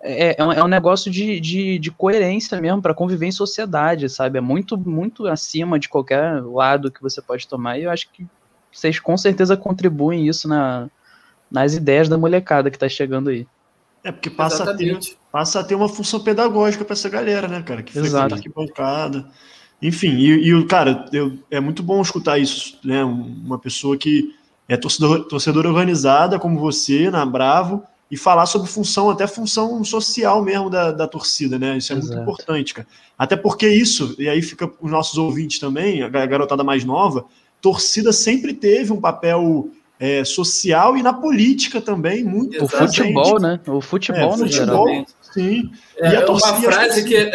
É, 0.04 0.36
é, 0.40 0.44
um, 0.44 0.52
é 0.52 0.64
um 0.64 0.68
negócio 0.68 1.12
de, 1.12 1.40
de, 1.40 1.78
de 1.78 1.92
coerência 1.92 2.60
mesmo 2.60 2.82
para 2.82 2.94
conviver 2.94 3.28
em 3.28 3.32
sociedade, 3.32 4.10
sabe? 4.10 4.40
É 4.40 4.42
muito, 4.42 4.76
muito 4.78 5.28
acima 5.28 5.78
de 5.78 5.88
qualquer 5.88 6.42
lado 6.44 6.92
que 6.92 7.02
você 7.02 7.22
pode 7.22 7.48
tomar. 7.48 7.78
E 7.78 7.84
eu 7.84 7.92
acho 7.92 8.12
que 8.12 8.26
vocês 8.72 9.00
com 9.00 9.16
certeza 9.16 9.56
contribuem 9.56 10.28
isso 10.28 10.48
na, 10.48 10.90
nas 11.52 11.74
ideias 11.74 12.08
da 12.08 12.18
molecada 12.18 12.72
que 12.72 12.80
tá 12.80 12.88
chegando 12.88 13.30
aí. 13.30 13.46
É, 14.04 14.12
porque 14.12 14.30
passa, 14.30 14.70
a 14.70 14.76
ter, 14.76 14.98
passa 15.32 15.60
a 15.60 15.64
ter 15.64 15.76
uma 15.76 15.88
função 15.90 16.20
pedagógica 16.20 16.84
para 16.84 16.94
essa 16.94 17.10
galera, 17.10 17.48
né, 17.48 17.62
cara? 17.62 17.84
Que 17.84 17.98
Exato. 18.00 18.36
arquibancada. 18.36 19.28
Enfim, 19.82 20.16
e, 20.18 20.52
e 20.52 20.66
cara, 20.66 21.06
eu, 21.12 21.38
é 21.52 21.60
muito 21.60 21.84
bom 21.84 22.02
escutar 22.02 22.40
isso, 22.40 22.80
né? 22.84 23.04
Uma 23.04 23.60
pessoa 23.60 23.98
que 23.98 24.34
é 24.68 24.78
torcedor, 24.78 25.28
torcedora 25.28 25.68
organizada 25.68 26.40
como 26.40 26.60
você, 26.60 27.12
na 27.12 27.26
Bravo, 27.26 27.84
e 28.10 28.18
falar 28.18 28.46
sobre 28.46 28.68
função, 28.68 29.10
até 29.10 29.28
função 29.28 29.84
social 29.84 30.44
mesmo 30.44 30.70
da, 30.70 30.92
da 30.92 31.08
torcida, 31.08 31.60
né? 31.60 31.78
Isso 31.78 31.94
é 31.94 31.98
Exato. 31.98 32.14
muito 32.14 32.24
importante, 32.24 32.74
cara. 32.74 32.88
Até 33.18 33.36
porque 33.36 33.68
isso, 33.68 34.16
e 34.18 34.28
aí 34.28 34.42
fica 34.42 34.72
os 34.82 34.92
nossos 34.92 35.18
ouvintes 35.18 35.60
também, 35.60 36.02
a 36.02 36.10
garotada 36.10 36.64
mais 36.64 36.84
nova, 36.84 37.26
torcida 37.62 38.12
sempre 38.12 38.54
teve 38.54 38.92
um 38.92 39.00
papel 39.00 39.70
é, 40.02 40.26
social 40.26 40.98
e 40.98 41.04
na 41.04 41.14
política 41.14 41.80
também, 41.80 42.24
muito 42.24 42.64
O 42.64 42.68
futebol, 42.68 43.40
né? 43.40 43.60
O 43.68 43.80
futebol, 43.80 44.34
é, 44.34 44.38
no 44.38 44.38
futebol, 44.48 44.88
geral. 44.88 45.06
Sim. 45.32 45.72
É, 45.96 46.16
é 46.16 46.26
uma 46.26 46.40
frase 46.60 47.04
que 47.04 47.32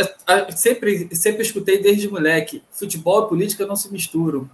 sempre, 0.50 1.08
sempre 1.14 1.42
escutei 1.42 1.80
desde 1.80 2.08
moleque: 2.08 2.60
futebol 2.72 3.24
e 3.24 3.28
política 3.28 3.64
não 3.64 3.76
se 3.76 3.92
misturam. 3.92 4.50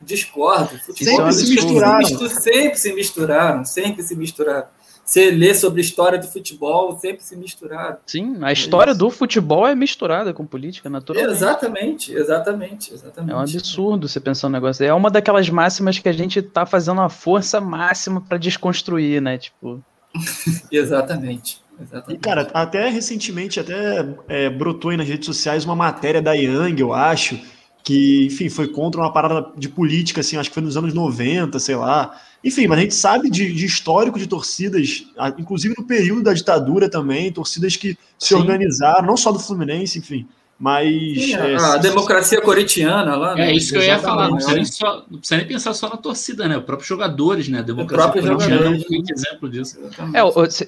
Discordo. 0.00 0.78
Futebol 0.78 1.30
sempre 1.30 1.32
se 1.34 1.54
misturaram. 1.54 2.28
Sempre 2.30 2.78
se 2.78 2.92
misturaram, 2.94 3.64
sempre 3.66 4.02
se 4.02 4.16
misturaram 4.16 4.77
você 5.08 5.30
lê 5.30 5.54
sobre 5.54 5.80
história 5.80 6.18
do 6.18 6.28
futebol, 6.28 6.98
sempre 6.98 7.22
se 7.22 7.34
misturaram. 7.34 7.96
Sim, 8.04 8.36
a 8.42 8.52
história 8.52 8.90
é 8.90 8.94
do 8.94 9.08
futebol 9.08 9.66
é 9.66 9.74
misturada 9.74 10.34
com 10.34 10.44
política, 10.44 10.90
naturalmente. 10.90 11.34
Exatamente, 11.34 12.12
exatamente, 12.12 12.92
exatamente. 12.92 13.32
É 13.32 13.34
um 13.34 13.40
absurdo 13.40 14.06
você 14.06 14.20
pensar 14.20 14.48
um 14.48 14.50
negócio. 14.50 14.84
É 14.84 14.92
uma 14.92 15.10
daquelas 15.10 15.48
máximas 15.48 15.98
que 15.98 16.10
a 16.10 16.12
gente 16.12 16.42
tá 16.42 16.66
fazendo 16.66 17.00
a 17.00 17.08
força 17.08 17.58
máxima 17.58 18.20
para 18.20 18.36
desconstruir, 18.36 19.22
né? 19.22 19.38
Tipo. 19.38 19.82
exatamente. 20.70 21.62
Exatamente. 21.80 22.18
E, 22.18 22.20
cara, 22.20 22.46
até 22.52 22.90
recentemente, 22.90 23.58
até 23.58 24.06
é, 24.28 24.50
brotou 24.50 24.90
aí 24.90 24.98
nas 24.98 25.08
redes 25.08 25.24
sociais 25.24 25.64
uma 25.64 25.76
matéria 25.76 26.20
da 26.20 26.34
Yang, 26.34 26.82
eu 26.82 26.92
acho, 26.92 27.40
que, 27.82 28.26
enfim, 28.26 28.48
foi 28.48 28.68
contra 28.68 29.00
uma 29.00 29.12
parada 29.12 29.50
de 29.56 29.68
política, 29.68 30.20
assim, 30.20 30.36
acho 30.36 30.50
que 30.50 30.54
foi 30.54 30.62
nos 30.62 30.76
anos 30.76 30.92
90, 30.92 31.58
sei 31.58 31.76
lá. 31.76 32.20
Enfim, 32.44 32.66
mas 32.66 32.78
a 32.78 32.82
gente 32.82 32.94
sabe 32.94 33.30
de, 33.30 33.52
de 33.52 33.64
histórico 33.64 34.18
de 34.18 34.26
torcidas, 34.26 35.04
inclusive 35.38 35.74
no 35.76 35.84
período 35.84 36.22
da 36.22 36.34
ditadura 36.34 36.88
também, 36.88 37.32
torcidas 37.32 37.76
que 37.76 37.96
se 38.18 38.28
Sim. 38.28 38.34
organizaram, 38.36 39.06
não 39.06 39.16
só 39.16 39.32
do 39.32 39.38
Fluminense, 39.38 39.98
enfim, 39.98 40.26
mas. 40.58 40.88
Sim, 40.88 41.34
é, 41.34 41.56
a, 41.56 41.76
democracia 41.76 42.40
corintiana 42.40 43.14
lá. 43.14 43.34
Né? 43.36 43.50
É 43.50 43.54
isso 43.54 43.72
que 43.72 43.78
eu 43.78 43.82
ia 43.82 43.98
falar. 43.98 44.28
Não 44.28 44.34
precisa, 44.34 44.54
nem 44.56 44.64
só, 44.64 45.04
não 45.08 45.18
precisa 45.18 45.36
nem 45.36 45.46
pensar 45.46 45.72
só 45.72 45.88
na 45.88 45.96
torcida, 45.96 46.48
né? 46.48 46.58
Os 46.58 46.64
próprios 46.64 46.88
jogadores, 46.88 47.48
né? 47.48 47.60
A 47.60 47.62
democracia 47.62 48.20
corintiana 48.20 48.66
é 48.66 48.70
um 48.70 49.04
exemplo 49.08 49.48
disso. 49.48 49.78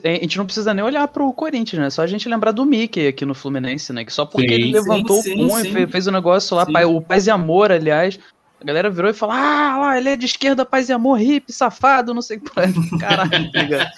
É, 0.05 0.16
a 0.16 0.20
gente 0.20 0.38
não 0.38 0.45
precisa 0.45 0.72
nem 0.72 0.84
olhar 0.84 1.09
para 1.09 1.24
o 1.24 1.32
Corinthians, 1.32 1.82
né? 1.82 1.91
Só 1.91 2.03
a 2.03 2.07
gente 2.07 2.28
lembrar 2.28 2.53
do 2.53 2.64
Mickey 2.64 3.09
aqui 3.09 3.24
no 3.24 3.34
Fluminense, 3.34 3.93
né? 3.93 4.05
Que 4.05 4.12
só 4.12 4.24
porque 4.24 4.49
sim, 4.49 4.55
ele 4.55 4.72
levantou 4.72 5.20
sim, 5.22 5.45
o 5.45 5.49
pum 5.49 5.59
e 5.59 5.86
fez 5.88 6.07
o 6.07 6.11
um 6.11 6.12
negócio 6.12 6.57
lá, 6.57 6.64
pai, 6.64 6.84
o 6.84 7.01
Paz 7.01 7.26
e 7.26 7.30
Amor, 7.30 7.72
aliás. 7.72 8.16
A 8.61 8.64
galera 8.64 8.91
virou 8.91 9.11
e 9.11 9.14
falou: 9.14 9.34
Ah, 9.34 9.78
lá, 9.78 9.99
ele 9.99 10.11
é 10.11 10.16
de 10.16 10.26
esquerda, 10.26 10.66
paz 10.66 10.91
e 10.91 10.93
amor, 10.93 11.18
hippie, 11.18 11.51
safado, 11.51 12.12
não 12.12 12.20
sei 12.20 12.36
o 12.36 12.41
que. 12.43 12.51
Caralho, 13.01 13.51
tá 13.51 13.93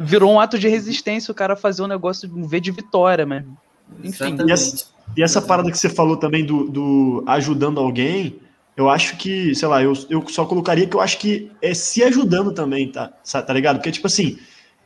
virou 0.00 0.32
um 0.32 0.40
ato 0.40 0.58
de 0.58 0.68
resistência 0.68 1.30
o 1.30 1.34
cara 1.34 1.54
fazer 1.54 1.82
um 1.82 1.86
negócio, 1.86 2.28
um 2.34 2.42
V 2.42 2.60
de 2.60 2.72
vitória, 2.72 3.24
mas. 3.24 3.44
Enfim. 4.02 4.36
E 4.46 4.50
essa, 4.50 4.88
e 5.16 5.22
essa, 5.22 5.42
parada 5.42 5.70
que 5.70 5.78
você 5.78 5.88
falou 5.88 6.16
também 6.16 6.44
do, 6.44 6.68
do 6.68 7.24
ajudando 7.26 7.80
alguém, 7.80 8.38
eu 8.76 8.88
acho 8.88 9.16
que, 9.16 9.54
sei 9.54 9.68
lá, 9.68 9.82
eu, 9.82 9.92
eu 10.08 10.26
só 10.28 10.44
colocaria 10.44 10.86
que 10.86 10.94
eu 10.94 11.00
acho 11.00 11.18
que 11.18 11.50
é 11.60 11.74
se 11.74 12.02
ajudando 12.04 12.52
também, 12.52 12.90
tá? 12.90 13.08
Tá 13.08 13.52
ligado? 13.52 13.76
Porque, 13.76 13.90
tipo 13.90 14.06
assim, 14.06 14.38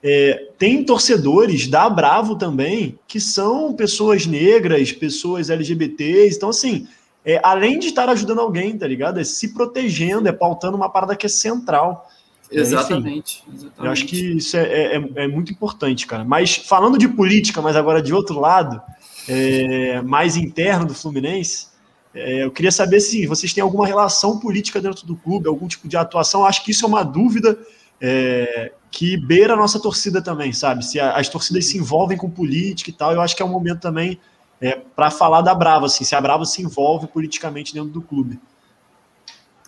é, 0.03 0.49
tem 0.59 0.83
torcedores 0.85 1.67
da 1.67 1.89
Bravo 1.91 2.37
também 2.37 2.99
que 3.07 3.21
são 3.21 3.75
pessoas 3.75 4.27
negras, 4.27 4.93
pessoas 4.93 5.51
LGBTs, 5.51 6.37
então 6.37 6.49
assim 6.49 6.87
é, 7.25 7.41
além 7.43 7.79
de 7.79 7.89
estar 7.89 8.09
ajudando 8.09 8.41
alguém, 8.41 8.77
tá 8.77 8.87
ligado? 8.87 9.21
É 9.21 9.25
se 9.25 9.55
protegendo, 9.55 10.29
é 10.29 10.33
pautando 10.33 10.77
uma 10.77 10.89
parada 10.89 11.15
que 11.15 11.27
é 11.27 11.29
central. 11.29 12.09
Exatamente. 12.51 13.45
Enfim, 13.47 13.57
exatamente. 13.57 13.85
Eu 13.85 13.91
acho 13.91 14.07
que 14.07 14.37
isso 14.37 14.57
é, 14.57 14.63
é, 14.63 14.97
é, 14.97 15.25
é, 15.25 15.29
muito 15.29 15.53
importante, 15.53 16.07
cara. 16.07 16.25
Mas 16.25 16.57
falando 16.57 16.99
de 16.99 17.09
política, 17.09 17.63
mas 17.63 17.77
agora 17.77 18.03
de 18.03 18.13
outro 18.13 18.41
lado, 18.41 18.83
é, 19.29 20.01
mais 20.03 20.37
interno 20.37 20.87
do 20.87 20.95
Fluminense, 20.95 21.69
é, 22.15 22.45
eu 22.45 22.51
queria 22.51 22.71
saber 22.71 23.01
se 23.01 23.27
vocês 23.27 23.53
têm 23.53 23.63
alguma 23.63 23.87
relação 23.87 24.39
política 24.39 24.81
dentro 24.81 25.07
do 25.07 25.17
clube, 25.17 25.49
algum 25.49 25.67
tipo 25.67 25.89
de 25.89 25.97
atuação. 25.97 26.45
Acho 26.45 26.65
que 26.65 26.71
isso 26.71 26.85
é 26.85 26.89
uma 26.89 27.03
dúvida 27.03 27.59
é, 28.01 28.73
que 28.91 29.17
beira 29.17 29.55
a 29.55 29.57
nossa 29.57 29.81
torcida 29.81 30.21
também, 30.21 30.53
sabe? 30.53 30.85
Se 30.85 31.01
as 31.01 31.29
torcidas 31.29 31.67
se 31.67 31.79
envolvem 31.79 32.19
com 32.19 32.29
política 32.29 32.91
e 32.91 32.93
tal, 32.93 33.13
eu 33.13 33.21
acho 33.21 33.35
que 33.35 33.43
é 33.43 33.47
um 33.47 33.49
momento 33.49 33.81
também 33.81 34.21
é, 34.61 34.73
para 34.95 35.11
falar 35.11 35.41
da 35.41 35.55
Brava, 35.55 35.87
assim, 35.87 36.05
se 36.05 36.15
a 36.15 36.21
Brava 36.21 36.45
se 36.45 36.63
envolve 36.63 37.07
politicamente 37.07 37.73
dentro 37.73 37.91
do 37.91 38.03
clube. 38.03 38.39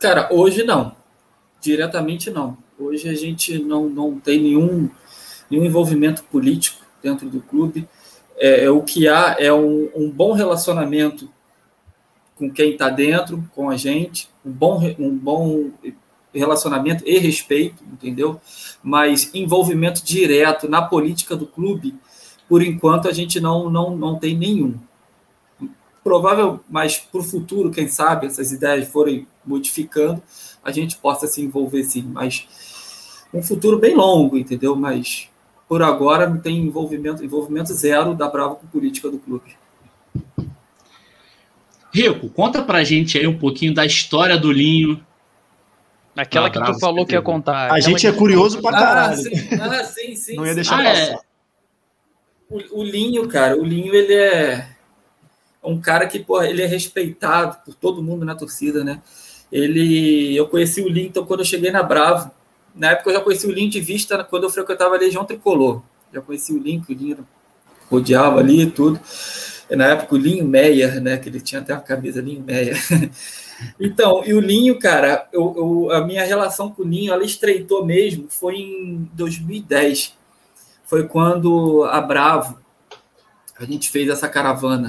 Cara, 0.01 0.29
hoje 0.31 0.63
não. 0.63 0.95
Diretamente 1.61 2.31
não. 2.31 2.59
Hoje 2.79 3.09
a 3.09 3.15
gente 3.15 3.59
não, 3.59 3.89
não 3.89 4.21
tem 4.21 4.43
nenhum, 4.43 4.91
nenhum 5.51 5.65
envolvimento 5.65 6.23
político 6.25 6.85
dentro 7.03 7.29
do 7.31 7.41
clube. 7.41 7.89
É, 8.45 8.65
é 8.65 8.71
o 8.71 8.83
que 8.83 9.09
há 9.09 9.37
é 9.39 9.51
um, 9.51 9.89
um 9.97 10.11
bom 10.11 10.33
relacionamento 10.33 11.31
com 12.37 12.51
quem 12.51 12.73
está 12.73 12.91
dentro, 12.91 13.43
com 13.55 13.71
a 13.71 13.77
gente, 13.79 14.29
um 14.45 14.51
bom, 14.51 14.79
um 14.99 15.17
bom 15.17 15.71
relacionamento 16.35 17.03
e 17.07 17.17
respeito, 17.17 17.83
entendeu? 17.91 18.39
Mas 18.83 19.31
envolvimento 19.33 20.05
direto 20.05 20.69
na 20.69 20.83
política 20.83 21.35
do 21.35 21.47
clube, 21.47 21.95
por 22.47 22.63
enquanto 22.63 23.09
a 23.09 23.15
gente 23.15 23.41
não, 23.41 23.71
não, 23.71 23.97
não 23.97 24.19
tem 24.19 24.37
nenhum. 24.37 24.75
Provável, 26.03 26.61
mas 26.69 26.99
para 26.99 27.21
o 27.23 27.25
futuro, 27.25 27.71
quem 27.71 27.89
sabe, 27.89 28.27
essas 28.27 28.53
ideias 28.53 28.87
forem 28.89 29.27
modificando, 29.43 30.23
a 30.63 30.71
gente 30.71 30.99
possa 30.99 31.27
se 31.27 31.41
envolver 31.41 31.83
sim, 31.85 32.03
mas 32.03 32.47
um 33.33 33.43
futuro 33.43 33.79
bem 33.79 33.95
longo, 33.95 34.37
entendeu? 34.37 34.77
Mas 34.77 35.31
por 35.69 35.83
agora 35.83 36.29
não 36.29 36.39
tem 36.39 36.59
envolvimento, 36.59 37.25
envolvimento 37.25 37.73
zero 37.73 38.15
da 38.15 38.29
Bravo 38.29 38.57
com 38.57 38.67
política 38.67 39.11
do 39.11 39.19
clube. 39.19 39.57
Rico, 41.93 42.29
conta 42.29 42.63
pra 42.63 42.83
gente 42.83 43.17
aí 43.17 43.27
um 43.27 43.39
pouquinho 43.39 43.73
da 43.73 43.87
história 43.87 44.37
do 44.37 44.51
Linho. 44.51 45.05
Aquela 46.17 46.51
que 46.51 46.61
tu 46.61 46.79
falou 46.79 47.07
que 47.07 47.13
ia 47.13 47.23
contar. 47.23 47.73
A 47.73 47.81
gente 47.81 48.07
é 48.07 48.13
curioso 48.13 48.61
pra 48.61 48.73
caralho. 48.73 49.13
Ah, 49.13 49.17
sim, 49.17 49.49
ah, 49.61 49.85
sim, 49.85 50.17
sim. 50.17 50.37
Não 50.37 50.47
ia 50.47 50.55
deixar 50.55 50.81
ah, 50.81 50.85
passar. 50.85 51.13
É. 51.13 51.19
O, 52.51 52.81
o 52.81 52.85
Linho, 52.85 53.27
cara, 53.29 53.57
o 53.57 53.65
Linho, 53.65 53.95
ele 53.95 54.15
é 54.15 54.67
um 55.63 55.81
cara 55.81 56.07
que, 56.07 56.19
pô, 56.19 56.43
ele 56.43 56.63
é 56.63 56.67
respeitado 56.67 57.59
por 57.65 57.75
todo 57.75 58.03
mundo 58.03 58.25
na 58.25 58.35
torcida, 58.35 58.85
né? 58.85 59.01
Ele, 59.51 60.37
eu 60.37 60.49
conheci 60.49 60.83
o 60.83 60.89
Linton 60.89 61.25
quando 61.25 61.41
eu 61.41 61.47
cheguei 61.47 61.71
na 61.71 61.83
Bravo. 61.83 62.31
Na 62.75 62.91
época 62.91 63.11
eu 63.11 63.15
já 63.15 63.21
conheci 63.21 63.47
o 63.47 63.53
Linton 63.53 63.71
de 63.71 63.81
vista 63.81 64.25
quando 64.25 64.45
eu 64.45 64.51
frequentava 64.51 64.97
a 64.97 64.99
Legião 64.99 65.25
Tricolor. 65.25 65.83
Já 66.13 66.21
conheci 66.21 66.53
o 66.53 66.59
Linton, 66.59 66.93
o 66.93 66.97
Linton 66.97 67.25
rodeava 67.91 68.41
ali 68.41 68.63
e 68.63 68.71
tudo. 68.71 69.01
Na 69.71 69.87
época 69.87 70.15
o 70.15 70.19
Linho 70.19 70.45
Meyer, 70.45 71.01
né? 71.01 71.17
Que 71.17 71.29
ele 71.29 71.41
tinha 71.41 71.61
até 71.61 71.73
uma 71.73 71.81
camisa 71.81 72.21
Linho 72.21 72.43
Meyer. 72.43 72.77
então, 73.79 74.23
e 74.25 74.35
o 74.35 74.41
Linho, 74.41 74.79
cara, 74.79 75.29
eu, 75.33 75.55
eu, 75.57 75.91
a 75.93 76.05
minha 76.05 76.25
relação 76.25 76.71
com 76.71 76.83
o 76.83 76.87
Linho, 76.87 77.13
ela 77.13 77.25
estreitou 77.25 77.85
mesmo, 77.85 78.27
foi 78.29 78.57
em 78.57 79.09
2010. 79.13 80.15
Foi 80.85 81.07
quando 81.09 81.85
a 81.85 82.01
Bravo, 82.01 82.59
a 83.59 83.65
gente 83.65 83.91
fez 83.91 84.09
essa 84.09 84.29
caravana 84.29 84.89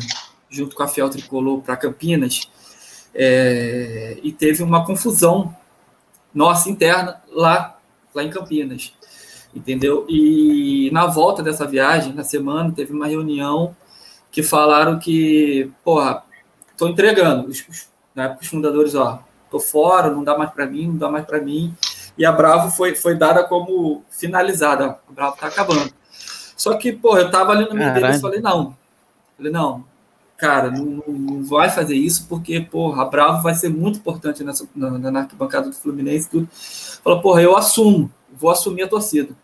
junto 0.50 0.76
com 0.76 0.84
a 0.84 0.88
Fiel 0.88 1.10
Tricolor 1.10 1.62
para 1.62 1.78
Campinas, 1.78 2.50
é, 3.14 4.18
e 4.22 4.32
teve 4.32 4.62
uma 4.62 4.86
confusão 4.86 5.56
nossa 6.34 6.70
interna 6.70 7.22
lá, 7.30 7.75
lá 8.16 8.24
em 8.24 8.30
Campinas, 8.30 8.94
entendeu? 9.54 10.06
E 10.10 10.90
na 10.92 11.06
volta 11.06 11.44
dessa 11.44 11.68
viagem, 11.68 12.14
na 12.14 12.24
semana, 12.24 12.72
teve 12.72 12.94
uma 12.94 13.08
reunião 13.08 13.76
que 14.32 14.42
falaram 14.42 14.98
que, 14.98 15.72
porra, 15.84 16.24
tô 16.78 16.88
entregando, 16.88 17.48
os, 17.48 17.66
os, 17.68 17.88
na 18.14 18.26
época 18.26 18.42
os 18.42 18.48
fundadores, 18.48 18.96
ó, 18.96 19.24
tô 19.52 19.60
fora, 19.60 20.10
não 20.10 20.24
dá 20.24 20.38
mais 20.38 20.52
para 20.52 20.66
mim, 20.66 20.88
não 20.88 20.98
dá 20.98 21.10
mais 21.10 21.26
para 21.26 21.42
mim, 21.42 21.74
e 22.18 22.26
a 22.26 22.32
Bravo 22.32 22.72
foi, 22.72 22.96
foi 22.96 23.16
dada 23.16 23.44
como 23.44 24.04
finalizada, 24.10 25.00
a 25.08 25.12
Bravo 25.12 25.38
tá 25.38 25.48
acabando. 25.48 25.94
Só 26.56 26.76
que, 26.76 26.92
porra, 26.94 27.22
eu 27.22 27.32
tava 27.32 27.52
ali 27.52 27.68
no 27.68 27.76
meio 27.76 27.94
deles 27.94 28.18
e 28.18 28.22
falei, 28.22 28.40
não, 28.40 28.76
falei, 29.38 29.52
não, 29.52 29.86
cara, 30.38 30.70
não, 30.70 31.04
não, 31.08 31.44
vai 31.44 31.70
fazer 31.70 31.96
isso 31.96 32.28
porque, 32.28 32.60
porra, 32.60 33.04
a 33.04 33.06
Bravo 33.06 33.42
vai 33.42 33.54
ser 33.54 33.70
muito 33.70 34.00
importante 34.00 34.44
nessa, 34.44 34.68
na, 34.76 34.90
na 34.92 35.20
arquibancada 35.22 35.70
do 35.70 35.76
Fluminense 35.76 36.30
tudo. 36.30 36.48
Falou, 37.04 37.22
porra, 37.22 37.42
eu 37.42 37.56
assumo, 37.56 38.12
vou 38.34 38.50
assumir 38.50 38.84
a 38.84 38.88
torcida. 38.88 39.36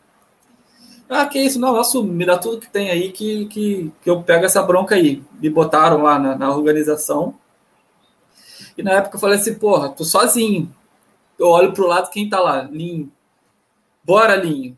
Ah, 1.09 1.25
que 1.25 1.39
isso, 1.39 1.59
não, 1.59 1.75
eu 1.75 1.81
assumo, 1.81 2.11
me 2.11 2.25
dá 2.25 2.37
tudo 2.37 2.61
que 2.61 2.69
tem 2.69 2.89
aí 2.89 3.11
que, 3.11 3.45
que, 3.47 3.91
que 4.01 4.09
eu 4.09 4.23
pego 4.23 4.45
essa 4.45 4.63
bronca 4.63 4.95
aí. 4.95 5.21
Me 5.41 5.49
botaram 5.49 6.01
lá 6.03 6.17
na, 6.17 6.37
na 6.37 6.55
organização. 6.55 7.35
E 8.77 8.81
na 8.81 8.93
época 8.93 9.17
eu 9.17 9.19
falei 9.19 9.37
assim, 9.37 9.55
porra, 9.55 9.89
tô 9.89 10.05
sozinho. 10.05 10.73
Eu 11.37 11.47
olho 11.47 11.73
pro 11.73 11.87
lado, 11.87 12.09
quem 12.09 12.29
tá 12.29 12.39
lá? 12.39 12.61
Linho. 12.61 13.11
Bora, 14.03 14.37
Linho. 14.37 14.77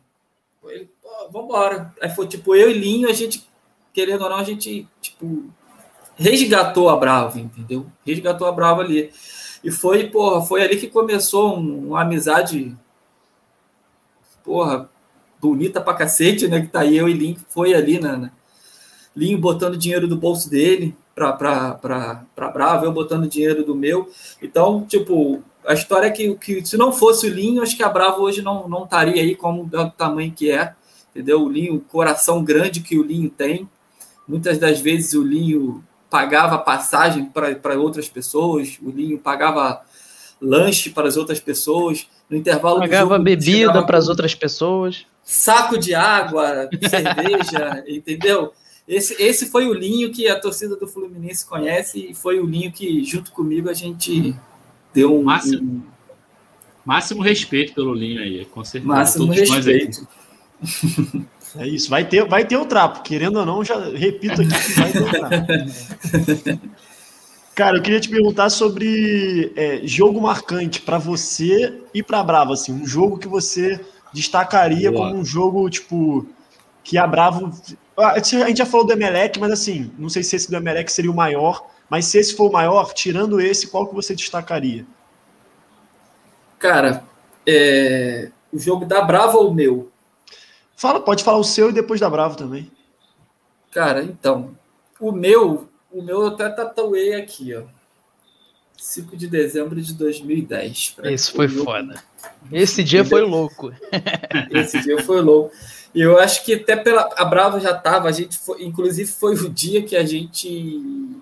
Ele, 0.64 0.90
vambora. 1.30 1.94
Aí 2.00 2.10
foi 2.10 2.26
tipo, 2.26 2.54
eu 2.54 2.68
e 2.68 2.74
Linho, 2.74 3.08
a 3.08 3.12
gente, 3.12 3.48
querendo 3.92 4.24
ou 4.24 4.30
não, 4.30 4.36
a 4.36 4.44
gente, 4.44 4.88
tipo, 5.00 5.44
resgatou 6.16 6.88
a 6.88 6.96
Brava, 6.96 7.38
entendeu? 7.38 7.86
Resgatou 8.06 8.46
a 8.46 8.52
Brava 8.52 8.82
ali. 8.82 9.10
E 9.62 9.70
foi, 9.70 10.08
porra, 10.08 10.44
foi 10.44 10.62
ali 10.62 10.76
que 10.76 10.88
começou 10.88 11.58
um, 11.58 11.88
uma 11.88 12.02
amizade, 12.02 12.76
porra, 14.44 14.90
bonita 15.40 15.80
pra 15.80 15.94
cacete, 15.94 16.48
né? 16.48 16.60
Que 16.60 16.68
tá 16.68 16.80
aí 16.80 16.96
eu 16.96 17.08
e 17.08 17.12
Link, 17.12 17.40
foi 17.48 17.74
ali, 17.74 17.98
né? 17.98 18.16
né? 18.16 18.30
Linho 19.16 19.38
botando 19.38 19.76
dinheiro 19.76 20.08
do 20.08 20.16
bolso 20.16 20.50
dele 20.50 20.94
pra, 21.14 21.32
pra, 21.32 21.74
pra, 21.74 22.24
pra 22.34 22.50
Brava, 22.50 22.84
eu 22.84 22.92
botando 22.92 23.28
dinheiro 23.28 23.64
do 23.64 23.74
meu. 23.74 24.10
Então, 24.42 24.84
tipo, 24.84 25.42
a 25.66 25.72
história 25.72 26.08
é 26.08 26.10
que, 26.10 26.34
que 26.36 26.66
se 26.66 26.76
não 26.76 26.92
fosse 26.92 27.26
o 27.26 27.32
Linho, 27.32 27.62
acho 27.62 27.76
que 27.76 27.82
a 27.82 27.88
Brava 27.88 28.18
hoje 28.18 28.42
não, 28.42 28.68
não 28.68 28.84
estaria 28.84 29.22
aí 29.22 29.34
como 29.34 29.64
do 29.64 29.90
tamanho 29.92 30.32
que 30.32 30.50
é, 30.50 30.74
entendeu? 31.10 31.42
O 31.42 31.48
Linho, 31.48 31.76
o 31.76 31.80
coração 31.80 32.42
grande 32.42 32.80
que 32.80 32.98
o 32.98 33.02
Linho 33.02 33.30
tem. 33.30 33.68
Muitas 34.26 34.58
das 34.58 34.80
vezes 34.80 35.14
o 35.14 35.22
Linho 35.22 35.84
pagava 36.14 36.58
passagem 36.58 37.24
para 37.24 37.76
outras 37.76 38.08
pessoas, 38.08 38.78
o 38.80 38.88
Linho 38.88 39.18
pagava 39.18 39.82
lanche 40.40 40.90
para 40.90 41.08
as 41.08 41.16
outras 41.16 41.40
pessoas, 41.40 42.06
no 42.30 42.36
intervalo 42.36 42.78
pagava 42.78 43.14
jogo, 43.14 43.24
bebida 43.24 43.84
para 43.84 43.98
as 43.98 44.08
outras 44.08 44.32
pessoas, 44.32 45.06
saco 45.24 45.76
de 45.76 45.92
água, 45.92 46.68
cerveja, 46.88 47.82
entendeu? 47.88 48.52
Esse, 48.86 49.20
esse 49.20 49.46
foi 49.46 49.66
o 49.66 49.74
Linho 49.74 50.12
que 50.12 50.28
a 50.28 50.38
torcida 50.38 50.76
do 50.76 50.86
Fluminense 50.86 51.44
conhece 51.44 52.10
e 52.10 52.14
foi 52.14 52.38
o 52.38 52.46
Linho 52.46 52.70
que, 52.70 53.02
junto 53.02 53.32
comigo, 53.32 53.68
a 53.68 53.74
gente 53.74 54.36
deu 54.92 55.18
um. 55.18 55.24
Máximo, 55.24 55.62
um... 55.68 55.82
máximo 56.84 57.22
respeito 57.22 57.74
pelo 57.74 57.92
Linho 57.92 58.22
aí, 58.22 58.44
com 58.44 58.62
certeza. 58.62 58.94
Máximo 58.94 59.32
respeito. 59.32 60.06
É 61.56 61.66
isso, 61.68 61.88
vai 61.88 62.04
ter, 62.04 62.24
vai 62.26 62.44
ter 62.44 62.56
o 62.56 62.64
trapo, 62.64 63.02
querendo 63.02 63.38
ou 63.38 63.46
não, 63.46 63.64
já 63.64 63.78
repito 63.90 64.42
aqui 64.42 64.50
que 64.50 64.80
vai 64.80 64.92
ter 64.92 65.02
o 65.02 65.10
trapo. 65.10 66.60
Cara, 67.54 67.76
eu 67.76 67.82
queria 67.82 68.00
te 68.00 68.08
perguntar 68.08 68.50
sobre 68.50 69.52
é, 69.54 69.80
jogo 69.84 70.20
marcante 70.20 70.80
para 70.80 70.98
você 70.98 71.80
e 71.94 72.02
para 72.02 72.24
Bravo, 72.24 72.52
assim, 72.52 72.72
um 72.72 72.84
jogo 72.84 73.16
que 73.16 73.28
você 73.28 73.80
destacaria 74.12 74.90
Boa. 74.90 75.08
como 75.08 75.20
um 75.20 75.24
jogo 75.24 75.70
tipo 75.70 76.26
que 76.82 76.98
a 76.98 77.06
Bravo, 77.06 77.52
a 77.96 78.18
gente 78.18 78.58
já 78.58 78.66
falou 78.66 78.84
do 78.84 78.92
Emelec, 78.92 79.38
mas 79.38 79.52
assim, 79.52 79.92
não 79.96 80.08
sei 80.08 80.24
se 80.24 80.34
esse 80.34 80.50
do 80.50 80.56
Emelec 80.56 80.90
seria 80.90 81.10
o 81.10 81.14
maior, 81.14 81.64
mas 81.88 82.06
se 82.06 82.18
esse 82.18 82.34
for 82.34 82.50
o 82.50 82.52
maior, 82.52 82.92
tirando 82.92 83.40
esse, 83.40 83.68
qual 83.68 83.86
que 83.86 83.94
você 83.94 84.14
destacaria? 84.16 84.84
Cara, 86.58 87.04
é... 87.46 88.30
o 88.52 88.58
jogo 88.58 88.84
da 88.84 89.02
Bravo 89.02 89.38
ou 89.38 89.50
o 89.50 89.54
meu? 89.54 89.92
Fala, 90.76 91.00
pode 91.00 91.22
falar 91.22 91.38
o 91.38 91.44
seu 91.44 91.70
e 91.70 91.72
depois 91.72 92.00
da 92.00 92.10
Bravo 92.10 92.36
também. 92.36 92.70
Cara, 93.70 94.02
então, 94.02 94.56
o 95.00 95.12
meu, 95.12 95.68
o 95.90 96.02
meu 96.02 96.22
eu 96.22 96.26
até 96.28 96.48
tatuei 96.48 97.14
aqui, 97.14 97.54
ó. 97.54 97.62
5 98.76 99.16
de 99.16 99.26
dezembro 99.28 99.80
de 99.80 99.94
2010. 99.94 100.96
Esse 101.04 101.32
foi 101.32 101.48
foda. 101.48 102.02
Esse 102.52 102.84
dia 102.84 103.04
foi 103.04 103.22
louco. 103.22 103.72
Esse 104.50 104.80
dia 104.82 105.02
foi 105.02 105.20
louco. 105.22 105.54
E 105.94 106.00
eu 106.00 106.18
acho 106.18 106.44
que 106.44 106.54
até 106.54 106.76
pela 106.76 107.08
a 107.16 107.24
Bravo 107.24 107.60
já 107.60 107.72
tava, 107.72 108.08
a 108.08 108.12
gente 108.12 108.36
foi, 108.36 108.64
inclusive 108.64 109.08
foi 109.10 109.34
o 109.36 109.48
dia 109.48 109.82
que 109.82 109.96
a 109.96 110.04
gente 110.04 110.48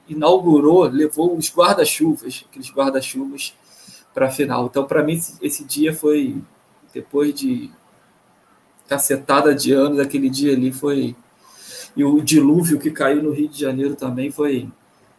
inaugurou, 0.09 0.84
levou 0.84 1.36
os 1.36 1.55
guarda-chuvas, 1.55 2.44
aqueles 2.48 2.70
guarda-chuvas 2.70 3.55
para 4.14 4.26
a 4.26 4.30
final. 4.30 4.66
Então, 4.66 4.84
para 4.84 5.03
mim, 5.03 5.12
esse, 5.12 5.36
esse 5.42 5.64
dia 5.64 5.94
foi 5.94 6.36
depois 6.92 7.34
de 7.34 7.70
cacetada 8.93 9.55
de 9.55 9.72
anos, 9.72 9.99
aquele 9.99 10.28
dia 10.28 10.53
ali 10.53 10.70
foi. 10.70 11.16
E 11.97 12.05
o 12.05 12.20
dilúvio 12.20 12.78
que 12.78 12.90
caiu 12.90 13.22
no 13.22 13.32
Rio 13.32 13.49
de 13.49 13.59
Janeiro 13.59 13.95
também 13.95 14.30
foi. 14.30 14.68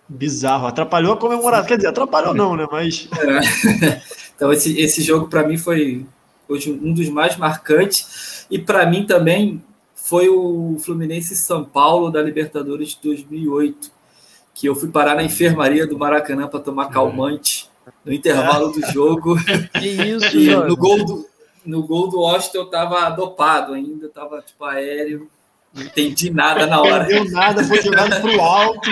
Bizarro, 0.08 0.68
atrapalhou 0.68 1.14
a 1.14 1.18
comemoração. 1.18 1.66
Quer 1.66 1.78
dizer, 1.78 1.88
atrapalhou 1.88 2.36
não, 2.36 2.56
né? 2.56 2.68
Mas. 2.72 3.10
É. 3.20 4.14
Então, 4.36 4.52
esse, 4.52 4.78
esse 4.80 5.02
jogo 5.04 5.28
para 5.28 5.48
mim 5.48 5.58
foi 5.58 6.06
hoje 6.50 6.72
um 6.72 6.92
dos 6.92 7.08
mais 7.08 7.38
marcantes. 7.38 8.46
E 8.50 8.58
para 8.58 8.86
mim 8.86 9.06
também 9.06 9.64
foi 9.96 10.28
o 10.28 10.76
Fluminense 10.80 11.36
São 11.36 11.64
Paulo 11.64 12.10
da 12.10 12.22
Libertadores 12.22 12.90
de 12.90 12.98
2008, 13.04 13.92
que 14.54 14.68
eu 14.68 14.76
fui 14.76 14.90
parar 14.90 15.16
na 15.16 15.24
enfermaria 15.24 15.86
do 15.86 15.98
Maracanã 15.98 16.48
para 16.48 16.60
tomar 16.60 16.88
calmante 16.88 17.70
no 18.04 18.12
intervalo 18.12 18.72
do 18.72 18.82
jogo. 18.92 19.38
Que 19.80 19.88
isso, 19.88 20.36
e 20.36 20.54
no 20.54 20.76
gol 20.76 21.06
do, 21.06 21.26
no 21.66 21.84
gol 21.84 22.10
do 22.10 22.20
Washington 22.20 22.60
eu 22.60 22.66
tava 22.66 23.10
dopado 23.10 23.74
ainda, 23.74 24.10
tava 24.10 24.42
tipo 24.42 24.64
aéreo, 24.66 25.30
não 25.74 25.84
entendi 25.84 26.30
nada 26.30 26.68
na 26.68 26.80
hora. 26.80 27.08
Não 27.10 27.26
nada, 27.32 27.64
foi 27.64 27.82
jogado 27.82 28.22
pro 28.22 28.40
alto. 28.40 28.90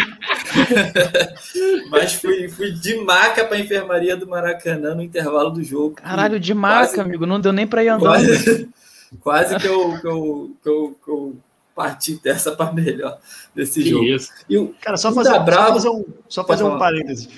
Mas 1.92 2.14
fui, 2.14 2.50
fui 2.50 2.72
de 2.72 2.96
maca 2.96 3.46
pra 3.46 3.60
enfermaria 3.60 4.18
do 4.18 4.28
Maracanã 4.28 4.96
no 4.96 5.04
intervalo 5.04 5.52
do 5.52 5.64
jogo. 5.64 5.96
Caralho, 5.96 6.40
de 6.40 6.54
maca, 6.56 6.88
quase, 6.88 7.00
amigo, 7.00 7.28
não 7.28 7.40
deu 7.40 7.54
nem 7.54 7.68
pra 7.68 7.84
ir 7.84 7.90
andando. 7.90 8.04
Quase, 8.04 8.70
quase 9.22 9.56
que, 9.58 9.68
eu, 9.68 10.00
que, 10.00 10.08
eu, 10.08 10.52
que, 10.64 10.70
eu, 10.70 11.00
que 11.06 11.12
eu 11.12 11.36
parti 11.76 12.20
dessa 12.22 12.52
para 12.52 12.72
melhor 12.72 13.20
desse 13.54 13.84
que 13.84 13.90
jogo. 13.90 14.06
Isso. 14.06 14.32
E 14.50 14.58
o, 14.58 14.74
Cara, 14.82 14.98
só 14.98 15.12
fazer, 15.12 15.34
só 15.34 15.46
fazer 15.46 15.90
um, 15.90 16.06
só 16.28 16.44
fazer 16.44 16.64
um 16.64 16.80
parênteses. 16.80 17.30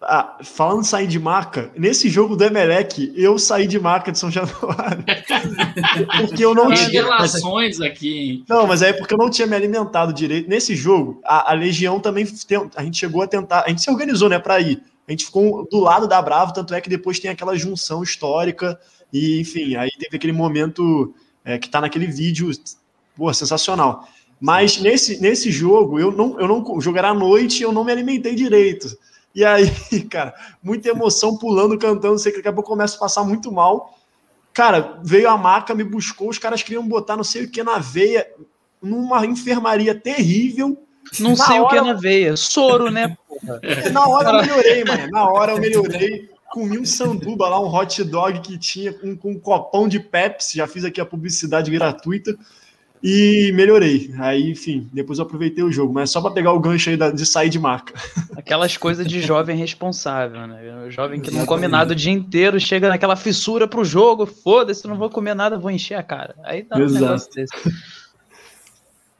Ah, 0.00 0.38
falando 0.44 0.84
sair 0.84 1.08
de 1.08 1.18
marca, 1.18 1.72
nesse 1.76 2.08
jogo 2.08 2.36
do 2.36 2.44
Emelec, 2.44 3.12
eu 3.16 3.36
saí 3.36 3.66
de 3.66 3.80
marca 3.80 4.12
de 4.12 4.18
São 4.18 4.30
Januário. 4.30 5.04
porque 6.28 6.44
eu 6.44 6.54
não 6.54 6.72
tinha. 6.72 7.02
relações 7.02 7.80
aqui. 7.80 8.44
Não, 8.48 8.64
mas 8.64 8.80
é 8.80 8.92
porque 8.92 9.12
eu 9.12 9.18
não 9.18 9.28
tinha 9.28 9.46
me 9.46 9.56
alimentado 9.56 10.12
direito. 10.12 10.48
Nesse 10.48 10.76
jogo, 10.76 11.20
a, 11.24 11.50
a 11.50 11.54
Legião 11.54 11.98
também. 11.98 12.24
Tem, 12.24 12.70
a 12.76 12.84
gente 12.84 12.96
chegou 12.96 13.22
a 13.22 13.26
tentar. 13.26 13.64
A 13.66 13.70
gente 13.70 13.82
se 13.82 13.90
organizou, 13.90 14.28
né, 14.28 14.38
para 14.38 14.60
ir. 14.60 14.80
A 15.06 15.10
gente 15.10 15.24
ficou 15.24 15.66
do 15.68 15.80
lado 15.80 16.06
da 16.06 16.22
Bravo, 16.22 16.52
tanto 16.52 16.74
é 16.74 16.80
que 16.80 16.88
depois 16.88 17.18
tem 17.18 17.30
aquela 17.30 17.56
junção 17.56 18.02
histórica. 18.02 18.78
E, 19.12 19.40
enfim, 19.40 19.74
aí 19.74 19.90
teve 19.98 20.16
aquele 20.16 20.32
momento 20.32 21.12
é, 21.44 21.58
que 21.58 21.68
tá 21.68 21.80
naquele 21.80 22.06
vídeo. 22.06 22.52
Pô, 23.16 23.32
sensacional. 23.34 24.06
Mas 24.40 24.78
nesse, 24.78 25.20
nesse 25.20 25.50
jogo, 25.50 25.98
eu 25.98 26.12
não, 26.12 26.38
eu 26.38 26.46
não. 26.46 26.62
O 26.62 26.80
jogo 26.80 26.98
era 26.98 27.08
à 27.08 27.14
noite 27.14 27.60
e 27.60 27.62
eu 27.62 27.72
não 27.72 27.82
me 27.82 27.90
alimentei 27.90 28.36
direito. 28.36 28.96
E 29.38 29.44
aí, 29.44 29.70
cara, 30.10 30.34
muita 30.60 30.88
emoção, 30.88 31.38
pulando, 31.38 31.78
cantando, 31.78 32.18
sei 32.18 32.32
que 32.32 32.38
daqui 32.38 32.48
a 32.48 32.52
pouco 32.52 32.70
começa 32.70 32.96
a 32.96 32.98
passar 32.98 33.22
muito 33.22 33.52
mal. 33.52 33.96
Cara, 34.52 34.98
veio 35.04 35.30
a 35.30 35.38
maca, 35.38 35.76
me 35.76 35.84
buscou, 35.84 36.28
os 36.28 36.38
caras 36.38 36.60
queriam 36.60 36.84
botar 36.88 37.16
não 37.16 37.22
sei 37.22 37.44
o 37.44 37.48
que 37.48 37.62
na 37.62 37.78
veia, 37.78 38.26
numa 38.82 39.24
enfermaria 39.24 39.94
terrível. 39.94 40.76
Não 41.20 41.36
Na 41.36 41.36
sei 41.36 41.60
o 41.60 41.68
que 41.68 41.76
é 41.76 41.80
hora- 41.80 41.92
na 41.92 42.00
veia. 42.00 42.36
Soro, 42.36 42.90
né? 42.90 43.16
Na 43.92 44.08
hora 44.08 44.30
eu 44.30 44.40
melhorei, 44.40 44.84
mano. 44.84 45.08
Na 45.12 45.28
hora 45.30 45.52
eu 45.52 45.58
melhorei. 45.60 46.28
Comi 46.50 46.76
um 46.76 46.84
sanduba 46.84 47.48
lá, 47.48 47.60
um 47.60 47.72
hot 47.72 48.02
dog 48.02 48.40
que 48.40 48.58
tinha 48.58 48.92
com, 48.92 49.16
com 49.16 49.30
um 49.30 49.38
copão 49.38 49.86
de 49.86 50.00
Pepsi. 50.00 50.56
Já 50.56 50.66
fiz 50.66 50.84
aqui 50.84 51.00
a 51.00 51.06
publicidade 51.06 51.70
gratuita. 51.70 52.36
E 53.02 53.52
melhorei. 53.54 54.12
Aí, 54.18 54.50
enfim, 54.50 54.88
depois 54.92 55.18
eu 55.18 55.24
aproveitei 55.24 55.62
o 55.62 55.70
jogo. 55.70 55.92
Mas 55.92 56.10
só 56.10 56.20
pra 56.20 56.30
pegar 56.30 56.52
o 56.52 56.58
gancho 56.58 56.90
aí 56.90 56.96
da- 56.96 57.10
de 57.10 57.24
sair 57.24 57.48
de 57.48 57.58
marca. 57.58 57.94
Aquelas 58.36 58.76
coisas 58.76 59.06
de 59.06 59.20
jovem 59.20 59.56
responsável, 59.56 60.46
né? 60.46 60.84
O 60.86 60.90
jovem 60.90 61.20
que 61.20 61.30
não 61.30 61.38
Exatamente. 61.40 61.46
come 61.46 61.68
nada 61.68 61.92
o 61.92 61.96
dia 61.96 62.12
inteiro, 62.12 62.58
chega 62.58 62.88
naquela 62.88 63.14
fissura 63.16 63.68
pro 63.68 63.84
jogo, 63.84 64.26
foda-se, 64.26 64.86
não 64.88 64.96
vou 64.96 65.08
comer 65.10 65.34
nada, 65.34 65.58
vou 65.58 65.70
encher 65.70 65.94
a 65.94 66.02
cara. 66.02 66.34
Aí 66.42 66.62
dá 66.62 66.76
um 66.76 66.82
Exato. 66.82 67.04
negócio 67.04 67.30
desse. 67.34 67.52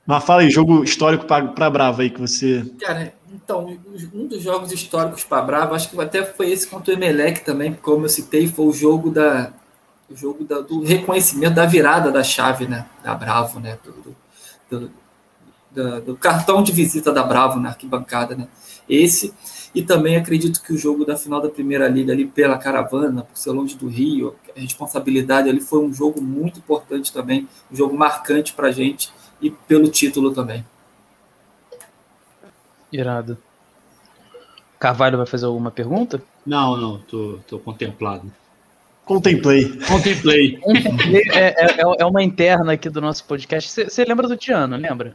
Mas 0.07 0.25
fala 0.25 0.41
aí, 0.41 0.51
jogo 0.51 0.83
histórico 0.83 1.27
pra, 1.27 1.45
pra 1.49 1.69
Brava 1.69 2.01
aí 2.03 2.09
que 2.11 2.21
você. 2.21 2.65
Cara, 2.81 3.13
então, 3.33 3.79
um 4.15 4.27
dos 4.27 4.43
jogos 4.43 4.73
históricos 4.73 5.23
para 5.23 5.43
Brava, 5.43 5.77
acho 5.77 5.91
que 5.91 6.01
até 6.01 6.25
foi 6.25 6.51
esse 6.51 6.67
contra 6.67 6.95
o 6.95 6.97
Emelec 6.97 7.45
também, 7.45 7.75
como 7.75 8.07
eu 8.07 8.09
citei, 8.09 8.49
foi 8.49 8.65
o 8.67 8.73
jogo 8.73 9.11
da 9.11 9.53
o 10.11 10.17
jogo 10.17 10.45
da- 10.45 10.61
do 10.61 10.83
reconhecimento 10.83 11.55
da 11.55 11.67
virada 11.67 12.11
da 12.11 12.23
chave, 12.25 12.67
né, 12.67 12.87
da 13.03 13.15
Bravo, 13.15 13.61
né, 13.61 13.79
do, 13.85 13.93
do- 14.71 14.91
do- 15.71 16.01
do 16.01 16.17
cartão 16.17 16.63
de 16.63 16.73
visita 16.73 17.13
da 17.13 17.23
Bravo 17.23 17.61
na 17.61 17.69
arquibancada, 17.71 18.35
né, 18.35 18.49
esse 18.89 19.35
e 19.75 19.83
também 19.83 20.17
acredito 20.17 20.63
que 20.63 20.73
o 20.73 20.79
jogo 20.79 21.05
da 21.05 21.17
final 21.17 21.41
da 21.43 21.49
Primeira 21.51 21.87
Liga 21.89 22.13
ali 22.13 22.27
pela 22.27 22.57
Caravana, 22.57 23.23
por 23.23 23.37
ser 23.37 23.51
longe 23.51 23.77
do 23.77 23.87
Rio, 23.87 24.35
a 24.57 24.61
responsabilidade 24.61 25.49
ali 25.49 25.61
foi 25.61 25.79
um 25.81 25.93
jogo 25.93 26.23
muito 26.23 26.59
importante 26.59 27.13
também, 27.13 27.47
um 27.71 27.77
jogo 27.77 27.97
marcante 27.97 28.55
pra 28.55 28.71
gente 28.73 29.13
e 29.43 29.51
pelo 29.51 29.89
título 29.89 30.33
também. 30.33 30.65
Irado. 32.91 33.37
Carvalho 34.79 35.19
vai 35.19 35.27
fazer 35.27 35.45
alguma 35.45 35.71
pergunta? 35.71 36.23
Não, 36.47 36.77
não, 36.77 36.99
tô, 36.99 37.39
tô 37.47 37.59
contemplado. 37.59 38.33
Contemplei. 39.87 40.59
Contemplei. 40.61 41.31
É, 41.33 41.65
é- 41.65 41.81
é- 41.81 41.97
é 42.01 42.05
uma 42.07 42.23
interna 42.23 42.75
aqui 42.75 42.91
do 42.91 43.01
nosso 43.01 43.25
podcast. 43.25 43.85
Você 43.85 44.05
lembra 44.05 44.29
do 44.29 44.37
Diano, 44.37 44.77
lembra? 44.77 45.15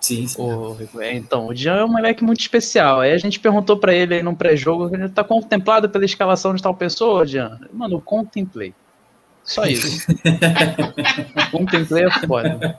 Sim, 0.00 0.26
sim. 0.26 0.42
O, 0.42 0.72
Rico? 0.74 1.00
É, 1.00 1.14
então, 1.14 1.46
o 1.46 1.54
Diano 1.54 1.80
é 1.80 1.84
um 1.84 1.92
moleque 1.92 2.22
muito 2.22 2.40
especial. 2.40 3.00
Aí 3.00 3.12
a 3.12 3.18
gente 3.18 3.40
perguntou 3.40 3.76
pra 3.78 3.94
ele 3.94 4.16
aí 4.16 4.22
num 4.22 4.34
pré-jogo, 4.34 4.94
ele 4.94 5.08
tá 5.08 5.24
contemplado 5.24 5.88
pela 5.88 6.04
escalação 6.04 6.54
de 6.54 6.62
tal 6.62 6.74
pessoa, 6.74 7.24
Diano? 7.24 7.58
Mano, 7.72 7.94
eu 7.94 8.00
contemplei. 8.00 8.74
Só 9.44 9.64
isso. 9.64 10.06
contemplei 11.52 12.04
é 12.04 12.10
foda. 12.26 12.78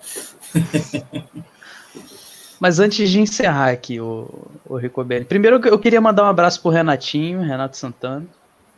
Mas 2.59 2.79
antes 2.79 3.09
de 3.09 3.19
encerrar 3.19 3.69
aqui 3.69 3.99
o, 3.99 4.29
o 4.65 4.75
Ricobelli, 4.75 5.25
primeiro 5.25 5.59
eu 5.67 5.79
queria 5.79 6.01
mandar 6.01 6.23
um 6.23 6.27
abraço 6.27 6.61
pro 6.61 6.71
Renatinho, 6.71 7.41
Renato 7.41 7.77
Santana. 7.77 8.25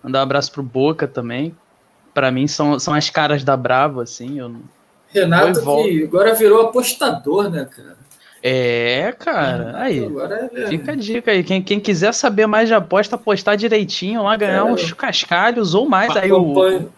Mandar 0.08 0.20
um 0.20 0.24
abraço 0.24 0.54
pro 0.54 0.64
Boca 0.64 1.06
também. 1.06 1.54
Pra 2.14 2.32
mim 2.32 2.48
são, 2.48 2.80
são 2.80 2.94
as 2.94 3.10
caras 3.10 3.44
da 3.44 3.58
Bravo, 3.58 4.00
assim. 4.00 4.40
Eu... 4.40 4.56
Renato 5.10 5.62
que 5.62 6.04
agora 6.06 6.34
virou 6.34 6.62
apostador, 6.62 7.50
né, 7.50 7.66
cara? 7.66 7.98
É, 8.42 9.14
cara. 9.20 9.74
Aí. 9.76 10.06
Agora 10.06 10.50
é... 10.54 10.68
Fica 10.68 10.94
a 10.94 10.96
dica 10.96 11.32
aí. 11.32 11.44
Quem, 11.44 11.62
quem 11.62 11.78
quiser 11.78 12.14
saber 12.14 12.48
mais 12.48 12.70
de 12.70 12.74
aposta, 12.74 13.18
apostar 13.18 13.58
direitinho 13.58 14.24
lá, 14.24 14.38
ganhar 14.38 14.60
É. 14.60 14.64
uns 14.64 14.94
cascalhos 14.94 15.74
ou 15.74 15.90
mais. 15.90 16.16
Aí 16.16 16.32
o, 16.32 16.38
acompanho. 16.38 16.90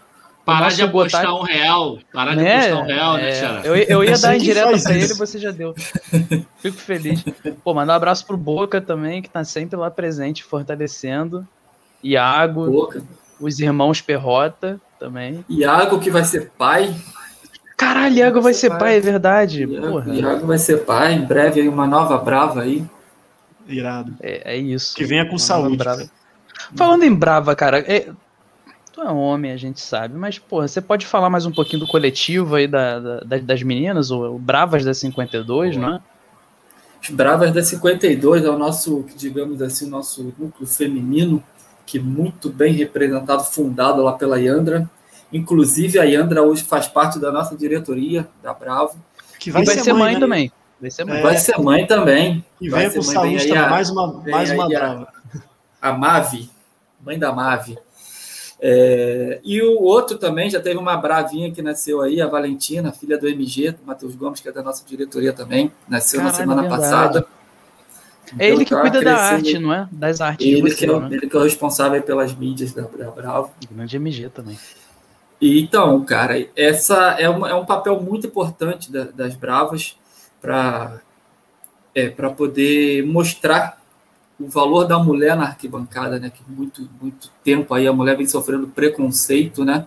Parar 0.45 0.70
de 0.70 0.84
apostar 0.84 1.26
botar- 1.26 1.36
um 1.39 1.43
real. 1.43 1.97
Parar 2.14 2.36
de 2.36 2.43
né? 2.43 2.57
apostar 2.57 2.84
um 2.84 2.86
real, 2.86 3.14
né, 3.18 3.30
É, 3.30 3.34
Xará? 3.34 3.62
eu, 3.64 3.76
eu 3.76 4.03
ia 4.03 4.18
dar 4.20 4.36
indireta 4.36 4.80
pra 4.84 4.95
ele, 4.95 5.14
você 5.16 5.39
já 5.39 5.49
deu. 5.49 5.74
Fico 6.62 6.78
feliz. 6.78 7.24
Pô, 7.64 7.74
mandar 7.74 7.93
um 7.93 7.95
abraço 7.97 8.24
pro 8.26 8.38
Boca 8.38 8.80
também, 8.80 9.20
que 9.20 9.30
tá 9.30 9.43
sempre 9.43 9.76
lá 9.78 9.89
presente, 9.89 10.43
fortalecendo. 10.43 11.47
Iago, 12.03 12.65
Boca. 12.69 13.03
os 13.39 13.59
irmãos 13.59 14.01
Perrota 14.01 14.79
também. 14.99 15.43
Iago 15.49 15.99
que 15.99 16.09
vai 16.09 16.23
ser 16.23 16.51
pai. 16.57 16.95
Caralho, 17.77 18.15
Iago 18.15 18.41
vai 18.41 18.53
ser 18.53 18.69
Vai. 18.69 18.79
pai, 18.79 18.97
é 18.97 18.99
verdade. 18.99 19.63
Iago, 19.65 19.87
Porra, 19.87 20.13
Iago 20.13 20.47
vai 20.47 20.57
ser 20.57 20.85
pai. 20.85 21.13
Em 21.13 21.25
breve 21.25 21.61
aí 21.61 21.67
uma 21.69 21.87
nova 21.87 22.17
brava 22.17 22.61
aí. 22.61 22.85
Irado. 23.67 24.13
é, 24.21 24.55
é 24.55 24.57
isso. 24.57 24.95
Que 24.95 25.05
venha 25.05 25.23
com 25.25 25.33
Uma 25.33 25.39
saúde. 25.39 25.83
Falando 26.75 27.03
em 27.03 27.13
brava, 27.13 27.55
cara, 27.55 27.79
é- 27.79 28.09
tu 28.91 29.01
é 29.01 29.11
homem, 29.11 29.51
a 29.51 29.57
gente 29.57 29.79
sabe, 29.79 30.17
mas, 30.17 30.37
porra, 30.39 30.67
você 30.67 30.81
pode 30.81 31.05
falar 31.05 31.29
mais 31.29 31.45
um 31.45 31.51
pouquinho 31.51 31.79
do 31.81 31.87
coletivo 31.87 32.55
aí 32.55 32.67
da, 32.67 32.99
da- 32.99 33.19
da- 33.21 33.37
das 33.37 33.61
meninas, 33.63 34.09
o, 34.11 34.35
o 34.35 34.39
Bravas 34.39 34.83
da 34.83 34.93
52, 34.93 35.77
não 35.77 35.95
é? 35.95 35.99
Os 37.01 37.09
Bravas 37.11 37.53
da 37.53 37.63
52 37.63 38.43
é 38.43 38.49
o 38.49 38.57
nosso, 38.57 39.05
digamos 39.15 39.61
assim, 39.61 39.85
o 39.85 39.89
nosso 39.89 40.23
núcleo 40.37 40.67
feminino, 40.67 41.41
que 41.89 41.97
muito 41.99 42.49
bem 42.51 42.71
representado, 42.73 43.43
fundado 43.43 44.03
lá 44.03 44.11
pela 44.13 44.37
Yandra. 44.39 44.87
Inclusive, 45.33 45.97
a 45.97 46.03
Yandra 46.03 46.43
hoje 46.43 46.63
faz 46.63 46.87
parte 46.87 47.17
da 47.17 47.31
nossa 47.31 47.57
diretoria, 47.57 48.27
da 48.43 48.53
Bravo. 48.53 48.95
Que 49.39 49.49
E 49.49 49.53
vai, 49.53 49.65
ser 49.65 49.91
mãe, 49.93 50.13
né? 50.13 50.19
também. 50.19 50.51
Vai 50.79 50.91
ser 50.91 51.03
mãe. 51.03 51.17
É. 51.17 51.21
Vai 51.23 51.37
ser 51.37 51.57
mãe 51.57 51.87
também. 51.87 52.45
E 52.61 52.69
Vai 52.69 52.87
ser 52.91 52.99
com 52.99 53.05
mãe, 53.05 53.05
vem 53.05 53.13
saúde 53.15 53.41
aí 53.41 53.47
também. 53.47 53.63
a- 53.63 53.69
Mais 53.71 53.89
uma, 53.89 54.21
vem 54.21 54.31
mais 54.35 54.51
uma 54.51 54.67
aí 54.67 54.75
a- 54.75 54.79
brava. 54.79 55.07
a 55.81 55.91
Mavi, 55.93 56.49
mãe 57.03 57.17
da 57.17 57.31
Mavi. 57.33 57.75
É, 58.61 59.39
e 59.43 59.61
o 59.63 59.81
outro 59.81 60.17
também, 60.17 60.47
já 60.49 60.59
teve 60.59 60.77
uma 60.77 60.95
bravinha 60.97 61.49
que 61.51 61.61
nasceu 61.61 62.01
aí, 62.01 62.21
a 62.21 62.27
Valentina, 62.27 62.91
filha 62.91 63.17
do 63.17 63.27
MG, 63.27 63.71
do 63.71 63.79
Matheus 63.85 64.13
Gomes, 64.15 64.41
que 64.41 64.49
é 64.49 64.51
da 64.51 64.61
nossa 64.61 64.85
diretoria 64.85 65.31
também, 65.33 65.71
nasceu 65.87 66.19
na 66.21 66.25
Caralho, 66.31 66.43
semana 66.43 66.61
verdade. 66.61 66.81
passada. 66.83 67.25
É 68.38 68.49
ele 68.49 68.65
que 68.65 68.75
cuida 68.75 69.01
da 69.01 69.15
arte, 69.15 69.57
não 69.57 69.73
é? 69.73 69.88
Das 69.91 70.21
artes 70.21 70.45
Ele 70.45 70.61
que, 70.61 70.75
vocês, 70.75 70.89
é, 70.89 70.93
o- 70.93 70.99
né? 70.99 71.09
ele 71.15 71.27
que 71.30 71.36
é 71.36 71.39
o 71.39 71.43
responsável 71.43 72.01
pelas 72.03 72.36
mídias 72.36 72.73
da, 72.73 72.82
da 72.84 73.09
Bravo. 73.11 73.51
Grande 73.71 73.95
MG 73.95 74.30
também. 74.30 74.57
E, 75.41 75.61
então, 75.61 76.03
cara, 76.03 76.45
essa 76.55 77.11
é, 77.17 77.30
uma, 77.30 77.49
é 77.49 77.53
um 77.55 77.65
papel 77.65 77.99
muito 78.01 78.27
importante 78.27 78.91
da- 78.91 79.05
das 79.05 79.36
Bravas 79.36 79.97
para 80.41 80.99
é, 81.95 82.09
para 82.09 82.30
poder 82.30 83.03
mostrar 83.05 83.82
o 84.39 84.47
valor 84.47 84.86
da 84.86 84.99
mulher 84.99 85.36
na 85.36 85.45
arquibancada, 85.45 86.19
né? 86.19 86.30
Que 86.30 86.41
muito, 86.47 86.88
muito 87.01 87.30
tempo 87.43 87.73
aí 87.73 87.88
a 87.88 87.91
mulher 87.93 88.15
vem 88.15 88.27
sofrendo 88.27 88.67
preconceito, 88.67 89.65
né? 89.65 89.86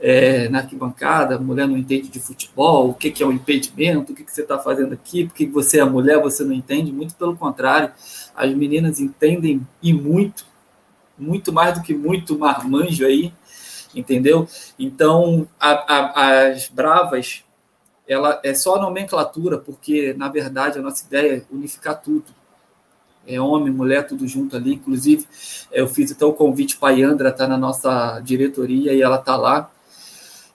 É, 0.00 0.48
na 0.48 0.58
arquibancada, 0.60 1.34
a 1.34 1.38
mulher 1.40 1.66
não 1.66 1.76
entende 1.76 2.08
de 2.08 2.20
futebol, 2.20 2.90
o 2.90 2.94
que, 2.94 3.10
que 3.10 3.20
é 3.20 3.26
um 3.26 3.32
impedimento, 3.32 4.12
o 4.12 4.14
que, 4.14 4.22
que 4.22 4.32
você 4.32 4.42
está 4.42 4.56
fazendo 4.56 4.92
aqui, 4.94 5.24
porque 5.26 5.44
você 5.46 5.80
é 5.80 5.84
mulher, 5.84 6.22
você 6.22 6.44
não 6.44 6.52
entende. 6.52 6.92
Muito 6.92 7.16
pelo 7.16 7.36
contrário, 7.36 7.92
as 8.36 8.54
meninas 8.54 9.00
entendem 9.00 9.66
e 9.82 9.92
muito, 9.92 10.46
muito 11.18 11.52
mais 11.52 11.74
do 11.76 11.82
que 11.82 11.94
muito 11.94 12.38
marmanjo 12.38 13.04
aí, 13.04 13.32
entendeu? 13.94 14.48
Então, 14.78 15.48
a- 15.58 15.96
a- 15.96 16.46
as 16.48 16.68
bravas, 16.68 17.42
ela 18.08 18.40
é 18.44 18.54
só 18.54 18.80
nomenclatura, 18.80 19.58
porque, 19.58 20.14
na 20.14 20.28
verdade, 20.28 20.78
a 20.78 20.82
nossa 20.82 21.06
ideia 21.06 21.38
é 21.38 21.42
unificar 21.54 22.00
tudo. 22.00 22.26
É 23.26 23.40
homem, 23.40 23.72
mulher, 23.72 24.06
tudo 24.06 24.26
junto 24.26 24.56
ali. 24.56 24.74
Inclusive, 24.74 25.26
eu 25.70 25.86
fiz 25.86 26.10
até 26.12 26.24
o 26.24 26.32
convite 26.32 26.76
para 26.78 26.94
a 26.94 26.96
Yandra 26.96 27.28
estar 27.28 27.46
na 27.46 27.58
nossa 27.58 28.20
diretoria 28.20 28.94
e 28.94 29.02
ela 29.02 29.16
está 29.18 29.36
lá, 29.36 29.70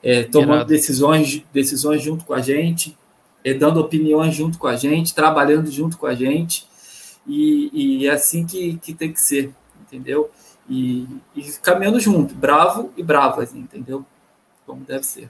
é, 0.04 0.24
tomando 0.24 0.56
Irado. 0.56 0.70
decisões, 0.70 1.42
decisões 1.54 2.04
junto 2.04 2.26
com 2.26 2.34
a 2.34 2.42
gente, 2.42 2.98
é, 3.44 3.54
dando 3.54 3.80
opiniões 3.80 4.36
junto 4.36 4.58
com 4.58 4.68
a 4.68 4.76
gente, 4.76 5.16
trabalhando 5.16 5.72
junto 5.72 5.98
com 5.98 6.06
a 6.06 6.14
gente. 6.14 6.68
E, 7.26 8.02
e 8.02 8.08
é 8.08 8.12
assim 8.12 8.46
que, 8.46 8.78
que 8.78 8.94
tem 8.94 9.14
que 9.14 9.22
ser, 9.22 9.52
entendeu? 9.82 10.30
E, 10.70 11.08
e 11.36 11.44
caminhando 11.62 12.00
junto, 12.00 12.36
bravo 12.36 12.92
e 12.98 13.04
bravas, 13.04 13.56
entendeu? 13.56 14.06
Como 14.66 14.84
deve 14.84 15.06
ser. 15.06 15.30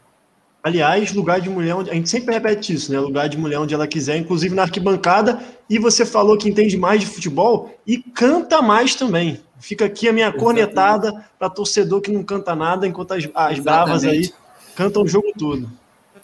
Aliás, 0.64 1.12
lugar 1.12 1.42
de 1.42 1.50
mulher 1.50 1.76
onde. 1.76 1.90
A 1.90 1.94
gente 1.94 2.10
sempre 2.10 2.34
repete 2.34 2.74
isso, 2.74 2.92
né? 2.92 3.00
Lugar 3.00 3.28
de 3.28 3.38
mulher 3.38 3.60
onde 3.60 3.74
ela 3.74 3.86
quiser, 3.86 4.18
inclusive 4.18 4.56
na 4.56 4.62
arquibancada. 4.62 5.40
E 5.70 5.78
você 5.78 6.06
falou 6.06 6.38
que 6.38 6.48
entende 6.48 6.78
mais 6.78 7.02
de 7.02 7.06
futebol 7.06 7.78
e 7.86 7.98
canta 7.98 8.62
mais 8.62 8.96
também. 8.96 9.42
Fica 9.60 9.86
aqui 9.86 10.08
a 10.08 10.14
minha 10.14 10.28
Exatamente. 10.28 10.46
cornetada 10.46 11.26
para 11.38 11.50
torcedor 11.50 12.00
que 12.00 12.12
não 12.12 12.24
canta 12.24 12.56
nada, 12.56 12.88
enquanto 12.88 13.14
as, 13.14 13.28
as 13.36 13.60
bravas 13.60 14.06
aí. 14.06 14.32
Cantam 14.76 15.04
o 15.04 15.08
jogo 15.08 15.32
todo. 15.38 15.70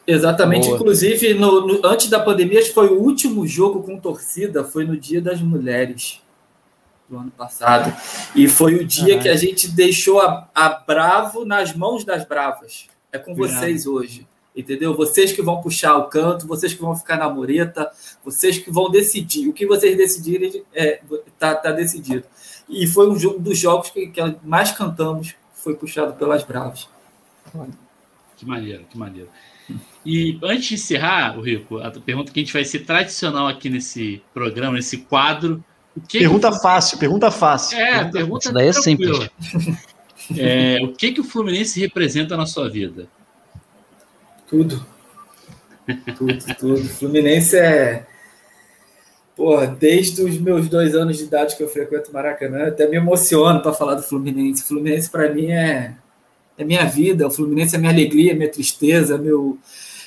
Exatamente. 0.06 0.66
Boa. 0.68 0.78
Inclusive, 0.78 1.34
no, 1.36 1.68
no- 1.68 1.86
antes 1.86 2.10
da 2.10 2.20
pandemia, 2.20 2.60
acho 2.60 2.70
que 2.70 2.74
foi 2.74 2.88
o 2.88 3.00
último 3.00 3.46
jogo 3.46 3.84
com 3.84 4.00
torcida, 4.00 4.64
foi 4.64 4.84
no 4.86 4.98
Dia 4.98 5.22
das 5.22 5.42
Mulheres 5.42 6.22
do 7.08 7.18
ano 7.18 7.32
passado. 7.32 7.96
E 8.36 8.48
foi 8.48 8.76
o 8.76 8.86
dia 8.86 9.06
Caralho. 9.06 9.22
que 9.24 9.30
a 9.30 9.36
gente 9.36 9.68
deixou 9.68 10.20
a, 10.20 10.48
a 10.54 10.70
Bravo 10.70 11.46
nas 11.46 11.76
mãos 11.76 12.04
das 12.04 12.26
Bravas. 12.26 12.88
É 13.12 13.18
com 13.18 13.34
vocês 13.36 13.86
hoje. 13.88 14.28
Entendeu? 14.56 14.96
Vocês 14.96 15.32
que 15.32 15.42
vão 15.42 15.62
puxar 15.62 15.96
o 15.98 16.06
canto, 16.06 16.46
vocês 16.48 16.74
que 16.74 16.82
vão 16.82 16.96
ficar 16.96 17.18
na 17.18 17.30
mureta, 17.30 17.90
vocês 18.24 18.58
que 18.58 18.72
vão 18.72 18.90
decidir. 18.90 19.48
O 19.48 19.54
que 19.54 19.66
vocês 19.66 19.96
decidirem 19.96 20.64
é, 20.74 21.02
tá, 21.38 21.56
tá 21.56 21.72
decidido. 21.72 22.26
E 22.68 22.86
foi 22.86 23.10
um 23.10 23.18
jogo 23.18 23.40
dos 23.40 23.58
jogos 23.58 23.90
que, 23.90 24.08
que 24.08 24.22
mais 24.44 24.72
cantamos, 24.72 25.34
foi 25.54 25.76
puxado 25.76 26.14
pelas 26.14 26.44
Bravas. 26.44 26.88
Que 28.40 28.46
maneiro, 28.46 28.86
que 28.90 28.98
maneiro. 28.98 29.28
E 30.06 30.40
antes 30.42 30.70
de 30.70 30.74
encerrar, 30.76 31.38
o 31.38 31.42
Rico, 31.42 31.78
a 31.80 31.92
pergunta 31.92 32.32
que 32.32 32.40
a 32.40 32.44
gente 32.44 32.54
vai 32.54 32.64
ser 32.64 32.80
tradicional 32.80 33.48
aqui 33.48 33.70
nesse 33.70 34.22
programa, 34.34 34.78
nesse 34.78 35.00
quadro. 35.00 35.62
pergunta 36.10 36.50
que... 36.50 36.60
fácil, 36.62 36.98
pergunta 36.98 37.30
fácil. 37.30 37.78
É, 37.78 37.92
pergunta, 37.96 38.12
pergunta 38.14 38.46
Isso 38.46 38.54
daí 38.54 38.68
é 38.70 38.74
simples. 38.74 39.30
É, 40.38 40.78
o 40.84 40.90
que, 40.94 41.12
que 41.12 41.22
o 41.22 41.24
Fluminense 41.24 41.80
representa 41.80 42.38
na 42.38 42.46
sua 42.46 42.70
vida? 42.70 43.08
Tudo. 44.48 44.86
Tudo, 46.16 46.56
tudo. 46.56 46.88
Fluminense 46.88 47.58
é. 47.58 48.06
Porra, 49.36 49.66
desde 49.66 50.22
os 50.22 50.38
meus 50.38 50.70
dois 50.70 50.94
anos 50.94 51.18
de 51.18 51.24
idade 51.24 51.58
que 51.58 51.64
eu 51.64 51.68
frequento 51.68 52.14
Maracanã, 52.14 52.68
até 52.68 52.88
me 52.88 52.98
emociono 52.98 53.60
para 53.60 53.74
falar 53.74 53.96
do 53.96 54.04
Fluminense. 54.04 54.64
Fluminense, 54.64 55.10
para 55.10 55.34
mim, 55.34 55.48
é, 55.48 55.96
é 56.60 56.64
minha 56.66 56.86
vida. 56.86 57.26
O 57.26 57.32
Fluminense 57.32 57.76
é 57.76 57.80
minha 57.80 57.92
alegria, 57.92 58.36
minha 58.36 58.52
tristeza, 58.52 59.18
meu, 59.18 59.58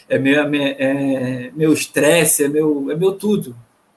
é 0.09 0.19
meu 0.19 0.41
é, 0.43 1.51
meu 1.57 1.73
estresse, 1.73 2.45
é 2.45 2.49
meu, 2.49 2.91
é 2.91 2.95
meu 2.95 3.13
tudo. 3.13 3.57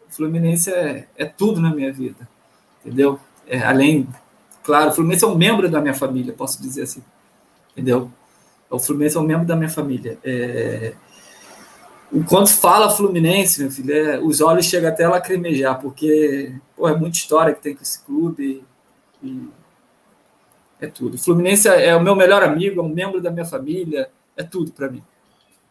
O 0.10 0.16
Fluminense 0.16 0.72
é, 0.72 1.08
é 1.18 1.26
tudo 1.26 1.60
na 1.60 1.76
minha 1.76 1.92
vida, 1.92 2.28
entendeu? 2.84 3.20
É, 3.48 3.60
além, 3.60 4.08
claro, 4.64 4.90
o 4.90 4.94
Fluminense 4.94 5.26
é 5.26 5.28
um 5.28 5.36
membro 5.36 5.70
da 5.70 5.82
minha 5.82 5.94
família, 5.94 6.34
posso 6.34 6.62
dizer 6.62 6.84
assim, 6.84 7.04
entendeu? 7.74 8.10
O 8.70 8.80
Fluminense 8.80 9.18
é 9.18 9.20
um 9.20 9.26
membro 9.26 9.46
da 9.46 9.56
minha 9.56 9.70
família. 9.70 10.18
É, 10.24 10.94
Enquanto 12.14 12.50
fala 12.50 12.90
Fluminense, 12.90 13.62
meu 13.62 13.72
filho, 13.72 13.94
é, 13.94 14.20
os 14.20 14.40
olhos 14.40 14.66
chegam 14.66 14.90
até 14.90 15.04
a 15.04 15.10
lacrimejar, 15.10 15.82
porque 15.82 16.54
pô, 16.76 16.88
é 16.88 16.96
muita 16.96 17.18
história 17.18 17.54
que 17.54 17.62
tem 17.62 17.76
com 17.76 17.82
esse 17.82 18.02
clube. 18.04 18.64
E 19.22 19.50
é 20.86 20.90
tudo. 20.90 21.16
O 21.16 21.18
Fluminense 21.18 21.68
é, 21.68 21.88
é, 21.88 21.96
o 21.96 22.02
meu 22.02 22.16
melhor 22.16 22.44
amigo, 22.44 22.80
é 22.80 22.84
um 22.84 22.90
membro 22.90 23.22
da 23.22 23.30
minha 23.30 23.46
família, 23.46 24.10
é 24.38 24.44
tudo 24.44 24.72
para 24.72 24.90
mim. 24.90 25.02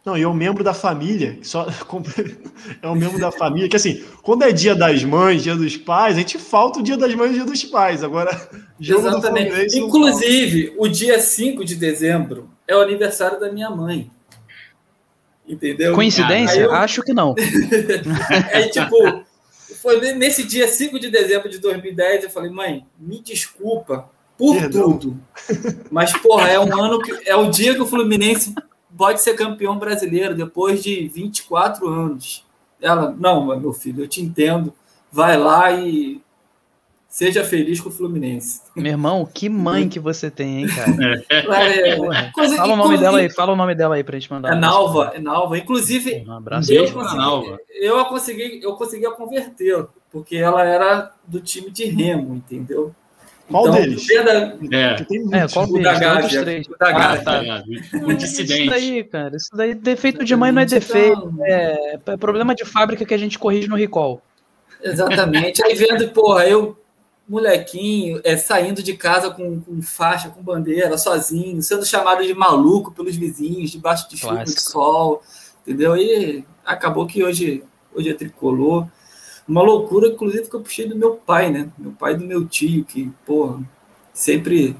Não, 0.04 0.18
e 0.18 0.22
é 0.22 0.28
um 0.28 0.34
membro 0.34 0.62
da 0.62 0.74
família, 0.74 1.38
só 1.42 1.66
é 2.82 2.88
um 2.88 2.94
membro 2.94 3.18
da 3.18 3.32
família, 3.32 3.68
que 3.70 3.76
assim, 3.76 4.04
quando 4.22 4.42
é 4.42 4.52
dia 4.52 4.74
das 4.74 5.02
mães, 5.02 5.42
dia 5.42 5.56
dos 5.56 5.78
pais, 5.78 6.16
a 6.16 6.18
gente 6.18 6.38
falta 6.38 6.80
o 6.80 6.82
dia 6.82 6.96
das 6.96 7.14
mães 7.14 7.30
e 7.30 7.34
dia 7.34 7.44
dos 7.44 7.64
pais. 7.64 8.04
Agora, 8.04 8.30
jogo 8.78 9.08
Exatamente. 9.08 9.78
Inclusive, 9.78 10.74
o 10.76 10.88
dia 10.88 11.18
5 11.18 11.64
de 11.64 11.76
dezembro 11.76 12.50
é 12.68 12.76
o 12.76 12.80
aniversário 12.80 13.40
da 13.40 13.50
minha 13.50 13.70
mãe. 13.70 14.10
Entendeu? 15.48 15.94
Coincidência? 15.94 16.60
Eu... 16.60 16.72
Acho 16.72 17.02
que 17.02 17.12
não. 17.14 17.34
é 18.50 18.68
tipo, 18.68 19.24
foi 19.80 20.12
nesse 20.14 20.44
dia 20.44 20.68
5 20.68 20.98
de 20.98 21.10
dezembro 21.10 21.48
de 21.48 21.58
2010, 21.58 22.24
eu 22.24 22.30
falei, 22.30 22.50
mãe, 22.50 22.86
me 22.98 23.22
desculpa 23.22 24.10
por 24.36 24.56
Perdão. 24.56 24.98
tudo. 24.98 25.20
Mas, 25.90 26.12
porra, 26.12 26.48
é 26.48 26.58
um 26.58 26.82
ano 26.82 27.00
que. 27.00 27.28
É 27.28 27.36
o 27.36 27.50
dia 27.50 27.74
que 27.74 27.82
o 27.82 27.86
Fluminense 27.86 28.54
pode 28.96 29.20
ser 29.20 29.34
campeão 29.34 29.78
brasileiro 29.78 30.34
depois 30.34 30.82
de 30.82 31.08
24 31.08 31.88
anos. 31.88 32.44
Ela, 32.80 33.14
não, 33.18 33.46
meu 33.56 33.72
filho, 33.72 34.04
eu 34.04 34.08
te 34.08 34.20
entendo. 34.20 34.72
Vai 35.10 35.36
lá 35.36 35.70
e 35.72 36.20
Seja 37.14 37.44
feliz 37.44 37.80
com 37.80 37.90
o 37.90 37.92
Fluminense. 37.92 38.60
Meu 38.74 38.90
irmão, 38.90 39.24
que 39.24 39.48
mãe 39.48 39.88
que 39.88 40.00
você 40.00 40.28
tem, 40.28 40.62
hein, 40.62 40.66
cara? 40.66 41.24
É, 41.30 42.32
coisa, 42.32 42.56
fala 42.56 42.72
o 42.72 42.76
nome 42.76 42.98
dela 42.98 43.18
aí, 43.18 43.30
fala 43.30 43.52
o 43.52 43.56
nome 43.56 43.72
dela 43.72 43.94
aí 43.94 44.02
pra 44.02 44.18
gente 44.18 44.32
mandar. 44.32 44.52
É 44.52 44.56
Nalva, 44.56 45.12
é 45.14 45.20
Nalva. 45.20 45.56
Inclusive, 45.56 46.24
um 46.26 46.32
abraço 46.32 46.72
eu, 46.72 46.92
consegui, 46.92 47.16
Nalva. 47.16 47.60
eu 47.70 48.00
a 48.00 48.04
consegui, 48.06 48.60
eu 48.60 48.74
consegui 48.74 49.06
a 49.06 49.12
converter, 49.12 49.86
porque 50.10 50.34
ela 50.34 50.64
era 50.64 51.12
do 51.24 51.40
time 51.40 51.70
de 51.70 51.84
Remo, 51.84 52.34
entendeu? 52.34 52.92
Qual 53.48 53.68
então, 53.68 53.74
deles? 53.74 54.06
Da... 54.06 54.32
É. 54.72 55.42
é, 55.42 55.48
qual 55.52 55.66
o 55.66 55.72
deles? 55.72 55.84
Da 55.84 55.98
Gávea, 55.98 56.62
o 56.68 56.78
da 56.78 56.92
Gávea. 56.92 57.20
Ah, 57.20 57.24
tá. 57.24 57.64
Um 57.94 58.14
dissidente. 58.14 58.62
Isso 58.62 58.70
daí, 58.70 59.04
cara. 59.04 59.36
Isso 59.36 59.50
daí, 59.54 59.74
defeito 59.74 60.24
de 60.24 60.34
mãe 60.34 60.50
não 60.50 60.62
é 60.62 60.66
defeito. 60.66 61.34
É, 61.42 61.98
é 62.06 62.16
problema 62.16 62.54
de 62.54 62.64
fábrica 62.64 63.04
que 63.04 63.14
a 63.14 63.18
gente 63.18 63.38
corrige 63.38 63.68
no 63.68 63.76
recall. 63.76 64.22
Exatamente. 64.82 65.62
Aí 65.64 65.74
vendo, 65.74 66.08
porra, 66.10 66.46
eu 66.46 66.76
molequinho 67.28 68.20
é, 68.22 68.36
saindo 68.36 68.82
de 68.82 68.94
casa 68.94 69.30
com, 69.30 69.60
com, 69.60 69.80
faixa, 69.82 70.28
com 70.28 70.42
bandeira, 70.42 70.96
sozinho, 70.98 71.62
sendo 71.62 71.84
chamado 71.84 72.24
de 72.24 72.34
maluco 72.34 72.92
pelos 72.92 73.16
vizinhos, 73.16 73.70
debaixo 73.70 74.08
de 74.08 74.16
chuva, 74.16 74.44
de 74.44 74.60
sol, 74.60 75.22
entendeu? 75.62 75.96
E 75.96 76.44
acabou 76.64 77.06
que 77.06 77.24
hoje, 77.24 77.64
hoje 77.94 78.10
é 78.10 78.14
tricolor. 78.14 78.86
Uma 79.46 79.62
loucura, 79.62 80.08
inclusive, 80.08 80.48
que 80.48 80.54
eu 80.54 80.60
puxei 80.60 80.88
do 80.88 80.96
meu 80.96 81.16
pai, 81.16 81.50
né? 81.50 81.68
Meu 81.78 81.92
pai 81.92 82.14
e 82.14 82.16
do 82.16 82.24
meu 82.24 82.46
tio, 82.46 82.84
que, 82.84 83.10
porra, 83.26 83.60
sempre 84.12 84.76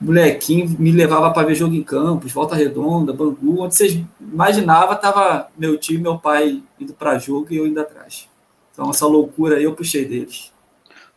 molequinho 0.00 0.76
me 0.78 0.90
levava 0.90 1.30
para 1.30 1.46
ver 1.46 1.54
jogo 1.54 1.74
em 1.74 1.82
campos, 1.82 2.32
Volta 2.32 2.54
Redonda, 2.54 3.12
Bangu, 3.12 3.62
onde 3.62 3.76
vocês 3.76 4.00
imaginavam, 4.20 4.96
tava 4.96 5.48
meu 5.56 5.76
tio 5.76 5.96
e 5.96 6.02
meu 6.02 6.18
pai 6.18 6.62
indo 6.80 6.94
para 6.94 7.18
jogo 7.18 7.48
e 7.50 7.58
eu 7.58 7.66
indo 7.66 7.78
atrás. 7.78 8.28
Então, 8.72 8.88
essa 8.90 9.06
loucura 9.06 9.56
aí 9.56 9.64
eu 9.64 9.74
puxei 9.74 10.06
deles. 10.06 10.50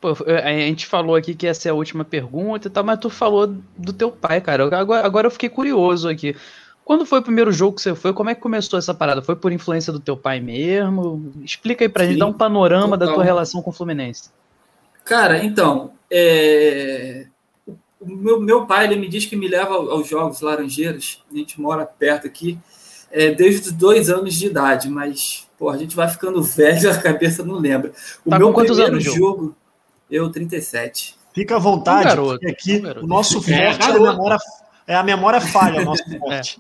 Pô, 0.02 0.10
a 0.28 0.52
gente 0.52 0.86
falou 0.86 1.16
aqui 1.16 1.34
que 1.34 1.48
essa 1.48 1.70
é 1.70 1.72
a 1.72 1.74
última 1.74 2.04
pergunta 2.04 2.70
tal, 2.70 2.84
mas 2.84 3.00
tu 3.00 3.10
falou 3.10 3.56
do 3.78 3.94
teu 3.94 4.12
pai, 4.12 4.42
cara. 4.42 4.66
Agora, 4.78 5.06
agora 5.06 5.28
eu 5.28 5.32
fiquei 5.32 5.48
curioso 5.48 6.10
aqui. 6.10 6.36
Quando 6.86 7.06
foi 7.06 7.20
o 7.20 7.24
primeiro 7.24 7.52
jogo 7.52 7.76
que 7.76 7.82
você 7.82 7.96
foi? 7.96 8.14
Como 8.14 8.30
é 8.30 8.36
que 8.36 8.42
começou 8.42 8.78
essa 8.78 8.94
parada? 8.94 9.22
Foi 9.22 9.36
por 9.36 9.52
influência 9.52 9.94
do 9.94 10.00
teu 10.00 10.18
pai 10.18 10.40
mesmo? 10.40 11.32
Explica 11.42 11.86
aí 11.86 11.90
pra 11.90 12.04
Sim, 12.04 12.12
gente, 12.12 12.20
dá 12.20 12.26
um 12.26 12.34
panorama 12.34 12.98
total. 12.98 13.08
da 13.08 13.14
tua 13.14 13.24
relação 13.24 13.62
com 13.62 13.70
o 13.70 13.74
Fluminense. 13.74 14.30
Cara, 15.06 15.44
então, 15.44 15.92
é... 16.12 17.28
o 18.00 18.08
meu, 18.08 18.40
meu 18.40 18.66
pai 18.66 18.86
ele 18.86 18.98
me 18.98 19.08
diz 19.08 19.26
que 19.26 19.36
me 19.36 19.48
leva 19.48 19.74
aos 19.74 20.08
Jogos 20.08 20.42
Laranjeiras, 20.42 21.22
a 21.32 21.36
gente 21.36 21.60
mora 21.60 21.86
perto 21.86 22.28
aqui, 22.28 22.60
é, 23.12 23.32
desde 23.32 23.70
os 23.70 23.74
dois 23.74 24.10
anos 24.10 24.34
de 24.34 24.48
idade, 24.48 24.90
mas 24.90 25.48
pô, 25.58 25.70
a 25.70 25.78
gente 25.78 25.96
vai 25.96 26.10
ficando 26.10 26.42
velho, 26.44 26.92
a 26.92 26.98
cabeça 26.98 27.44
não 27.44 27.56
lembra. 27.56 27.94
O 28.26 28.30
tá 28.30 28.38
meu 28.38 28.48
com 28.48 28.54
quantos 28.56 28.78
primeiro 28.78 28.96
anos, 28.96 29.04
jogo, 29.04 29.56
eu, 30.12 30.30
37. 30.30 31.16
Fica 31.34 31.56
à 31.56 31.60
vontade, 31.60 32.02
um 32.02 32.10
garoto, 32.10 32.48
aqui 32.48 32.82
um 32.86 33.04
o 33.04 33.08
nosso 33.08 33.42
forte 33.42 33.54
é, 33.54 33.70
é, 33.72 33.84
a 33.86 33.94
memória, 33.94 34.38
é 34.88 34.96
a 34.96 35.04
memória 35.04 35.40
falha, 35.42 35.82
o 35.82 35.86
nosso 35.86 36.04
forte. 36.20 36.60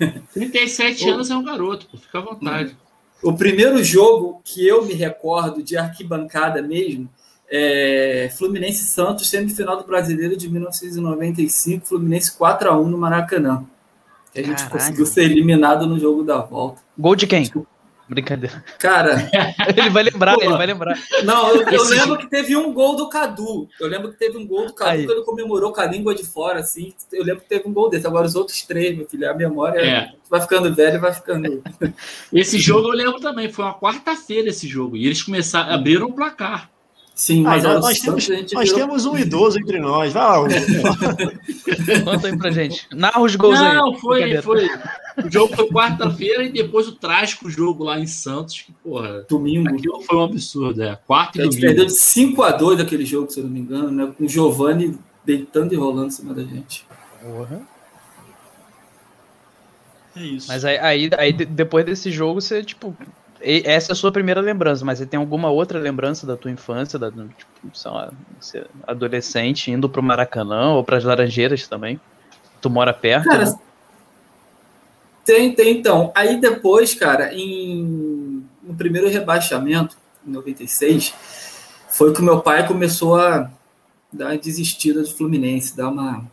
É. 0.00 0.20
37 0.34 1.04
o... 1.04 1.14
anos 1.14 1.30
é 1.30 1.36
um 1.36 1.44
garoto, 1.44 1.86
pô, 1.86 1.98
fica 1.98 2.18
à 2.18 2.22
vontade. 2.22 2.76
O 3.22 3.32
primeiro 3.34 3.82
jogo 3.84 4.40
que 4.44 4.66
eu 4.66 4.84
me 4.84 4.94
recordo 4.94 5.62
de 5.62 5.76
arquibancada 5.76 6.62
mesmo 6.62 7.08
é 7.50 8.30
Fluminense 8.36 8.84
Santos, 8.84 9.28
semifinal 9.28 9.76
do 9.76 9.84
Brasileiro 9.84 10.36
de 10.36 10.48
1995, 10.48 11.86
Fluminense 11.86 12.32
4 12.36 12.70
a 12.70 12.80
1 12.80 12.88
no 12.88 12.96
Maracanã. 12.96 13.64
A 14.34 14.38
gente 14.38 14.54
Caralho. 14.54 14.70
conseguiu 14.70 15.04
ser 15.04 15.24
eliminado 15.24 15.86
no 15.86 15.98
jogo 15.98 16.22
da 16.22 16.38
volta. 16.38 16.80
Gol 16.96 17.16
de 17.16 17.26
quem? 17.26 17.50
Brincadeira. 18.10 18.64
Cara. 18.80 19.30
ele 19.76 19.88
vai 19.88 20.02
lembrar, 20.02 20.34
Pô, 20.34 20.42
ele 20.42 20.56
vai 20.56 20.66
lembrar. 20.66 20.98
Não, 21.22 21.54
eu, 21.54 21.62
eu 21.62 21.84
lembro 21.84 22.18
que 22.18 22.26
teve 22.26 22.56
um 22.56 22.72
gol 22.74 22.96
do 22.96 23.08
Cadu. 23.08 23.68
Eu 23.78 23.86
lembro 23.86 24.10
que 24.10 24.18
teve 24.18 24.36
um 24.36 24.44
gol 24.44 24.66
do 24.66 24.74
Cadu 24.74 24.90
Aí. 24.90 25.06
que 25.06 25.12
ele 25.12 25.22
comemorou 25.22 25.72
com 25.72 25.80
a 25.80 25.86
língua 25.86 26.12
de 26.12 26.24
fora, 26.24 26.58
assim. 26.58 26.92
Eu 27.12 27.22
lembro 27.22 27.42
que 27.42 27.48
teve 27.48 27.68
um 27.68 27.72
gol 27.72 27.88
desse. 27.88 28.08
Agora 28.08 28.26
os 28.26 28.34
outros 28.34 28.62
três, 28.62 28.96
meu 28.96 29.06
filho, 29.06 29.30
a 29.30 29.34
memória 29.34 29.80
é. 29.80 30.12
vai 30.28 30.40
ficando 30.40 30.74
velha 30.74 30.98
vai 30.98 31.14
ficando. 31.14 31.62
Esse 32.32 32.58
jogo 32.58 32.88
eu 32.88 32.96
lembro 32.96 33.20
também. 33.20 33.48
Foi 33.48 33.64
uma 33.64 33.78
quarta-feira 33.78 34.48
esse 34.48 34.66
jogo. 34.66 34.96
E 34.96 35.06
eles 35.06 35.22
começaram, 35.22 35.72
abriram 35.72 36.06
o 36.06 36.12
placar. 36.12 36.68
Sim, 37.20 37.42
mas 37.42 37.62
ah, 37.66 37.78
nós, 37.78 38.00
temos, 38.00 38.28
nós 38.50 38.72
temos 38.72 39.04
um 39.04 39.14
idoso 39.14 39.58
entre 39.58 39.78
nós. 39.78 40.10
Vai 40.10 40.22
lá. 40.22 40.38
Conta 42.02 42.28
aí 42.28 42.38
pra 42.38 42.50
gente. 42.50 42.86
Narra 42.94 43.20
os 43.20 43.36
gols 43.36 43.58
Não, 43.60 43.66
aí. 43.66 43.76
Não, 43.76 43.94
foi, 43.96 44.40
foi. 44.40 44.70
O 45.22 45.30
jogo 45.30 45.54
foi 45.54 45.68
quarta-feira 45.68 46.44
e 46.44 46.48
depois 46.50 46.88
o 46.88 46.92
trágico 46.92 47.50
jogo 47.50 47.84
lá 47.84 48.00
em 48.00 48.06
Santos, 48.06 48.62
que, 48.62 48.72
porra, 48.72 49.26
domingo. 49.28 49.68
Aquilo 49.68 50.00
foi 50.00 50.16
um 50.16 50.24
absurdo, 50.24 50.82
é. 50.82 50.98
Quarta 51.06 51.36
e 51.36 51.40
a 51.42 51.44
gente 51.44 51.60
domingo. 51.60 51.66
perdeu 51.66 51.84
de 51.84 51.92
5x2 51.92 52.80
aquele 52.80 53.04
jogo, 53.04 53.30
se 53.30 53.38
eu 53.38 53.44
não 53.44 53.50
me 53.50 53.60
engano, 53.60 53.90
né? 53.90 54.14
Com 54.16 54.24
o 54.24 54.28
Giovanni 54.28 54.98
deitando 55.22 55.74
e 55.74 55.76
rolando 55.76 56.06
em 56.06 56.10
cima 56.12 56.32
da 56.32 56.42
gente. 56.42 56.86
Porra. 57.22 57.60
É 60.16 60.22
isso. 60.22 60.48
Mas 60.48 60.64
aí, 60.64 60.78
aí, 60.78 61.10
aí, 61.18 61.32
depois 61.34 61.84
desse 61.84 62.10
jogo, 62.10 62.40
você, 62.40 62.64
tipo, 62.64 62.96
essa 63.42 63.92
é 63.92 63.94
a 63.94 63.96
sua 63.96 64.12
primeira 64.12 64.40
lembrança, 64.40 64.84
mas 64.84 64.98
você 64.98 65.06
tem 65.06 65.18
alguma 65.18 65.50
outra 65.50 65.78
lembrança 65.78 66.26
da 66.26 66.36
tua 66.36 66.50
infância, 66.50 66.98
da, 66.98 67.10
tipo, 67.10 67.74
sei 67.74 67.90
lá, 67.90 68.12
você 68.40 68.66
adolescente, 68.86 69.70
indo 69.70 69.88
pro 69.88 70.02
Maracanã 70.02 70.72
ou 70.72 70.84
pras 70.84 71.04
Laranjeiras 71.04 71.66
também? 71.66 72.00
Tu 72.60 72.68
mora 72.68 72.92
perto? 72.92 73.28
Cara, 73.28 73.46
né? 73.46 73.58
tem, 75.24 75.54
tem 75.54 75.78
então. 75.78 76.12
Aí 76.14 76.40
depois, 76.40 76.94
cara, 76.94 77.32
em, 77.34 78.44
no 78.62 78.74
primeiro 78.74 79.08
rebaixamento, 79.08 79.96
em 80.26 80.30
96, 80.30 81.14
foi 81.88 82.12
que 82.12 82.20
o 82.20 82.24
meu 82.24 82.40
pai 82.40 82.66
começou 82.66 83.16
a 83.16 83.50
dar 84.12 84.26
uma 84.26 84.38
desistida 84.38 85.02
do 85.02 85.10
Fluminense, 85.10 85.76
dar 85.76 85.88
uma 85.88 86.24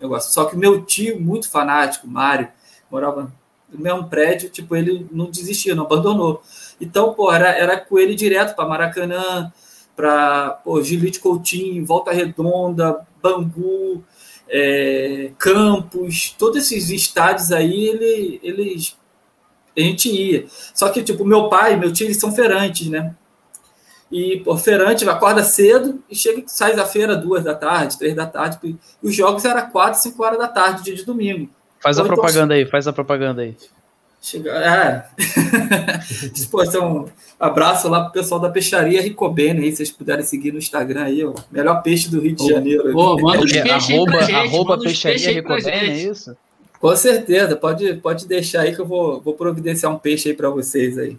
negócio. 0.00 0.32
Só 0.32 0.44
que 0.44 0.56
meu 0.56 0.84
tio, 0.84 1.20
muito 1.20 1.50
fanático, 1.50 2.06
Mário, 2.06 2.48
morava 2.90 3.32
mesmo 3.80 4.08
prédio, 4.08 4.50
tipo, 4.50 4.74
ele 4.76 5.06
não 5.10 5.30
desistia, 5.30 5.74
não 5.74 5.84
abandonou. 5.84 6.42
Então, 6.80 7.14
pô, 7.14 7.32
era, 7.32 7.48
era 7.48 7.78
com 7.78 7.98
ele 7.98 8.14
direto 8.14 8.54
para 8.54 8.68
Maracanã, 8.68 9.52
para 9.96 10.60
Gilite 10.82 11.20
Coutinho, 11.20 11.84
Volta 11.84 12.12
Redonda, 12.12 13.06
Bangu, 13.22 14.04
é, 14.48 15.30
Campos, 15.38 16.34
todos 16.38 16.58
esses 16.58 16.90
estádios 16.90 17.52
aí, 17.52 17.88
ele, 17.88 18.40
eles 18.42 18.96
a 19.76 19.80
gente 19.80 20.08
ia. 20.08 20.46
Só 20.72 20.88
que, 20.88 21.02
tipo, 21.02 21.24
meu 21.24 21.48
pai 21.48 21.76
meu 21.76 21.92
tio, 21.92 22.06
eles 22.06 22.18
são 22.18 22.32
feirantes, 22.32 22.88
né? 22.88 23.14
E, 24.10 24.38
pô, 24.40 24.56
feirante 24.56 25.08
acorda 25.08 25.42
cedo 25.42 26.02
e 26.08 26.14
chega, 26.14 26.44
sai 26.46 26.76
da 26.76 26.86
feira 26.86 27.16
duas 27.16 27.42
da 27.42 27.54
tarde, 27.54 27.98
três 27.98 28.14
da 28.14 28.26
tarde. 28.26 28.58
E 28.62 28.78
os 29.02 29.14
jogos 29.14 29.44
eram 29.44 29.68
quatro, 29.70 30.00
cinco 30.00 30.22
horas 30.22 30.38
da 30.38 30.46
tarde, 30.46 30.84
dia 30.84 30.94
de 30.94 31.04
domingo. 31.04 31.50
Faz 31.84 31.98
Ou 31.98 32.04
a 32.04 32.06
então, 32.06 32.16
propaganda 32.16 32.54
aí, 32.54 32.64
faz 32.64 32.88
a 32.88 32.94
propaganda 32.94 33.42
aí. 33.42 33.54
Chega, 34.22 34.52
é. 34.52 35.04
Disposição. 36.32 37.10
Abraço 37.38 37.90
lá 37.90 38.04
pro 38.04 38.12
pessoal 38.14 38.40
da 38.40 38.48
peixaria 38.48 39.02
Ricobene 39.02 39.64
aí, 39.64 39.76
vocês 39.76 39.92
puderem 39.92 40.24
seguir 40.24 40.50
no 40.50 40.56
Instagram 40.56 41.02
aí, 41.02 41.22
ó. 41.22 41.34
Melhor 41.50 41.82
peixe 41.82 42.08
do 42.08 42.20
Rio 42.20 42.34
de 42.34 42.48
Janeiro. 42.48 42.90
Pô, 42.90 43.20
manda 43.20 43.44
os 43.44 43.52
peixes 43.52 43.90
arroba, 43.90 44.22
gente, 44.22 44.34
arroba 44.34 44.78
peixaria 44.78 45.30
Ricobene, 45.30 45.70
é 45.70 45.94
isso? 45.94 46.34
Com 46.80 46.96
certeza, 46.96 47.54
pode, 47.54 47.94
pode 47.96 48.26
deixar 48.26 48.62
aí 48.62 48.74
que 48.74 48.80
eu 48.80 48.86
vou, 48.86 49.20
vou 49.20 49.34
providenciar 49.34 49.92
um 49.92 49.98
peixe 49.98 50.30
aí 50.30 50.34
para 50.34 50.48
vocês 50.48 50.96
aí. 50.96 51.18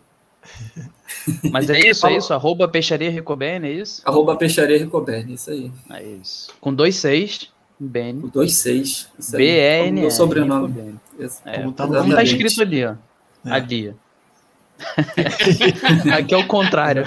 Mas 1.51 1.69
é 1.69 1.79
isso, 1.79 2.07
é 2.07 2.17
isso? 2.17 2.33
Arroba 2.33 2.67
peixaria 2.67 3.11
Ricobene, 3.11 3.67
é 3.67 3.71
isso? 3.71 4.01
Arroba 4.03 4.35
peixaria 4.35 4.79
Ricobene, 4.79 5.35
isso 5.35 5.51
aí. 5.51 5.71
É 5.91 6.01
isso. 6.01 6.51
Com 6.59 6.73
dois 6.73 6.95
seis, 6.95 7.53
Ben. 7.79 8.19
Dois 8.33 8.55
seis. 8.57 9.09
B-E-N. 9.31 10.01
Meu 10.01 10.11
sobrenome. 10.11 10.95
É, 11.45 11.59
como 11.59 11.73
tá, 11.73 11.87
como 11.87 12.13
tá 12.13 12.23
escrito 12.23 12.61
ali, 12.61 12.85
ó. 12.85 12.95
É. 13.45 13.51
Ali. 13.51 13.95
Aqui 16.17 16.33
é 16.33 16.37
o 16.37 16.47
contrário. 16.47 17.03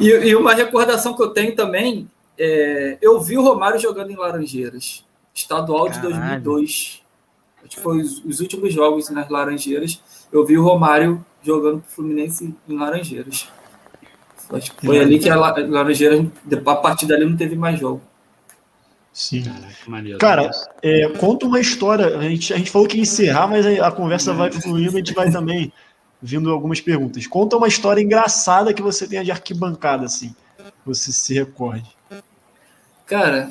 E, 0.00 0.08
e, 0.08 0.36
uma 0.36 0.54
recordação 0.54 1.14
que 1.14 1.22
eu 1.22 1.30
tenho 1.30 1.54
também, 1.54 2.08
é, 2.38 2.98
eu 3.00 3.20
vi 3.20 3.36
o 3.36 3.42
Romário 3.42 3.80
jogando 3.80 4.10
em 4.10 4.16
Laranjeiras, 4.16 5.04
estadual 5.34 5.88
de 5.88 6.00
Caralho. 6.00 6.42
2002. 6.42 7.02
Acho 7.64 7.76
que 7.76 7.80
foi 7.80 8.00
os, 8.00 8.24
os, 8.24 8.40
últimos 8.40 8.72
jogos 8.72 9.10
nas 9.10 9.28
Laranjeiras. 9.28 10.00
Eu 10.30 10.44
vi 10.44 10.56
o 10.56 10.62
Romário 10.62 11.24
jogando 11.42 11.80
pro 11.80 11.90
Fluminense 11.90 12.54
em 12.68 12.76
Laranjeiras. 12.76 13.48
Acho 14.50 14.72
que 14.74 14.86
foi 14.86 15.00
ali 15.00 15.18
que 15.18 15.28
a 15.28 15.36
Laranjeiras, 15.36 16.24
a 16.64 16.76
partir 16.76 17.06
dali 17.06 17.24
não 17.24 17.36
teve 17.36 17.56
mais 17.56 17.80
jogo. 17.80 18.00
Sim. 19.16 19.44
Caraca, 19.44 20.18
Cara, 20.18 20.50
é, 20.82 21.08
conta 21.18 21.46
uma 21.46 21.58
história. 21.58 22.18
A 22.18 22.22
gente, 22.24 22.52
a 22.52 22.58
gente 22.58 22.70
falou 22.70 22.86
que 22.86 22.98
ia 22.98 23.02
encerrar, 23.02 23.48
mas 23.48 23.64
a, 23.64 23.88
a 23.88 23.90
conversa 23.90 24.34
vai 24.34 24.52
fluindo, 24.52 24.94
a 24.94 24.98
gente 24.98 25.14
vai 25.14 25.30
também 25.30 25.72
vindo 26.20 26.50
algumas 26.50 26.82
perguntas. 26.82 27.26
Conta 27.26 27.56
uma 27.56 27.66
história 27.66 28.02
engraçada 28.02 28.74
que 28.74 28.82
você 28.82 29.08
tenha 29.08 29.24
de 29.24 29.30
arquibancada, 29.30 30.04
assim. 30.04 30.36
Você 30.84 31.12
se 31.12 31.32
recorde. 31.32 31.96
Cara, 33.06 33.48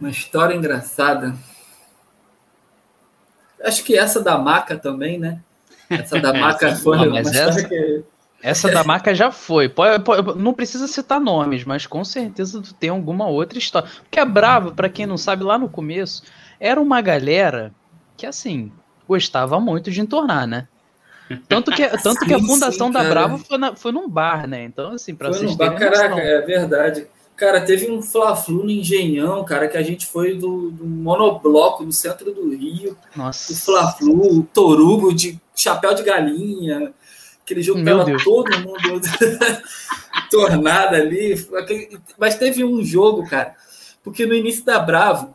uma 0.00 0.08
história 0.08 0.54
engraçada. 0.54 1.36
Acho 3.62 3.84
que 3.84 3.98
essa 3.98 4.22
da 4.22 4.38
maca 4.38 4.78
também, 4.78 5.18
né? 5.18 5.42
Essa 5.90 6.18
da 6.18 6.32
maca 6.40 6.74
foi 6.74 7.06
uma 7.06 7.20
história 7.20 7.50
essa... 7.50 7.68
que 7.68 8.02
essa 8.42 8.70
da 8.70 8.82
marca 8.82 9.14
já 9.14 9.30
foi. 9.30 9.68
Pode, 9.68 10.02
pode, 10.02 10.38
não 10.38 10.54
precisa 10.54 10.86
citar 10.86 11.20
nomes, 11.20 11.64
mas 11.64 11.86
com 11.86 12.04
certeza 12.04 12.62
tem 12.78 12.90
alguma 12.90 13.26
outra 13.28 13.58
história. 13.58 13.88
Porque 14.02 14.18
a 14.18 14.24
Brava, 14.24 14.72
para 14.72 14.88
quem 14.88 15.06
não 15.06 15.18
sabe, 15.18 15.44
lá 15.44 15.58
no 15.58 15.68
começo, 15.68 16.22
era 16.58 16.80
uma 16.80 17.00
galera 17.00 17.72
que, 18.16 18.26
assim, 18.26 18.72
gostava 19.06 19.60
muito 19.60 19.90
de 19.90 20.00
entornar, 20.00 20.46
né? 20.46 20.68
Tanto 21.48 21.70
que, 21.70 21.86
tanto 21.98 22.20
sim, 22.20 22.26
que 22.26 22.34
a 22.34 22.40
fundação 22.40 22.88
sim, 22.88 22.92
da 22.92 23.04
Brava 23.04 23.38
foi, 23.38 23.58
na, 23.58 23.76
foi 23.76 23.92
num 23.92 24.08
bar, 24.08 24.46
né? 24.48 24.64
Então, 24.64 24.92
assim, 24.92 25.14
pra 25.14 25.28
foi 25.28 25.38
vocês 25.38 25.54
bar, 25.54 25.76
Caraca, 25.76 26.20
é 26.20 26.40
verdade. 26.40 27.06
Cara, 27.36 27.60
teve 27.60 27.90
um 27.90 28.02
Fla-Flu 28.02 28.64
no 28.64 28.70
Engenhão, 28.70 29.42
cara, 29.44 29.66
que 29.66 29.76
a 29.76 29.82
gente 29.82 30.06
foi 30.06 30.34
do, 30.34 30.70
do 30.70 30.84
monobloco 30.84 31.82
no 31.84 31.92
centro 31.92 32.34
do 32.34 32.54
Rio. 32.54 32.96
Nossa. 33.16 33.52
O 33.52 33.56
Fla-Flu, 33.56 34.40
o 34.40 34.42
Torugo 34.42 35.14
de 35.14 35.40
chapéu 35.56 35.94
de 35.94 36.02
galinha. 36.02 36.92
Aquele 37.42 37.62
jogo 37.62 37.80
Meu 37.80 37.98
tava 37.98 38.10
Deus. 38.10 38.24
todo 38.24 38.60
mundo 38.60 39.00
tornado 40.30 40.94
ali. 40.94 41.46
Mas 42.18 42.36
teve 42.36 42.64
um 42.64 42.84
jogo, 42.84 43.28
cara, 43.28 43.54
porque 44.02 44.26
no 44.26 44.34
início 44.34 44.64
da 44.64 44.78
Bravo, 44.78 45.34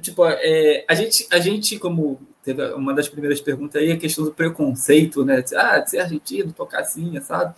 tipo, 0.00 0.24
é, 0.26 0.84
a, 0.88 0.94
gente, 0.94 1.26
a 1.30 1.38
gente, 1.38 1.78
como 1.78 2.20
teve 2.42 2.64
uma 2.74 2.92
das 2.92 3.08
primeiras 3.08 3.40
perguntas 3.40 3.80
aí, 3.80 3.92
a 3.92 3.96
questão 3.96 4.24
do 4.24 4.32
preconceito, 4.32 5.24
né? 5.24 5.44
Ah, 5.54 5.78
de 5.78 5.90
ser 5.90 6.00
argentino, 6.00 6.52
tocar 6.52 6.80
assim, 6.80 7.18
sabe? 7.20 7.54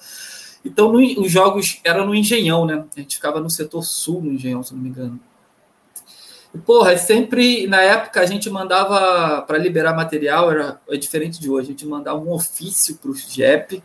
Então, 0.65 0.93
no, 0.93 0.99
os 1.21 1.31
jogos 1.31 1.81
eram 1.85 2.07
no 2.07 2.15
Engenhão, 2.15 2.67
né? 2.67 2.85
A 2.97 3.01
gente 3.01 3.17
ficava 3.17 3.41
no 3.41 3.51
setor 3.51 3.83
sul 3.83 4.23
no 4.23 4.33
Engenhão, 4.33 4.63
se 4.63 4.75
não 4.75 4.81
me 4.81 4.89
engano. 4.89 5.21
E, 6.55 6.59
porra, 6.59 6.93
é 6.93 6.97
sempre, 6.97 7.67
na 7.67 7.81
época, 7.81 8.21
a 8.21 8.27
gente 8.27 8.49
mandava 8.49 9.43
para 9.43 9.59
liberar 9.59 9.95
material, 9.95 10.51
era 10.51 10.81
é 10.89 10.97
diferente 10.97 11.41
de 11.41 11.51
hoje, 11.51 11.69
a 11.69 11.71
gente 11.73 11.87
mandava 11.87 12.19
um 12.19 12.31
ofício 12.31 12.97
para 12.97 13.11
o 13.11 13.15
JEP, 13.15 13.83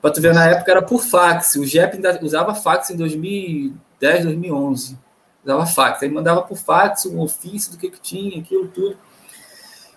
para 0.00 0.10
tu 0.10 0.20
ver, 0.20 0.32
na 0.32 0.46
época 0.46 0.70
era 0.70 0.82
por 0.82 1.02
fax. 1.02 1.56
O 1.56 1.64
JEP 1.64 1.96
ainda 1.96 2.18
usava 2.22 2.54
fax 2.54 2.90
em 2.90 2.96
2010, 2.96 4.24
2011. 4.24 4.98
Usava 5.44 5.66
fax. 5.66 6.02
Aí 6.02 6.08
mandava 6.08 6.42
por 6.42 6.56
fax 6.56 7.06
um 7.06 7.20
ofício 7.20 7.72
do 7.72 7.78
que, 7.78 7.90
que 7.90 8.00
tinha, 8.00 8.40
aquilo 8.40 8.68
tudo. 8.68 8.96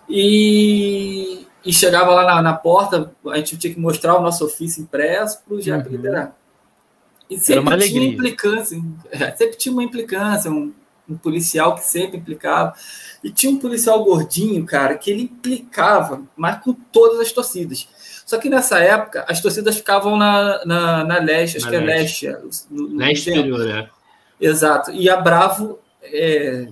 E, 0.08 1.46
e 1.64 1.72
chegava 1.72 2.12
lá 2.12 2.26
na, 2.26 2.42
na, 2.42 2.52
porta, 2.52 3.14
a 3.28 3.36
gente 3.38 3.56
tinha 3.56 3.72
que 3.72 3.80
mostrar 3.80 4.18
o 4.18 4.22
nosso 4.22 4.44
ofício 4.44 4.82
impresso 4.82 5.42
para 5.42 5.54
o 5.54 5.60
JEP 5.60 5.86
uhum. 5.86 5.92
liberar. 5.92 6.36
E 7.30 7.38
sempre 7.38 7.78
tinha 7.88 8.06
implicância. 8.06 8.78
Sempre 9.36 9.56
tinha 9.56 9.72
uma 9.72 9.82
implicância, 9.82 10.50
um, 10.50 10.74
um 11.08 11.16
policial 11.16 11.74
que 11.74 11.84
sempre 11.84 12.18
implicava. 12.18 12.74
E 13.22 13.30
tinha 13.30 13.52
um 13.52 13.58
policial 13.58 14.02
gordinho, 14.04 14.64
cara, 14.64 14.96
que 14.96 15.10
ele 15.10 15.22
implicava, 15.22 16.22
mas 16.36 16.62
com 16.62 16.72
todas 16.72 17.20
as 17.20 17.32
torcidas. 17.32 17.88
Só 18.24 18.38
que 18.38 18.48
nessa 18.48 18.78
época, 18.78 19.24
as 19.28 19.40
torcidas 19.40 19.76
ficavam 19.76 20.16
na, 20.16 20.64
na, 20.64 21.04
na 21.04 21.18
leste, 21.18 21.58
acho 21.58 21.66
na 21.66 21.70
que 21.70 21.76
é 21.76 21.80
leste. 21.80 22.26
é 22.26 22.36
leste. 22.36 22.66
No, 22.70 22.88
no 22.88 22.96
leste 22.96 23.24
superior, 23.24 23.68
é. 23.68 23.90
Exato. 24.40 24.90
E 24.92 25.08
a 25.08 25.16
Bravo, 25.16 25.78
é, 26.02 26.68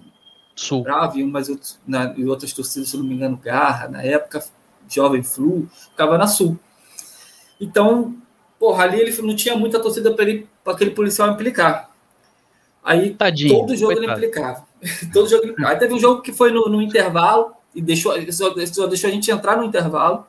Sul. 0.55 0.83
Bravo 0.83 1.19
e, 1.19 1.23
umas 1.25 1.49
outras, 1.49 1.79
na, 1.87 2.15
e 2.17 2.25
outras 2.25 2.53
torcidas, 2.53 2.89
se 2.89 2.97
não 2.97 3.05
me 3.05 3.15
engano, 3.15 3.37
Garra, 3.37 3.89
na 3.89 4.03
época, 4.03 4.45
Jovem 4.89 5.23
Flu, 5.23 5.69
ficava 5.91 6.17
na 6.17 6.27
Sul. 6.27 6.59
Então, 7.61 8.17
porra, 8.59 8.85
ali 8.85 9.01
ele 9.01 9.23
não 9.23 9.37
tinha 9.37 9.57
muita 9.57 9.81
torcida 9.81 10.13
para 10.15 10.73
aquele 10.73 10.91
policial 10.91 11.31
implicar. 11.31 11.92
Aí 12.83 13.15
Tadinho, 13.15 13.61
todo 13.61 13.77
jogo 13.77 13.95
coitado. 13.95 14.19
ele 14.19 14.27
implicava. 14.27 14.67
todo 15.13 15.29
jogo 15.29 15.55
Aí 15.65 15.77
teve 15.77 15.95
um 15.95 16.01
jogo 16.01 16.23
que 16.23 16.33
foi 16.33 16.51
no, 16.51 16.69
no 16.69 16.83
intervalo 16.83 17.53
e 17.75 17.81
deixou, 17.81 18.15
só, 18.33 18.55
só 18.67 18.87
deixou 18.87 19.09
a 19.09 19.13
gente 19.13 19.31
entrar 19.31 19.57
no 19.57 19.65
intervalo. 19.65 20.27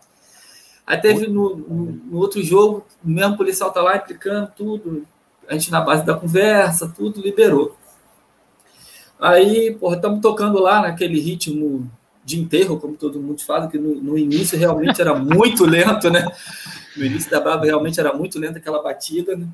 Aí 0.86 0.98
teve 0.98 1.28
no, 1.28 1.56
no, 1.56 1.86
no, 2.12 2.18
outro 2.18 2.44
jogo, 2.44 2.86
o 3.04 3.10
mesmo 3.10 3.38
policial 3.38 3.72
tá 3.72 3.82
lá 3.82 3.96
implicando 3.96 4.52
tudo, 4.56 5.08
a 5.48 5.54
gente 5.54 5.72
na 5.72 5.82
base 5.82 6.06
da 6.06 6.14
conversa, 6.14 6.94
tudo, 6.96 7.22
liberou. 7.22 7.76
Aí, 9.20 9.74
porra, 9.80 9.96
estamos 9.96 10.22
tocando 10.22 10.60
lá 10.60 10.82
naquele 10.82 11.20
ritmo 11.20 11.90
de 12.26 12.40
enterro, 12.40 12.80
como 12.80 12.96
todo 12.96 13.20
mundo 13.20 13.42
fala, 13.42 13.70
que 13.70 13.78
no, 13.78 13.96
no, 13.96 14.18
início 14.18 14.58
realmente 14.58 15.02
era 15.02 15.16
muito 15.20 15.66
lento, 15.66 16.10
né? 16.10 16.30
No 16.98 17.06
início 17.06 17.32
da 17.32 17.40
Brava 17.40 17.66
realmente 17.66 18.00
era 18.00 18.14
muito 18.14 18.38
lenta 18.38 18.58
aquela 18.58 18.82
batida, 18.82 19.36
né? 19.36 19.48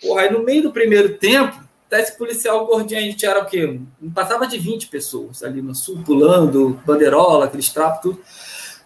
Porra, 0.00 0.22
aí 0.22 0.32
no 0.32 0.44
meio 0.44 0.62
do 0.62 0.72
primeiro 0.72 1.16
tempo, 1.18 1.58
tá 1.88 2.00
esse 2.00 2.16
policial 2.16 2.66
gordinho, 2.66 3.00
a 3.00 3.02
gente 3.02 3.24
era 3.24 3.40
o 3.40 3.46
quê? 3.46 3.80
Não 4.00 4.10
passava 4.10 4.46
de 4.46 4.58
20 4.58 4.88
pessoas 4.88 5.42
ali 5.42 5.62
no 5.62 5.74
sul, 5.74 6.02
pulando, 6.04 6.80
bandeirola, 6.84 7.46
aqueles 7.46 7.68
trapos, 7.70 8.00
tudo. 8.02 8.20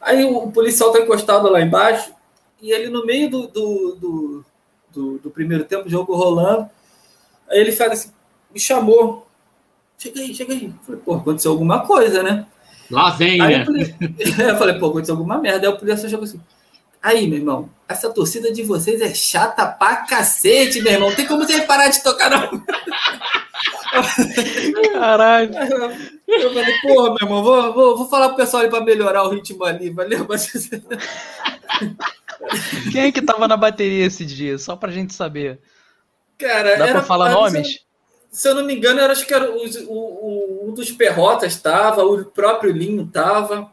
Aí 0.00 0.24
o 0.24 0.50
policial 0.50 0.92
tá 0.92 1.00
encostado 1.00 1.48
lá 1.50 1.60
embaixo 1.60 2.12
e 2.60 2.72
ele 2.72 2.88
no 2.88 3.04
meio 3.04 3.30
do, 3.30 3.46
do, 3.46 3.96
do, 3.96 4.44
do, 4.92 5.18
do 5.18 5.30
primeiro 5.30 5.64
tempo, 5.64 5.88
jogo 5.88 6.14
rolando, 6.14 6.68
aí 7.48 7.58
ele 7.58 7.72
fala 7.72 7.92
assim, 7.92 8.10
me 8.52 8.60
chamou. 8.60 9.26
Chega 9.98 10.20
aí, 10.20 10.34
chega 10.34 10.54
aí. 10.54 10.66
Eu 10.66 10.84
falei, 10.84 11.00
pô, 11.02 11.14
aconteceu 11.14 11.50
alguma 11.50 11.86
coisa, 11.86 12.22
né? 12.22 12.46
Lá 12.90 13.10
vem, 13.10 13.40
aí 13.40 13.58
né? 13.58 13.96
Eu 14.50 14.56
falei, 14.56 14.78
pô, 14.78 14.86
aconteceu 14.86 15.14
alguma 15.14 15.38
merda. 15.38 15.68
Aí 15.68 15.72
o 15.72 15.78
policial 15.78 16.08
chegou 16.08 16.24
assim, 16.24 16.40
aí, 17.02 17.26
meu 17.26 17.38
irmão, 17.38 17.68
essa 17.90 18.08
torcida 18.08 18.52
de 18.52 18.62
vocês 18.62 19.00
é 19.00 19.12
chata 19.12 19.66
pra 19.66 19.96
cacete, 19.96 20.80
meu 20.80 20.92
irmão. 20.92 21.12
Tem 21.12 21.26
como 21.26 21.44
você 21.44 21.62
parar 21.62 21.88
de 21.88 22.00
tocar, 22.02 22.30
não? 22.30 22.64
Caralho. 24.92 25.50
Eu 26.28 26.54
falei, 26.54 26.78
porra, 26.80 27.08
meu 27.08 27.18
irmão, 27.22 27.42
vou, 27.42 27.72
vou, 27.72 27.96
vou 27.98 28.08
falar 28.08 28.28
pro 28.28 28.36
pessoal 28.36 28.62
ali 28.62 28.70
pra 28.70 28.80
melhorar 28.80 29.24
o 29.24 29.30
ritmo 29.30 29.64
ali, 29.64 29.90
valeu? 29.90 30.24
Quem 32.92 33.02
é 33.02 33.12
que 33.12 33.20
tava 33.20 33.48
na 33.48 33.56
bateria 33.56 34.06
esse 34.06 34.24
dia? 34.24 34.56
Só 34.56 34.76
pra 34.76 34.92
gente 34.92 35.12
saber. 35.12 35.58
Cara, 36.38 36.76
Dá 36.76 36.84
era, 36.84 36.92
pra 36.92 37.02
falar 37.02 37.30
nomes? 37.30 37.80
Se 38.30 38.48
eu 38.48 38.54
não 38.54 38.64
me 38.64 38.76
engano, 38.76 39.00
eu 39.00 39.10
acho 39.10 39.26
que 39.26 39.34
era 39.34 39.50
o, 39.50 39.66
o, 39.88 39.92
o, 39.92 40.68
um 40.70 40.74
dos 40.74 40.92
Perrotas 40.92 41.56
tava, 41.56 42.04
o 42.04 42.24
próprio 42.24 42.72
Linho 42.72 43.04
tava. 43.08 43.68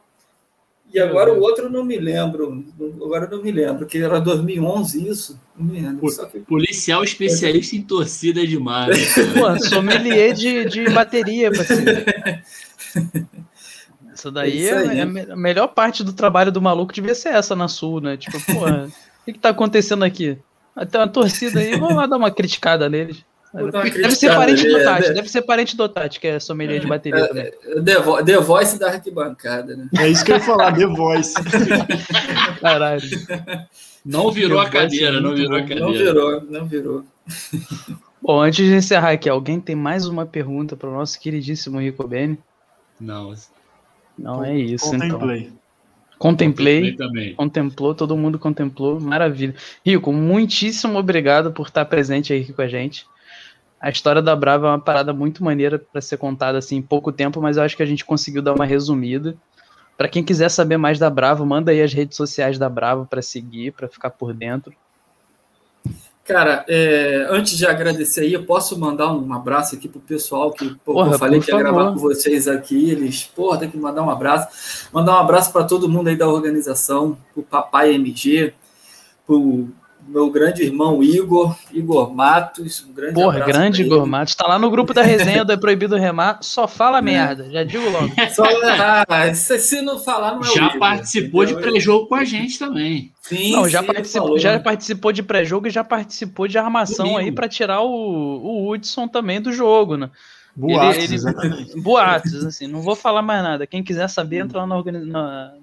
E 0.93 0.99
agora 0.99 1.33
o 1.33 1.41
outro 1.41 1.69
não 1.69 1.83
me 1.83 1.97
lembro. 1.97 2.65
Agora 2.79 3.27
não 3.29 3.43
me 3.43 3.51
lembro, 3.51 3.85
que 3.85 3.97
era 3.97 4.19
2011 4.19 5.07
isso. 5.07 5.39
Não 5.57 5.65
me 5.65 5.81
lembro. 5.81 6.07
Que... 6.31 6.39
Policial 6.39 7.03
especialista 7.03 7.75
em 7.75 7.81
torcida 7.81 8.45
de 8.45 8.57
mar. 8.57 8.89
Pô, 9.37 9.59
sommelier 9.65 10.33
de, 10.33 10.65
de 10.65 10.89
bateria, 10.89 11.51
parceiro. 11.51 12.05
Isso 14.13 14.31
daí 14.31 14.65
é, 14.65 14.71
é, 14.71 14.97
é, 14.99 15.01
a 15.01 15.35
melhor 15.35 15.67
parte 15.67 16.03
do 16.03 16.13
trabalho 16.13 16.51
do 16.51 16.61
maluco 16.61 16.93
devia 16.93 17.15
ser 17.15 17.29
essa 17.29 17.55
na 17.55 17.67
Sul, 17.67 17.99
né? 17.99 18.15
Tipo, 18.15 18.39
porra, 18.45 18.87
o 19.21 19.25
que, 19.25 19.33
que 19.33 19.39
tá 19.39 19.49
acontecendo 19.49 20.05
aqui? 20.05 20.37
Tem 20.89 21.01
uma 21.01 21.07
torcida 21.07 21.59
aí, 21.59 21.71
vamos 21.77 21.95
lá 21.95 22.05
dar 22.05 22.17
uma 22.17 22.31
criticada 22.31 22.87
neles. 22.87 23.25
Deve 23.65 24.11
ser 24.11 24.35
parente 24.35 24.67
do 24.67 24.83
Tati, 24.83 25.13
deve 25.13 25.29
ser 25.29 25.41
parente 25.41 25.77
do 25.77 25.89
Tati, 25.89 26.19
que 26.19 26.27
é 26.27 26.39
sommelier 26.39 26.79
de 26.79 26.87
bateria 26.87 27.19
é, 27.19 27.27
também. 27.27 27.51
The, 27.83 28.23
The 28.23 28.37
Voice 28.39 28.79
da 28.79 28.87
arquibancada, 28.89 29.75
né? 29.75 29.89
É 29.97 30.07
isso 30.07 30.23
que 30.23 30.31
eu 30.31 30.35
ia 30.35 30.41
falar, 30.41 30.75
The 30.75 30.85
Voice. 30.85 31.33
Caralho. 32.61 33.01
Não 34.05 34.31
virou 34.31 34.59
a 34.59 34.69
cadeira, 34.69 35.19
não 35.19 35.33
virou 35.33 35.57
a 35.57 35.61
cadeira. 35.61 35.81
Não 35.81 35.93
virou, 35.93 36.41
não 36.41 36.65
virou. 36.65 37.03
Bom, 38.21 38.41
antes 38.41 38.65
de 38.65 38.75
encerrar 38.75 39.11
aqui, 39.11 39.29
alguém 39.29 39.59
tem 39.59 39.75
mais 39.75 40.05
uma 40.05 40.25
pergunta 40.25 40.75
para 40.75 40.89
o 40.89 40.93
nosso 40.93 41.19
queridíssimo 41.19 41.79
Rico 41.79 42.07
Bene? 42.07 42.37
Não. 42.99 43.33
Não 44.17 44.43
é 44.43 44.57
isso, 44.57 44.85
Contemplei. 44.85 45.39
então. 45.39 45.57
Contemplei. 46.17 46.91
Contemplei 46.91 47.33
contemplou, 47.35 47.93
todo 47.93 48.17
mundo 48.17 48.39
contemplou. 48.39 48.99
Maravilha. 48.99 49.53
Rico, 49.85 50.11
muitíssimo 50.11 50.97
obrigado 50.97 51.51
por 51.51 51.67
estar 51.67 51.85
presente 51.85 52.33
aqui 52.33 52.51
com 52.51 52.61
a 52.61 52.67
gente. 52.67 53.05
A 53.79 53.89
história 53.89 54.21
da 54.21 54.35
Brava 54.35 54.67
é 54.67 54.69
uma 54.71 54.79
parada 54.79 55.13
muito 55.13 55.43
maneira 55.43 55.77
para 55.77 56.01
ser 56.01 56.17
contada 56.17 56.57
assim 56.57 56.77
em 56.77 56.81
pouco 56.81 57.11
tempo, 57.11 57.41
mas 57.41 57.57
eu 57.57 57.63
acho 57.63 57.77
que 57.77 57.83
a 57.83 57.87
gente 57.87 58.03
conseguiu 58.03 58.41
dar 58.41 58.53
uma 58.53 58.65
resumida. 58.65 59.35
Para 59.95 60.07
quem 60.07 60.23
quiser 60.23 60.49
saber 60.49 60.77
mais 60.77 60.99
da 60.99 61.09
Bravo, 61.09 61.45
manda 61.45 61.71
aí 61.71 61.81
as 61.81 61.93
redes 61.93 62.17
sociais 62.17 62.57
da 62.57 62.69
Bravo 62.69 63.05
para 63.05 63.21
seguir, 63.21 63.71
para 63.71 63.87
ficar 63.87 64.11
por 64.11 64.33
dentro. 64.33 64.73
Cara, 66.23 66.65
é, 66.67 67.25
antes 67.29 67.57
de 67.57 67.65
agradecer 67.65 68.21
aí, 68.21 68.33
eu 68.33 68.43
posso 68.43 68.77
mandar 68.77 69.13
um 69.13 69.31
abraço 69.31 69.75
aqui 69.75 69.87
pro 69.87 70.01
pessoal 70.01 70.51
que 70.51 70.75
pô, 70.83 70.93
porra, 70.93 71.13
eu 71.13 71.17
falei 71.17 71.39
que 71.39 71.49
ia 71.49 71.57
gravar 71.57 71.93
com 71.93 71.97
vocês 71.97 72.49
aqui. 72.49 72.91
Eles, 72.91 73.23
porra, 73.23 73.59
tem 73.59 73.69
que 73.69 73.77
mandar 73.77 74.03
um 74.03 74.09
abraço. 74.09 74.89
Mandar 74.91 75.13
um 75.13 75.19
abraço 75.19 75.53
para 75.53 75.63
todo 75.63 75.87
mundo 75.87 76.09
aí 76.09 76.17
da 76.17 76.27
organização, 76.27 77.17
pro 77.33 77.43
Papai 77.43 77.93
MG, 77.93 78.53
pro 79.25 79.69
meu 80.07 80.29
grande 80.29 80.63
irmão 80.63 81.03
Igor, 81.03 81.55
Igor 81.71 82.13
Matos, 82.13 82.85
um 82.87 82.93
grande 82.93 83.13
Porra, 83.13 83.39
grande 83.41 83.81
Igor 83.81 84.05
Matos, 84.07 84.35
tá 84.35 84.47
lá 84.47 84.57
no 84.57 84.71
grupo 84.71 84.93
da 84.93 85.01
resenha 85.01 85.43
do 85.43 85.51
É 85.51 85.57
Proibido 85.57 85.95
Remar, 85.95 86.39
só 86.41 86.67
fala 86.67 86.99
é. 86.99 87.01
merda, 87.01 87.49
já 87.51 87.63
digo 87.63 87.89
logo. 87.89 88.11
Só, 88.33 88.43
ah, 88.43 89.33
se 89.33 89.81
não 89.81 89.99
falar, 89.99 90.35
não 90.35 90.41
é 90.41 90.45
Já 90.45 90.67
Igor, 90.67 90.79
participou 90.79 91.43
entendeu? 91.43 91.61
de 91.61 91.69
pré-jogo 91.69 92.07
com 92.07 92.15
a 92.15 92.23
gente 92.23 92.57
também. 92.57 93.11
Sim, 93.21 93.51
não, 93.51 93.67
já, 93.67 93.81
sim, 93.81 93.87
participou, 93.87 94.39
já 94.39 94.59
participou 94.59 95.11
de 95.11 95.23
pré-jogo 95.23 95.67
e 95.67 95.71
já 95.71 95.83
participou 95.83 96.47
de 96.47 96.57
armação 96.57 97.05
Domingo. 97.05 97.19
aí 97.19 97.31
para 97.31 97.49
tirar 97.49 97.81
o, 97.81 97.89
o 97.89 98.71
Hudson 98.71 99.07
também 99.07 99.41
do 99.41 99.51
jogo, 99.51 99.97
né? 99.97 100.09
Boatos, 100.55 101.03
ele, 101.03 101.15
ele, 101.43 101.75
boatos, 101.81 102.45
assim, 102.45 102.65
não 102.65 102.81
vou 102.81 102.95
falar 102.95 103.21
mais 103.21 103.43
nada. 103.43 103.67
Quem 103.67 103.83
quiser 103.83 104.07
saber, 104.07 104.37
entra 104.37 104.59
lá 104.59 104.65
na, 104.65 104.83
na, 104.83 105.53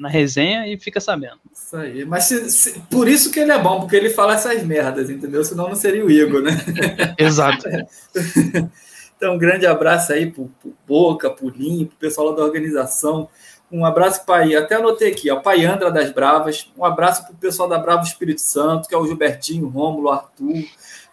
na 0.00 0.08
resenha 0.08 0.66
e 0.66 0.78
fica 0.78 0.98
sabendo. 0.98 1.38
Isso 1.52 1.76
aí. 1.76 2.06
Mas 2.06 2.24
se, 2.24 2.50
se, 2.50 2.80
por 2.90 3.06
isso 3.06 3.30
que 3.30 3.38
ele 3.38 3.52
é 3.52 3.58
bom, 3.58 3.80
porque 3.80 3.94
ele 3.94 4.08
fala 4.08 4.34
essas 4.34 4.62
merdas, 4.64 5.10
entendeu? 5.10 5.44
Senão 5.44 5.68
não 5.68 5.76
seria 5.76 6.04
o 6.04 6.10
Igor, 6.10 6.40
né? 6.40 6.52
Exato. 7.18 7.68
então, 9.14 9.34
um 9.34 9.38
grande 9.38 9.66
abraço 9.66 10.14
aí 10.14 10.30
pro, 10.30 10.50
pro 10.60 10.74
Boca, 10.88 11.28
pro 11.28 11.50
Linho, 11.50 11.86
pro 11.86 11.98
pessoal 11.98 12.34
da 12.34 12.42
organização. 12.42 13.28
Um 13.70 13.84
abraço 13.84 14.24
para 14.24 14.58
até 14.58 14.76
anotei 14.76 15.12
aqui, 15.12 15.30
ó, 15.30 15.36
Pai 15.36 15.66
Andra 15.66 15.90
das 15.90 16.10
Bravas. 16.10 16.72
Um 16.76 16.84
abraço 16.84 17.24
para 17.24 17.34
o 17.34 17.36
pessoal 17.36 17.68
da 17.68 17.78
Bravo 17.78 18.02
Espírito 18.02 18.40
Santo, 18.40 18.88
que 18.88 18.94
é 18.94 18.98
o 18.98 19.06
Gilbertinho, 19.06 19.66
o 19.66 19.68
Rômulo, 19.68 20.08
o 20.08 20.10
Arthur, 20.10 20.64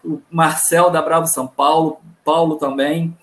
o 0.04 0.22
Marcel 0.32 0.90
da 0.90 1.02
Bravo 1.02 1.28
São 1.28 1.46
Paulo, 1.46 2.00
Paulo 2.24 2.56
também. 2.56 3.16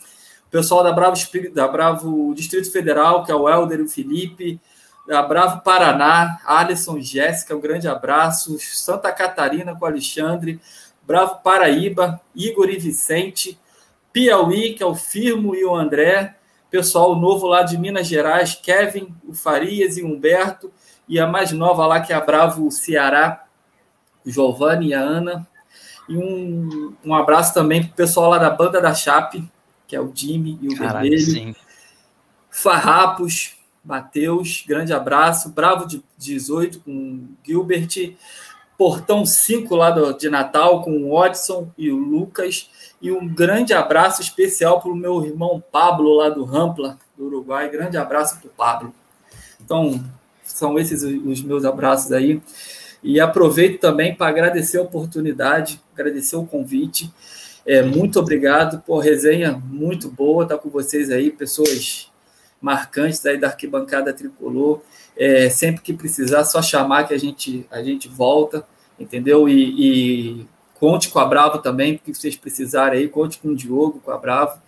O 0.46 0.50
pessoal 0.50 0.84
da 0.84 0.92
Bravo 0.92 1.16
Espírito, 1.16 1.54
da 1.54 1.66
Bravo 1.66 2.34
Distrito 2.34 2.70
Federal, 2.70 3.24
que 3.24 3.32
é 3.32 3.34
o 3.34 3.48
Helder 3.48 3.80
e 3.80 3.84
o 3.84 3.88
Felipe 3.88 4.60
Bravo 5.06 5.60
Paraná, 5.62 6.40
Alisson 6.44 6.98
Jéssica, 7.00 7.54
um 7.54 7.60
grande 7.60 7.86
abraço. 7.86 8.58
Santa 8.58 9.12
Catarina 9.12 9.76
com 9.76 9.84
Alexandre, 9.84 10.60
Bravo 11.02 11.40
Paraíba, 11.42 12.20
Igor 12.34 12.70
e 12.70 12.78
Vicente, 12.78 13.58
Piauí, 14.12 14.74
que 14.74 14.82
é 14.82 14.86
o 14.86 14.94
Firmo 14.94 15.54
e 15.54 15.64
o 15.64 15.74
André, 15.74 16.36
pessoal 16.70 17.14
novo 17.14 17.46
lá 17.46 17.62
de 17.62 17.76
Minas 17.76 18.06
Gerais, 18.06 18.54
Kevin, 18.54 19.14
o 19.28 19.34
Farias 19.34 19.98
e 19.98 20.02
o 20.02 20.06
Humberto, 20.06 20.72
e 21.06 21.20
a 21.20 21.26
mais 21.26 21.52
nova 21.52 21.86
lá 21.86 22.00
que 22.00 22.12
é 22.12 22.16
a 22.16 22.20
Bravo 22.20 22.70
Ceará, 22.70 23.44
Giovanni 24.24 24.88
e 24.88 24.94
a 24.94 25.00
Ana. 25.00 25.46
E 26.08 26.16
um, 26.16 26.94
um 27.04 27.14
abraço 27.14 27.52
também 27.52 27.82
para 27.82 27.92
o 27.92 27.94
pessoal 27.94 28.30
lá 28.30 28.38
da 28.38 28.50
Banda 28.50 28.80
da 28.80 28.94
Chape, 28.94 29.46
que 29.86 29.94
é 29.94 30.00
o 30.00 30.10
Jimmy 30.14 30.58
e 30.62 30.68
o 30.68 30.78
Caralho, 30.78 31.10
Vermelho. 31.10 31.20
Sim. 31.20 31.54
Farrapos, 32.50 33.56
Matheus, 33.84 34.64
grande 34.66 34.92
abraço. 34.92 35.50
Bravo 35.50 35.86
de 35.86 36.02
18 36.16 36.80
com 36.80 37.26
Gilbert. 37.44 38.14
Portão 38.76 39.24
5 39.24 39.76
lá 39.76 39.90
de 40.12 40.28
Natal 40.28 40.82
com 40.82 40.90
o 41.04 41.16
Watson 41.16 41.70
e 41.78 41.90
o 41.90 41.96
Lucas. 41.96 42.70
E 43.00 43.12
um 43.12 43.28
grande 43.28 43.72
abraço 43.72 44.22
especial 44.22 44.80
para 44.80 44.90
o 44.90 44.96
meu 44.96 45.24
irmão 45.24 45.62
Pablo 45.70 46.14
lá 46.14 46.28
do 46.28 46.44
Rampla, 46.44 46.98
do 47.16 47.26
Uruguai. 47.26 47.68
Grande 47.68 47.96
abraço 47.96 48.38
para 48.40 48.48
o 48.48 48.50
Pablo. 48.50 48.94
Então, 49.62 50.02
são 50.42 50.78
esses 50.78 51.02
os 51.02 51.42
meus 51.42 51.64
abraços 51.64 52.10
aí. 52.12 52.42
E 53.02 53.20
aproveito 53.20 53.80
também 53.80 54.14
para 54.14 54.28
agradecer 54.28 54.78
a 54.78 54.82
oportunidade, 54.82 55.80
agradecer 55.92 56.36
o 56.36 56.46
convite. 56.46 57.12
É, 57.66 57.82
muito 57.82 58.18
obrigado 58.18 58.80
por 58.80 58.98
resenha 58.98 59.52
muito 59.52 60.08
boa 60.10 60.44
estar 60.44 60.58
com 60.58 60.68
vocês 60.68 61.10
aí, 61.10 61.30
pessoas 61.30 62.10
marcantes 62.64 63.24
aí 63.26 63.36
da 63.38 63.48
arquibancada 63.48 64.10
tricolor. 64.10 64.80
É, 65.14 65.50
sempre 65.50 65.82
que 65.82 65.92
precisar, 65.92 66.44
só 66.44 66.62
chamar 66.62 67.06
que 67.06 67.12
a 67.12 67.18
gente, 67.18 67.66
a 67.70 67.82
gente 67.82 68.08
volta, 68.08 68.66
entendeu? 68.98 69.46
E, 69.46 70.40
e 70.40 70.46
conte 70.72 71.10
com 71.10 71.18
a 71.18 71.26
Bravo 71.26 71.58
também, 71.58 71.98
porque 71.98 72.14
vocês 72.14 72.34
precisarem 72.36 73.00
aí, 73.00 73.08
conte 73.08 73.38
com 73.38 73.48
o 73.48 73.54
Diogo, 73.54 74.00
com 74.02 74.10
a 74.10 74.16
Bravo. 74.16 74.58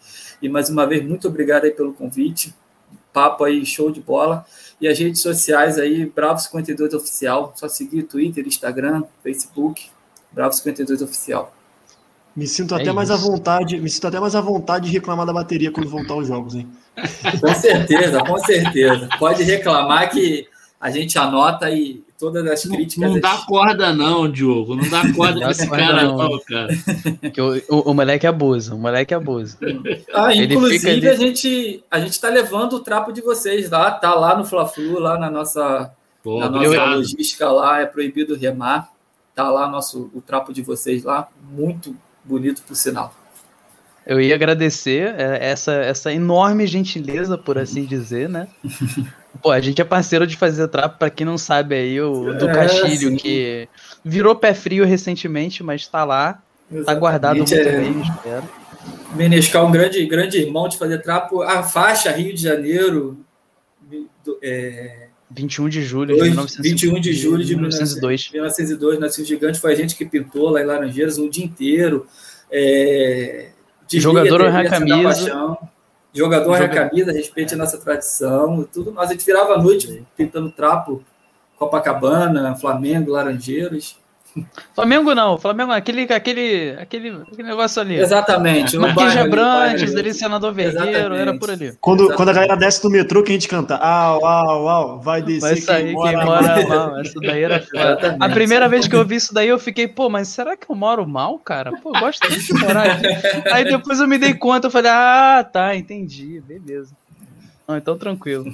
E 0.42 0.48
mais 0.48 0.68
uma 0.68 0.86
vez, 0.86 1.02
muito 1.02 1.26
obrigado 1.26 1.64
aí 1.64 1.70
pelo 1.70 1.94
convite. 1.94 2.54
Papo 3.14 3.44
aí, 3.44 3.64
show 3.64 3.90
de 3.90 4.02
bola. 4.02 4.44
E 4.78 4.86
as 4.86 4.98
redes 4.98 5.22
sociais 5.22 5.78
aí, 5.78 6.04
Bravo 6.04 6.38
52 6.38 6.92
Oficial. 6.92 7.54
Só 7.56 7.66
seguir 7.66 8.02
Twitter, 8.02 8.46
Instagram, 8.46 9.04
Facebook, 9.22 9.88
Bravo 10.30 10.52
52 10.52 11.00
Oficial. 11.00 11.55
Me 12.36 12.46
sinto 12.46 12.74
é 12.74 12.76
até 12.76 12.86
isso. 12.86 12.94
mais 12.94 13.10
à 13.10 13.16
vontade, 13.16 13.80
me 13.80 13.88
sinto 13.88 14.08
até 14.08 14.20
mais 14.20 14.34
à 14.34 14.40
vontade 14.42 14.86
de 14.86 14.92
reclamar 14.92 15.24
da 15.24 15.32
bateria 15.32 15.70
quando 15.70 15.88
voltar 15.88 16.16
os 16.16 16.28
jogos, 16.28 16.54
hein? 16.54 16.68
Com 17.40 17.54
certeza, 17.54 18.20
com 18.20 18.38
certeza. 18.38 19.08
Pode 19.18 19.42
reclamar 19.42 20.10
que 20.10 20.46
a 20.78 20.90
gente 20.90 21.18
anota 21.18 21.70
e 21.70 22.04
todas 22.18 22.46
as 22.46 22.62
críticas. 22.62 23.08
Não, 23.08 23.14
não 23.14 23.20
dá 23.20 23.38
corda, 23.46 23.92
não, 23.94 24.30
Diogo. 24.30 24.76
Não 24.76 24.88
dá 24.88 25.02
corda 25.14 25.40
pra 25.40 25.50
esse 25.50 25.68
cara, 25.68 26.04
não, 26.04 26.16
não 26.16 26.40
cara. 26.40 26.68
Que 27.32 27.40
o, 27.40 27.62
o, 27.70 27.90
o, 27.90 27.94
moleque 27.94 28.26
abusa, 28.26 28.74
o 28.74 28.78
moleque 28.78 29.14
abusa. 29.14 29.56
Ah, 30.12 30.34
inclusive, 30.34 30.90
ali... 30.90 31.08
a 31.08 31.14
gente 31.14 31.84
a 31.90 31.98
gente 31.98 32.20
tá 32.20 32.28
levando 32.28 32.74
o 32.74 32.80
trapo 32.80 33.12
de 33.12 33.22
vocês 33.22 33.70
lá, 33.70 33.90
tá 33.90 34.14
lá 34.14 34.36
no 34.36 34.44
Fla-Flu, 34.44 34.98
lá 34.98 35.18
na 35.18 35.30
nossa, 35.30 35.90
Pô, 36.22 36.38
na 36.40 36.50
nossa 36.50 36.84
logística 36.84 37.50
lá, 37.50 37.80
é 37.80 37.86
proibido 37.86 38.36
remar. 38.36 38.90
Tá 39.34 39.50
lá 39.50 39.68
nosso, 39.68 40.10
o 40.14 40.20
trapo 40.20 40.52
de 40.52 40.62
vocês 40.62 41.04
lá, 41.04 41.28
muito 41.50 41.94
bonito 42.26 42.62
por 42.62 42.74
sinal. 42.74 43.14
Eu 44.06 44.20
ia 44.20 44.34
agradecer 44.36 45.14
é, 45.18 45.50
essa, 45.50 45.72
essa 45.72 46.12
enorme 46.12 46.66
gentileza, 46.66 47.36
por 47.36 47.58
assim 47.58 47.84
dizer, 47.84 48.28
né? 48.28 48.46
Pô, 49.42 49.50
a 49.50 49.60
gente 49.60 49.80
é 49.80 49.84
parceiro 49.84 50.26
de 50.26 50.36
fazer 50.36 50.68
trapo, 50.68 50.98
para 50.98 51.10
quem 51.10 51.26
não 51.26 51.36
sabe 51.36 51.74
aí, 51.74 52.00
o 52.00 52.32
do 52.34 52.48
é, 52.48 52.54
Castilho, 52.54 53.16
que 53.16 53.68
virou 54.04 54.34
pé 54.34 54.54
frio 54.54 54.84
recentemente, 54.84 55.62
mas 55.62 55.86
tá 55.86 56.04
lá, 56.04 56.40
Exatamente, 56.70 56.86
tá 56.86 56.94
guardado 56.94 57.36
muito 57.36 57.54
é... 57.54 57.80
bem, 57.80 58.00
espero. 58.00 58.48
Menescal, 59.14 59.66
um 59.66 59.72
grande, 59.72 60.04
grande 60.06 60.38
irmão 60.38 60.68
de 60.68 60.78
fazer 60.78 60.98
trapo, 61.02 61.42
a 61.42 61.62
faixa 61.62 62.10
Rio 62.12 62.32
de 62.32 62.40
Janeiro, 62.42 63.18
é, 64.42 65.05
21 65.30 65.68
de 65.68 65.82
julho 65.82 66.16
de 66.16 66.62
21 66.62 67.00
de 67.00 67.12
julho 67.12 67.44
de 67.44 67.54
1902. 67.54 68.30
1902, 68.32 68.98
nasceu 68.98 69.24
gigante, 69.24 69.58
foi 69.58 69.72
a 69.72 69.76
gente 69.76 69.96
que 69.96 70.04
pintou 70.04 70.50
lá 70.50 70.60
em 70.60 70.64
Laranjeiras 70.64 71.18
um 71.18 71.28
dia 71.28 71.44
inteiro. 71.44 72.06
É, 72.50 73.48
jogador 73.92 74.42
a 74.42 74.68
camisa. 74.68 75.58
Jogador 76.14 76.62
a 76.62 76.68
camisa, 76.68 77.12
respeite 77.12 77.54
a 77.54 77.56
nossa 77.56 77.76
tradição. 77.78 78.66
Tudo, 78.72 78.90
nós 78.90 79.10
a 79.10 79.12
gente 79.12 79.26
virava 79.26 79.54
a 79.54 79.62
noite 79.62 80.02
pintando 80.16 80.50
trapo, 80.50 81.04
Copacabana, 81.58 82.54
Flamengo, 82.56 83.10
Laranjeiras. 83.10 83.96
Flamengo 84.74 85.14
não, 85.14 85.38
Flamengo 85.38 85.72
aquele, 85.72 86.02
aquele, 86.02 86.76
aquele, 86.78 87.22
aquele 87.22 87.48
negócio 87.48 87.80
ali. 87.80 87.96
Exatamente. 87.96 88.76
Marquinhos 88.76 89.16
Abrantes, 89.16 89.94
ali, 89.94 90.12
senador 90.12 90.52
Vergueiro, 90.52 91.14
era 91.14 91.36
por 91.38 91.50
ali. 91.50 91.72
Quando, 91.80 92.14
quando 92.14 92.28
a 92.28 92.32
galera 92.32 92.56
desce 92.56 92.82
do 92.82 92.90
metrô 92.90 93.22
que 93.22 93.30
a 93.30 93.34
gente 93.34 93.48
canta, 93.48 93.76
au, 93.76 94.24
au, 94.24 94.68
au, 94.68 95.00
vai 95.00 95.22
descer 95.22 95.40
vai 95.40 95.56
sair 95.56 95.84
quem 95.84 95.92
mora, 95.94 96.16
quem 96.16 96.26
mora 96.26 96.66
mal. 96.68 97.00
Essa 97.00 97.20
daí 97.20 97.42
era 97.42 97.60
foda. 97.60 98.16
A 98.20 98.28
primeira 98.28 98.68
vez 98.68 98.86
que 98.86 98.94
eu 98.94 99.04
vi 99.04 99.16
isso 99.16 99.32
daí, 99.32 99.48
eu 99.48 99.58
fiquei, 99.58 99.88
pô, 99.88 100.10
mas 100.10 100.28
será 100.28 100.56
que 100.56 100.70
eu 100.70 100.76
moro 100.76 101.06
mal, 101.06 101.38
cara? 101.38 101.72
Pô, 101.78 101.94
eu 101.94 102.00
gosto 102.00 102.28
de 102.28 102.52
morar 102.54 102.90
aqui. 102.92 103.06
Aí 103.52 103.64
depois 103.64 104.00
eu 104.00 104.06
me 104.06 104.18
dei 104.18 104.34
conta, 104.34 104.66
eu 104.66 104.70
falei, 104.70 104.90
ah, 104.90 105.48
tá, 105.50 105.74
entendi, 105.74 106.42
beleza. 106.46 106.94
então 107.68 107.96
tranquilo. 107.96 108.46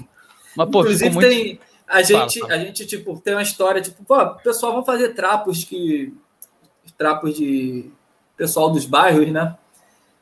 Mas, 0.56 0.70
pô, 0.70 0.80
Inclusive, 0.80 1.10
muito... 1.10 1.28
tem. 1.28 1.58
A 1.92 2.00
gente, 2.00 2.40
fala, 2.40 2.48
fala. 2.48 2.54
a 2.54 2.64
gente, 2.64 2.86
tipo, 2.86 3.20
tem 3.20 3.34
uma 3.34 3.42
história, 3.42 3.82
tipo, 3.82 4.02
pô, 4.02 4.26
pessoal, 4.36 4.72
vamos 4.72 4.86
fazer 4.86 5.10
trapos 5.10 5.62
que. 5.62 6.14
Trapos 6.96 7.36
de 7.36 7.90
pessoal 8.34 8.70
dos 8.70 8.86
bairros, 8.86 9.30
né? 9.30 9.54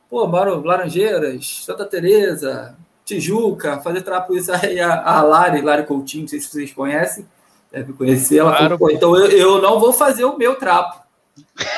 Pô, 0.08 0.26
Maro, 0.26 0.64
Laranjeiras, 0.64 1.62
Santa 1.64 1.84
Teresa, 1.84 2.76
Tijuca, 3.04 3.80
fazer 3.80 4.02
trapo 4.02 4.34
isso 4.36 4.52
aí, 4.52 4.80
a, 4.80 5.00
a 5.00 5.22
Lari, 5.22 5.60
Lari 5.62 5.86
Coutinho, 5.86 6.22
não 6.22 6.28
sei 6.28 6.40
se 6.40 6.48
vocês 6.48 6.72
conhecem, 6.72 7.24
deve 7.70 7.92
conhecer. 7.92 8.38
Ela 8.38 8.56
claro, 8.56 8.76
falou, 8.76 8.92
então 8.92 9.16
eu, 9.16 9.30
eu 9.30 9.62
não 9.62 9.78
vou 9.78 9.92
fazer 9.92 10.24
o 10.24 10.36
meu 10.36 10.56
trapo. 10.56 11.00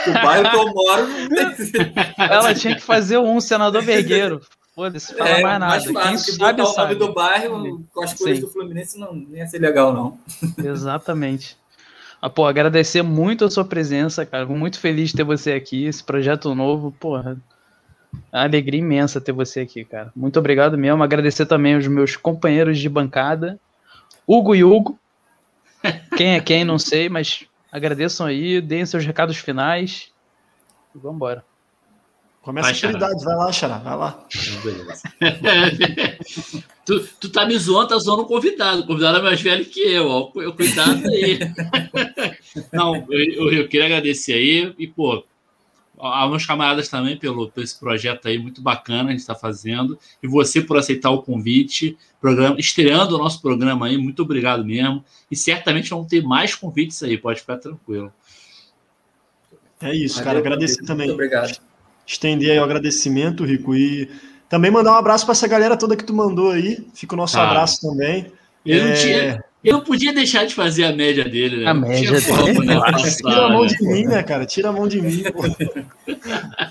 O 0.07 0.13
bairro 0.13 0.51
que 0.51 0.57
eu 0.57 0.73
moro 0.73 1.07
Ela 2.17 2.55
tinha 2.55 2.75
que 2.75 2.83
fazer 2.83 3.19
um 3.19 3.39
senador 3.43 3.83
vergueiro. 3.83 4.41
Foda-se, 4.75 5.15
fala 5.15 5.31
é, 5.31 5.43
mais 5.43 5.61
nada. 5.61 5.67
Mais 5.67 5.85
fácil, 5.85 6.27
Quem 6.33 6.47
sabe, 6.47 6.63
botar 6.63 6.73
sabe. 6.73 6.95
o 6.95 6.99
nome 6.99 7.07
do 7.07 7.15
bairro 7.15 7.85
com 7.93 8.03
as 8.03 8.11
Sim. 8.11 8.41
do 8.41 8.49
Fluminense 8.49 8.99
não, 8.99 9.15
não 9.15 9.37
ia 9.37 9.47
ser 9.47 9.59
legal, 9.59 9.93
não. 9.93 10.19
Exatamente. 10.65 11.59
Ah, 12.21 12.31
pô, 12.31 12.47
agradecer 12.47 13.03
muito 13.03 13.45
a 13.45 13.51
sua 13.51 13.65
presença, 13.65 14.25
cara. 14.25 14.47
muito 14.47 14.79
feliz 14.79 15.11
de 15.11 15.17
ter 15.17 15.25
você 15.25 15.53
aqui. 15.53 15.85
Esse 15.85 16.03
projeto 16.03 16.55
novo, 16.55 16.93
porra. 16.93 17.37
É 18.31 18.37
uma 18.37 18.45
alegria 18.45 18.81
imensa 18.81 19.21
ter 19.21 19.33
você 19.33 19.61
aqui, 19.61 19.85
cara. 19.85 20.13
Muito 20.15 20.39
obrigado 20.39 20.79
mesmo. 20.79 21.03
Agradecer 21.03 21.47
também 21.47 21.75
aos 21.75 21.87
meus 21.87 22.17
companheiros 22.17 22.79
de 22.79 22.89
bancada, 22.89 23.59
Hugo 24.27 24.55
e 24.55 24.65
Hugo. 24.65 24.99
Quem 26.17 26.35
é 26.35 26.41
quem, 26.41 26.65
não 26.65 26.79
sei, 26.79 27.09
mas 27.09 27.45
agradeçam 27.71 28.27
aí, 28.27 28.61
deem 28.61 28.87
seus 28.87 29.05
recados 29.05 29.37
finais 29.37 30.13
e 30.95 30.99
vamos 30.99 31.17
embora. 31.17 31.45
Começa 32.43 32.65
vai, 32.65 32.73
a 32.73 32.77
atividade, 32.77 33.25
vai 33.25 33.37
lá, 33.37 33.53
Xará, 33.53 33.79
vai 33.79 33.97
lá. 33.97 34.27
Tu, 36.85 36.99
tu 37.21 37.29
tá 37.31 37.47
me 37.47 37.57
zoando, 37.57 37.91
tá 37.91 37.99
zoando 37.99 38.23
o 38.23 38.27
convidado. 38.27 38.83
O 38.83 38.87
convidado 38.89 39.19
é 39.19 39.23
mais 39.23 39.41
velho 39.41 39.65
que 39.65 39.79
eu, 39.79 40.09
ó. 40.09 40.25
Cuidado 40.25 41.07
aí. 41.07 41.39
Não, 42.73 43.07
eu, 43.09 43.53
eu, 43.53 43.69
queria 43.69 43.87
agradecer 43.87 44.33
aí 44.33 44.75
e, 44.77 44.89
pô, 44.89 45.25
aos 45.97 46.31
meus 46.31 46.45
camaradas 46.45 46.89
também 46.89 47.17
pelo, 47.17 47.49
por 47.53 47.63
esse 47.63 47.79
projeto 47.79 48.27
aí 48.27 48.37
muito 48.37 48.61
bacana 48.61 49.05
que 49.05 49.09
a 49.09 49.13
gente 49.13 49.21
está 49.21 49.37
fazendo. 49.37 49.97
E 50.21 50.27
você 50.27 50.61
por 50.61 50.77
aceitar 50.77 51.11
o 51.11 51.23
convite, 51.23 51.97
programa, 52.21 52.57
estreando 52.59 53.15
o 53.15 53.19
nosso 53.19 53.41
programa 53.41 53.87
aí, 53.87 53.97
muito 53.97 54.23
obrigado 54.23 54.65
mesmo. 54.65 55.05
E 55.31 55.37
certamente 55.37 55.91
vão 55.91 56.05
ter 56.05 56.21
mais 56.25 56.57
convites 56.57 57.01
aí, 57.05 57.17
pode 57.17 57.39
ficar 57.39 57.59
tranquilo. 57.59 58.13
É 59.81 59.95
isso, 59.95 60.17
Valeu, 60.17 60.25
cara. 60.25 60.39
Agradecer 60.41 60.85
também. 60.85 61.07
Muito 61.07 61.15
obrigado 61.15 61.72
estender 62.07 62.53
aí 62.53 62.59
o 62.59 62.65
agradecimento, 62.65 63.45
Rico, 63.45 63.75
e 63.75 64.09
também 64.49 64.71
mandar 64.71 64.93
um 64.93 64.97
abraço 64.97 65.25
para 65.25 65.33
essa 65.33 65.49
galera 65.49 65.77
toda 65.77 65.97
que 65.97 66.05
tu 66.05 66.15
mandou 66.15 66.51
aí. 66.51 66.87
Fica 66.95 67.15
o 67.15 67.17
nosso 67.17 67.39
ah, 67.39 67.49
abraço 67.49 67.81
também. 67.81 68.33
Eu, 68.65 68.81
é... 68.81 68.89
não 68.89 68.95
tinha, 68.95 69.45
eu 69.65 69.75
não 69.75 69.81
podia 69.81 70.13
deixar 70.13 70.45
de 70.45 70.55
fazer 70.55 70.85
a 70.85 70.93
média 70.93 71.25
dele, 71.25 71.59
né? 71.59 71.71
A 71.71 71.75
média 71.75 72.11
dele. 72.11 72.67
Né? 72.67 72.77
Tira 73.17 73.47
a 73.47 73.49
mão 73.49 73.65
de 73.65 73.83
mim, 73.83 74.05
né, 74.05 74.23
cara? 74.25 74.45
Tira 74.45 74.69
a 74.71 74.73
mão 74.73 74.89
de 74.89 75.01
mim. 75.01 75.23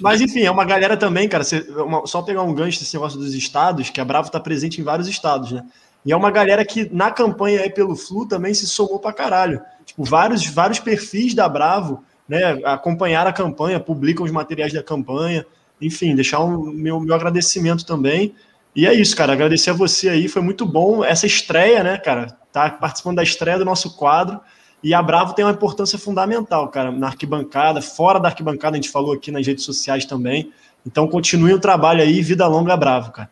Mas, 0.02 0.20
enfim, 0.20 0.42
é 0.42 0.52
uma 0.52 0.66
galera 0.66 0.98
também, 0.98 1.28
cara. 1.30 1.44
Você, 1.44 1.62
uma, 1.72 2.06
só 2.06 2.22
pegar 2.22 2.44
um 2.44 2.54
gancho 2.54 2.80
desse 2.80 2.94
negócio 2.94 3.18
dos 3.18 3.34
estados, 3.34 3.90
que 3.90 4.02
a 4.02 4.06
Bravo 4.06 4.28
está 4.28 4.42
presente 4.42 4.82
em 4.82 4.84
vários 4.84 5.08
estados, 5.08 5.54
né? 5.54 5.64
E 6.06 6.12
é 6.12 6.16
uma 6.16 6.32
galera 6.32 6.66
que 6.66 6.90
na 6.94 7.12
campanha 7.12 7.62
aí 7.62 7.70
pelo 7.70 7.96
Flu 7.96 8.28
também 8.28 8.54
se 8.54 8.68
somou 8.68 9.00
pra 9.00 9.14
caralho. 9.14 9.62
Tipo, 9.86 10.04
vários, 10.04 10.46
vários 10.46 10.80
perfis 10.80 11.34
da 11.34 11.48
Bravo 11.48 12.04
né, 12.28 12.60
acompanhar 12.64 13.28
a 13.28 13.34
campanha, 13.34 13.80
publicam 13.80 14.26
os 14.26 14.32
materiais 14.32 14.72
da 14.74 14.82
campanha, 14.82 15.46
enfim, 15.82 16.16
deixar 16.16 16.40
o 16.40 16.72
meu, 16.72 17.00
meu 17.00 17.16
agradecimento 17.16 17.86
também. 17.86 18.34
E 18.76 18.88
é 18.88 18.94
isso, 18.94 19.16
cara, 19.16 19.34
agradecer 19.34 19.72
a 19.72 19.74
você 19.74 20.08
aí, 20.08 20.28
foi 20.28 20.42
muito 20.42 20.66
bom 20.66 21.04
essa 21.04 21.26
estreia, 21.26 21.84
né, 21.84 21.98
cara, 21.98 22.38
tá 22.54 22.70
participando 22.70 23.18
da 23.18 23.24
estreia 23.24 23.58
do 23.58 23.66
nosso 23.66 23.98
quadro, 23.98 24.40
e 24.84 24.94
a 24.94 25.02
Bravo 25.02 25.34
tem 25.34 25.44
uma 25.44 25.52
importância 25.52 26.00
fundamental, 26.00 26.70
cara, 26.70 26.92
na 26.92 27.08
arquibancada, 27.08 27.82
fora 27.82 28.20
da 28.20 28.30
arquibancada, 28.30 28.76
a 28.76 28.82
gente 28.82 28.90
falou 28.90 29.14
aqui 29.14 29.30
nas 29.30 29.46
redes 29.46 29.66
sociais 29.66 30.06
também, 30.06 30.52
então 30.86 31.08
continue 31.08 31.54
o 31.54 31.60
trabalho 31.60 32.02
aí, 32.02 32.22
vida 32.22 32.48
longa 32.48 32.78
Bravo, 32.78 33.12
cara. 33.12 33.30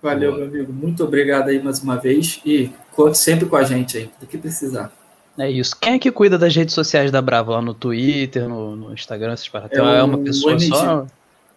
Valeu, 0.00 0.36
meu 0.36 0.44
amigo, 0.44 0.72
muito 0.72 1.02
obrigado 1.02 1.48
aí 1.48 1.60
mais 1.60 1.82
uma 1.82 1.96
vez, 1.96 2.40
e 2.44 2.70
conte 2.94 3.18
sempre 3.18 3.46
com 3.46 3.56
a 3.56 3.64
gente 3.64 3.96
aí, 3.98 4.10
do 4.20 4.26
que 4.26 4.38
precisar. 4.38 4.92
É 5.38 5.50
isso. 5.50 5.76
Quem 5.80 5.94
é 5.94 5.98
que 5.98 6.10
cuida 6.10 6.38
das 6.38 6.54
redes 6.54 6.74
sociais 6.74 7.10
da 7.10 7.20
Bravo? 7.20 7.52
Lá 7.52 7.60
no 7.60 7.74
Twitter, 7.74 8.48
no, 8.48 8.76
no 8.76 8.92
Instagram, 8.94 9.32
essas 9.32 9.48
paradas? 9.48 9.76
É, 9.76 9.98
é 9.98 10.02
uma 10.02 10.18
pessoa 10.18 10.58
só? 10.58 11.06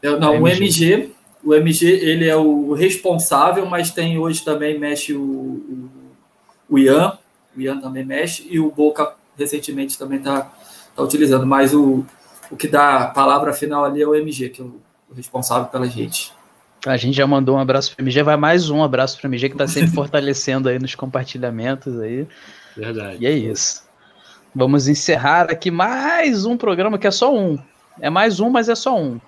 É, 0.01 0.09
não, 0.17 0.33
é 0.33 0.39
o 0.39 0.47
MG. 0.47 1.11
O 1.43 1.53
MG, 1.53 1.85
ele 1.85 2.27
é 2.27 2.35
o 2.35 2.73
responsável, 2.73 3.65
mas 3.65 3.91
tem 3.91 4.17
hoje 4.17 4.43
também 4.43 4.79
mexe 4.79 5.13
o, 5.13 5.21
o, 5.21 5.89
o 6.69 6.79
Ian. 6.79 7.17
O 7.55 7.61
Ian 7.61 7.79
também 7.79 8.03
mexe. 8.03 8.47
E 8.49 8.59
o 8.59 8.71
Boca, 8.71 9.13
recentemente, 9.37 9.97
também 9.97 10.17
está 10.17 10.51
tá 10.95 11.03
utilizando. 11.03 11.45
Mas 11.45 11.73
o, 11.73 12.03
o 12.49 12.57
que 12.57 12.67
dá 12.67 13.03
a 13.03 13.07
palavra 13.07 13.53
final 13.53 13.85
ali 13.85 14.01
é 14.01 14.07
o 14.07 14.15
MG, 14.15 14.49
que 14.49 14.61
é 14.61 14.65
o, 14.65 14.81
o 15.09 15.13
responsável 15.13 15.67
pela 15.67 15.87
gente. 15.87 16.33
A 16.85 16.97
gente 16.97 17.15
já 17.15 17.27
mandou 17.27 17.55
um 17.55 17.59
abraço 17.59 17.95
para 17.95 18.01
o 18.01 18.05
MG, 18.05 18.23
vai 18.23 18.37
mais 18.37 18.69
um 18.69 18.83
abraço 18.83 19.17
para 19.19 19.27
o 19.27 19.29
MG 19.29 19.49
que 19.49 19.55
está 19.55 19.67
sempre 19.67 19.91
fortalecendo 19.93 20.69
aí 20.69 20.79
nos 20.79 20.95
compartilhamentos 20.95 21.99
aí. 21.99 22.27
Verdade. 22.77 23.17
E 23.19 23.25
é 23.25 23.31
isso. 23.31 23.83
Vamos 24.53 24.87
encerrar 24.87 25.51
aqui 25.51 25.71
mais 25.71 26.45
um 26.45 26.55
programa 26.55 26.97
que 26.97 27.07
é 27.07 27.11
só 27.11 27.35
um. 27.35 27.57
É 27.99 28.09
mais 28.09 28.39
um, 28.39 28.49
mas 28.49 28.69
é 28.69 28.75
só 28.75 28.95
um. 28.97 29.19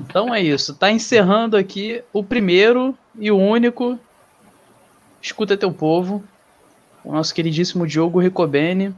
Então 0.00 0.34
é 0.34 0.42
isso. 0.42 0.74
Tá 0.74 0.90
encerrando 0.90 1.56
aqui 1.56 2.02
o 2.12 2.22
primeiro 2.22 2.96
e 3.18 3.30
o 3.30 3.38
único. 3.38 3.98
Escuta 5.22 5.56
teu 5.56 5.72
povo. 5.72 6.22
O 7.04 7.12
nosso 7.12 7.32
queridíssimo 7.34 7.86
Diogo 7.86 8.20
Ricobene. 8.20 8.94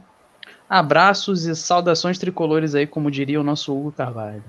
Abraços 0.69 1.45
e 1.45 1.55
saudações 1.55 2.17
tricolores 2.17 2.75
aí, 2.75 2.85
como 2.85 3.11
diria 3.11 3.39
o 3.39 3.43
nosso 3.43 3.73
Hugo 3.73 3.91
Carvalho. 3.91 4.43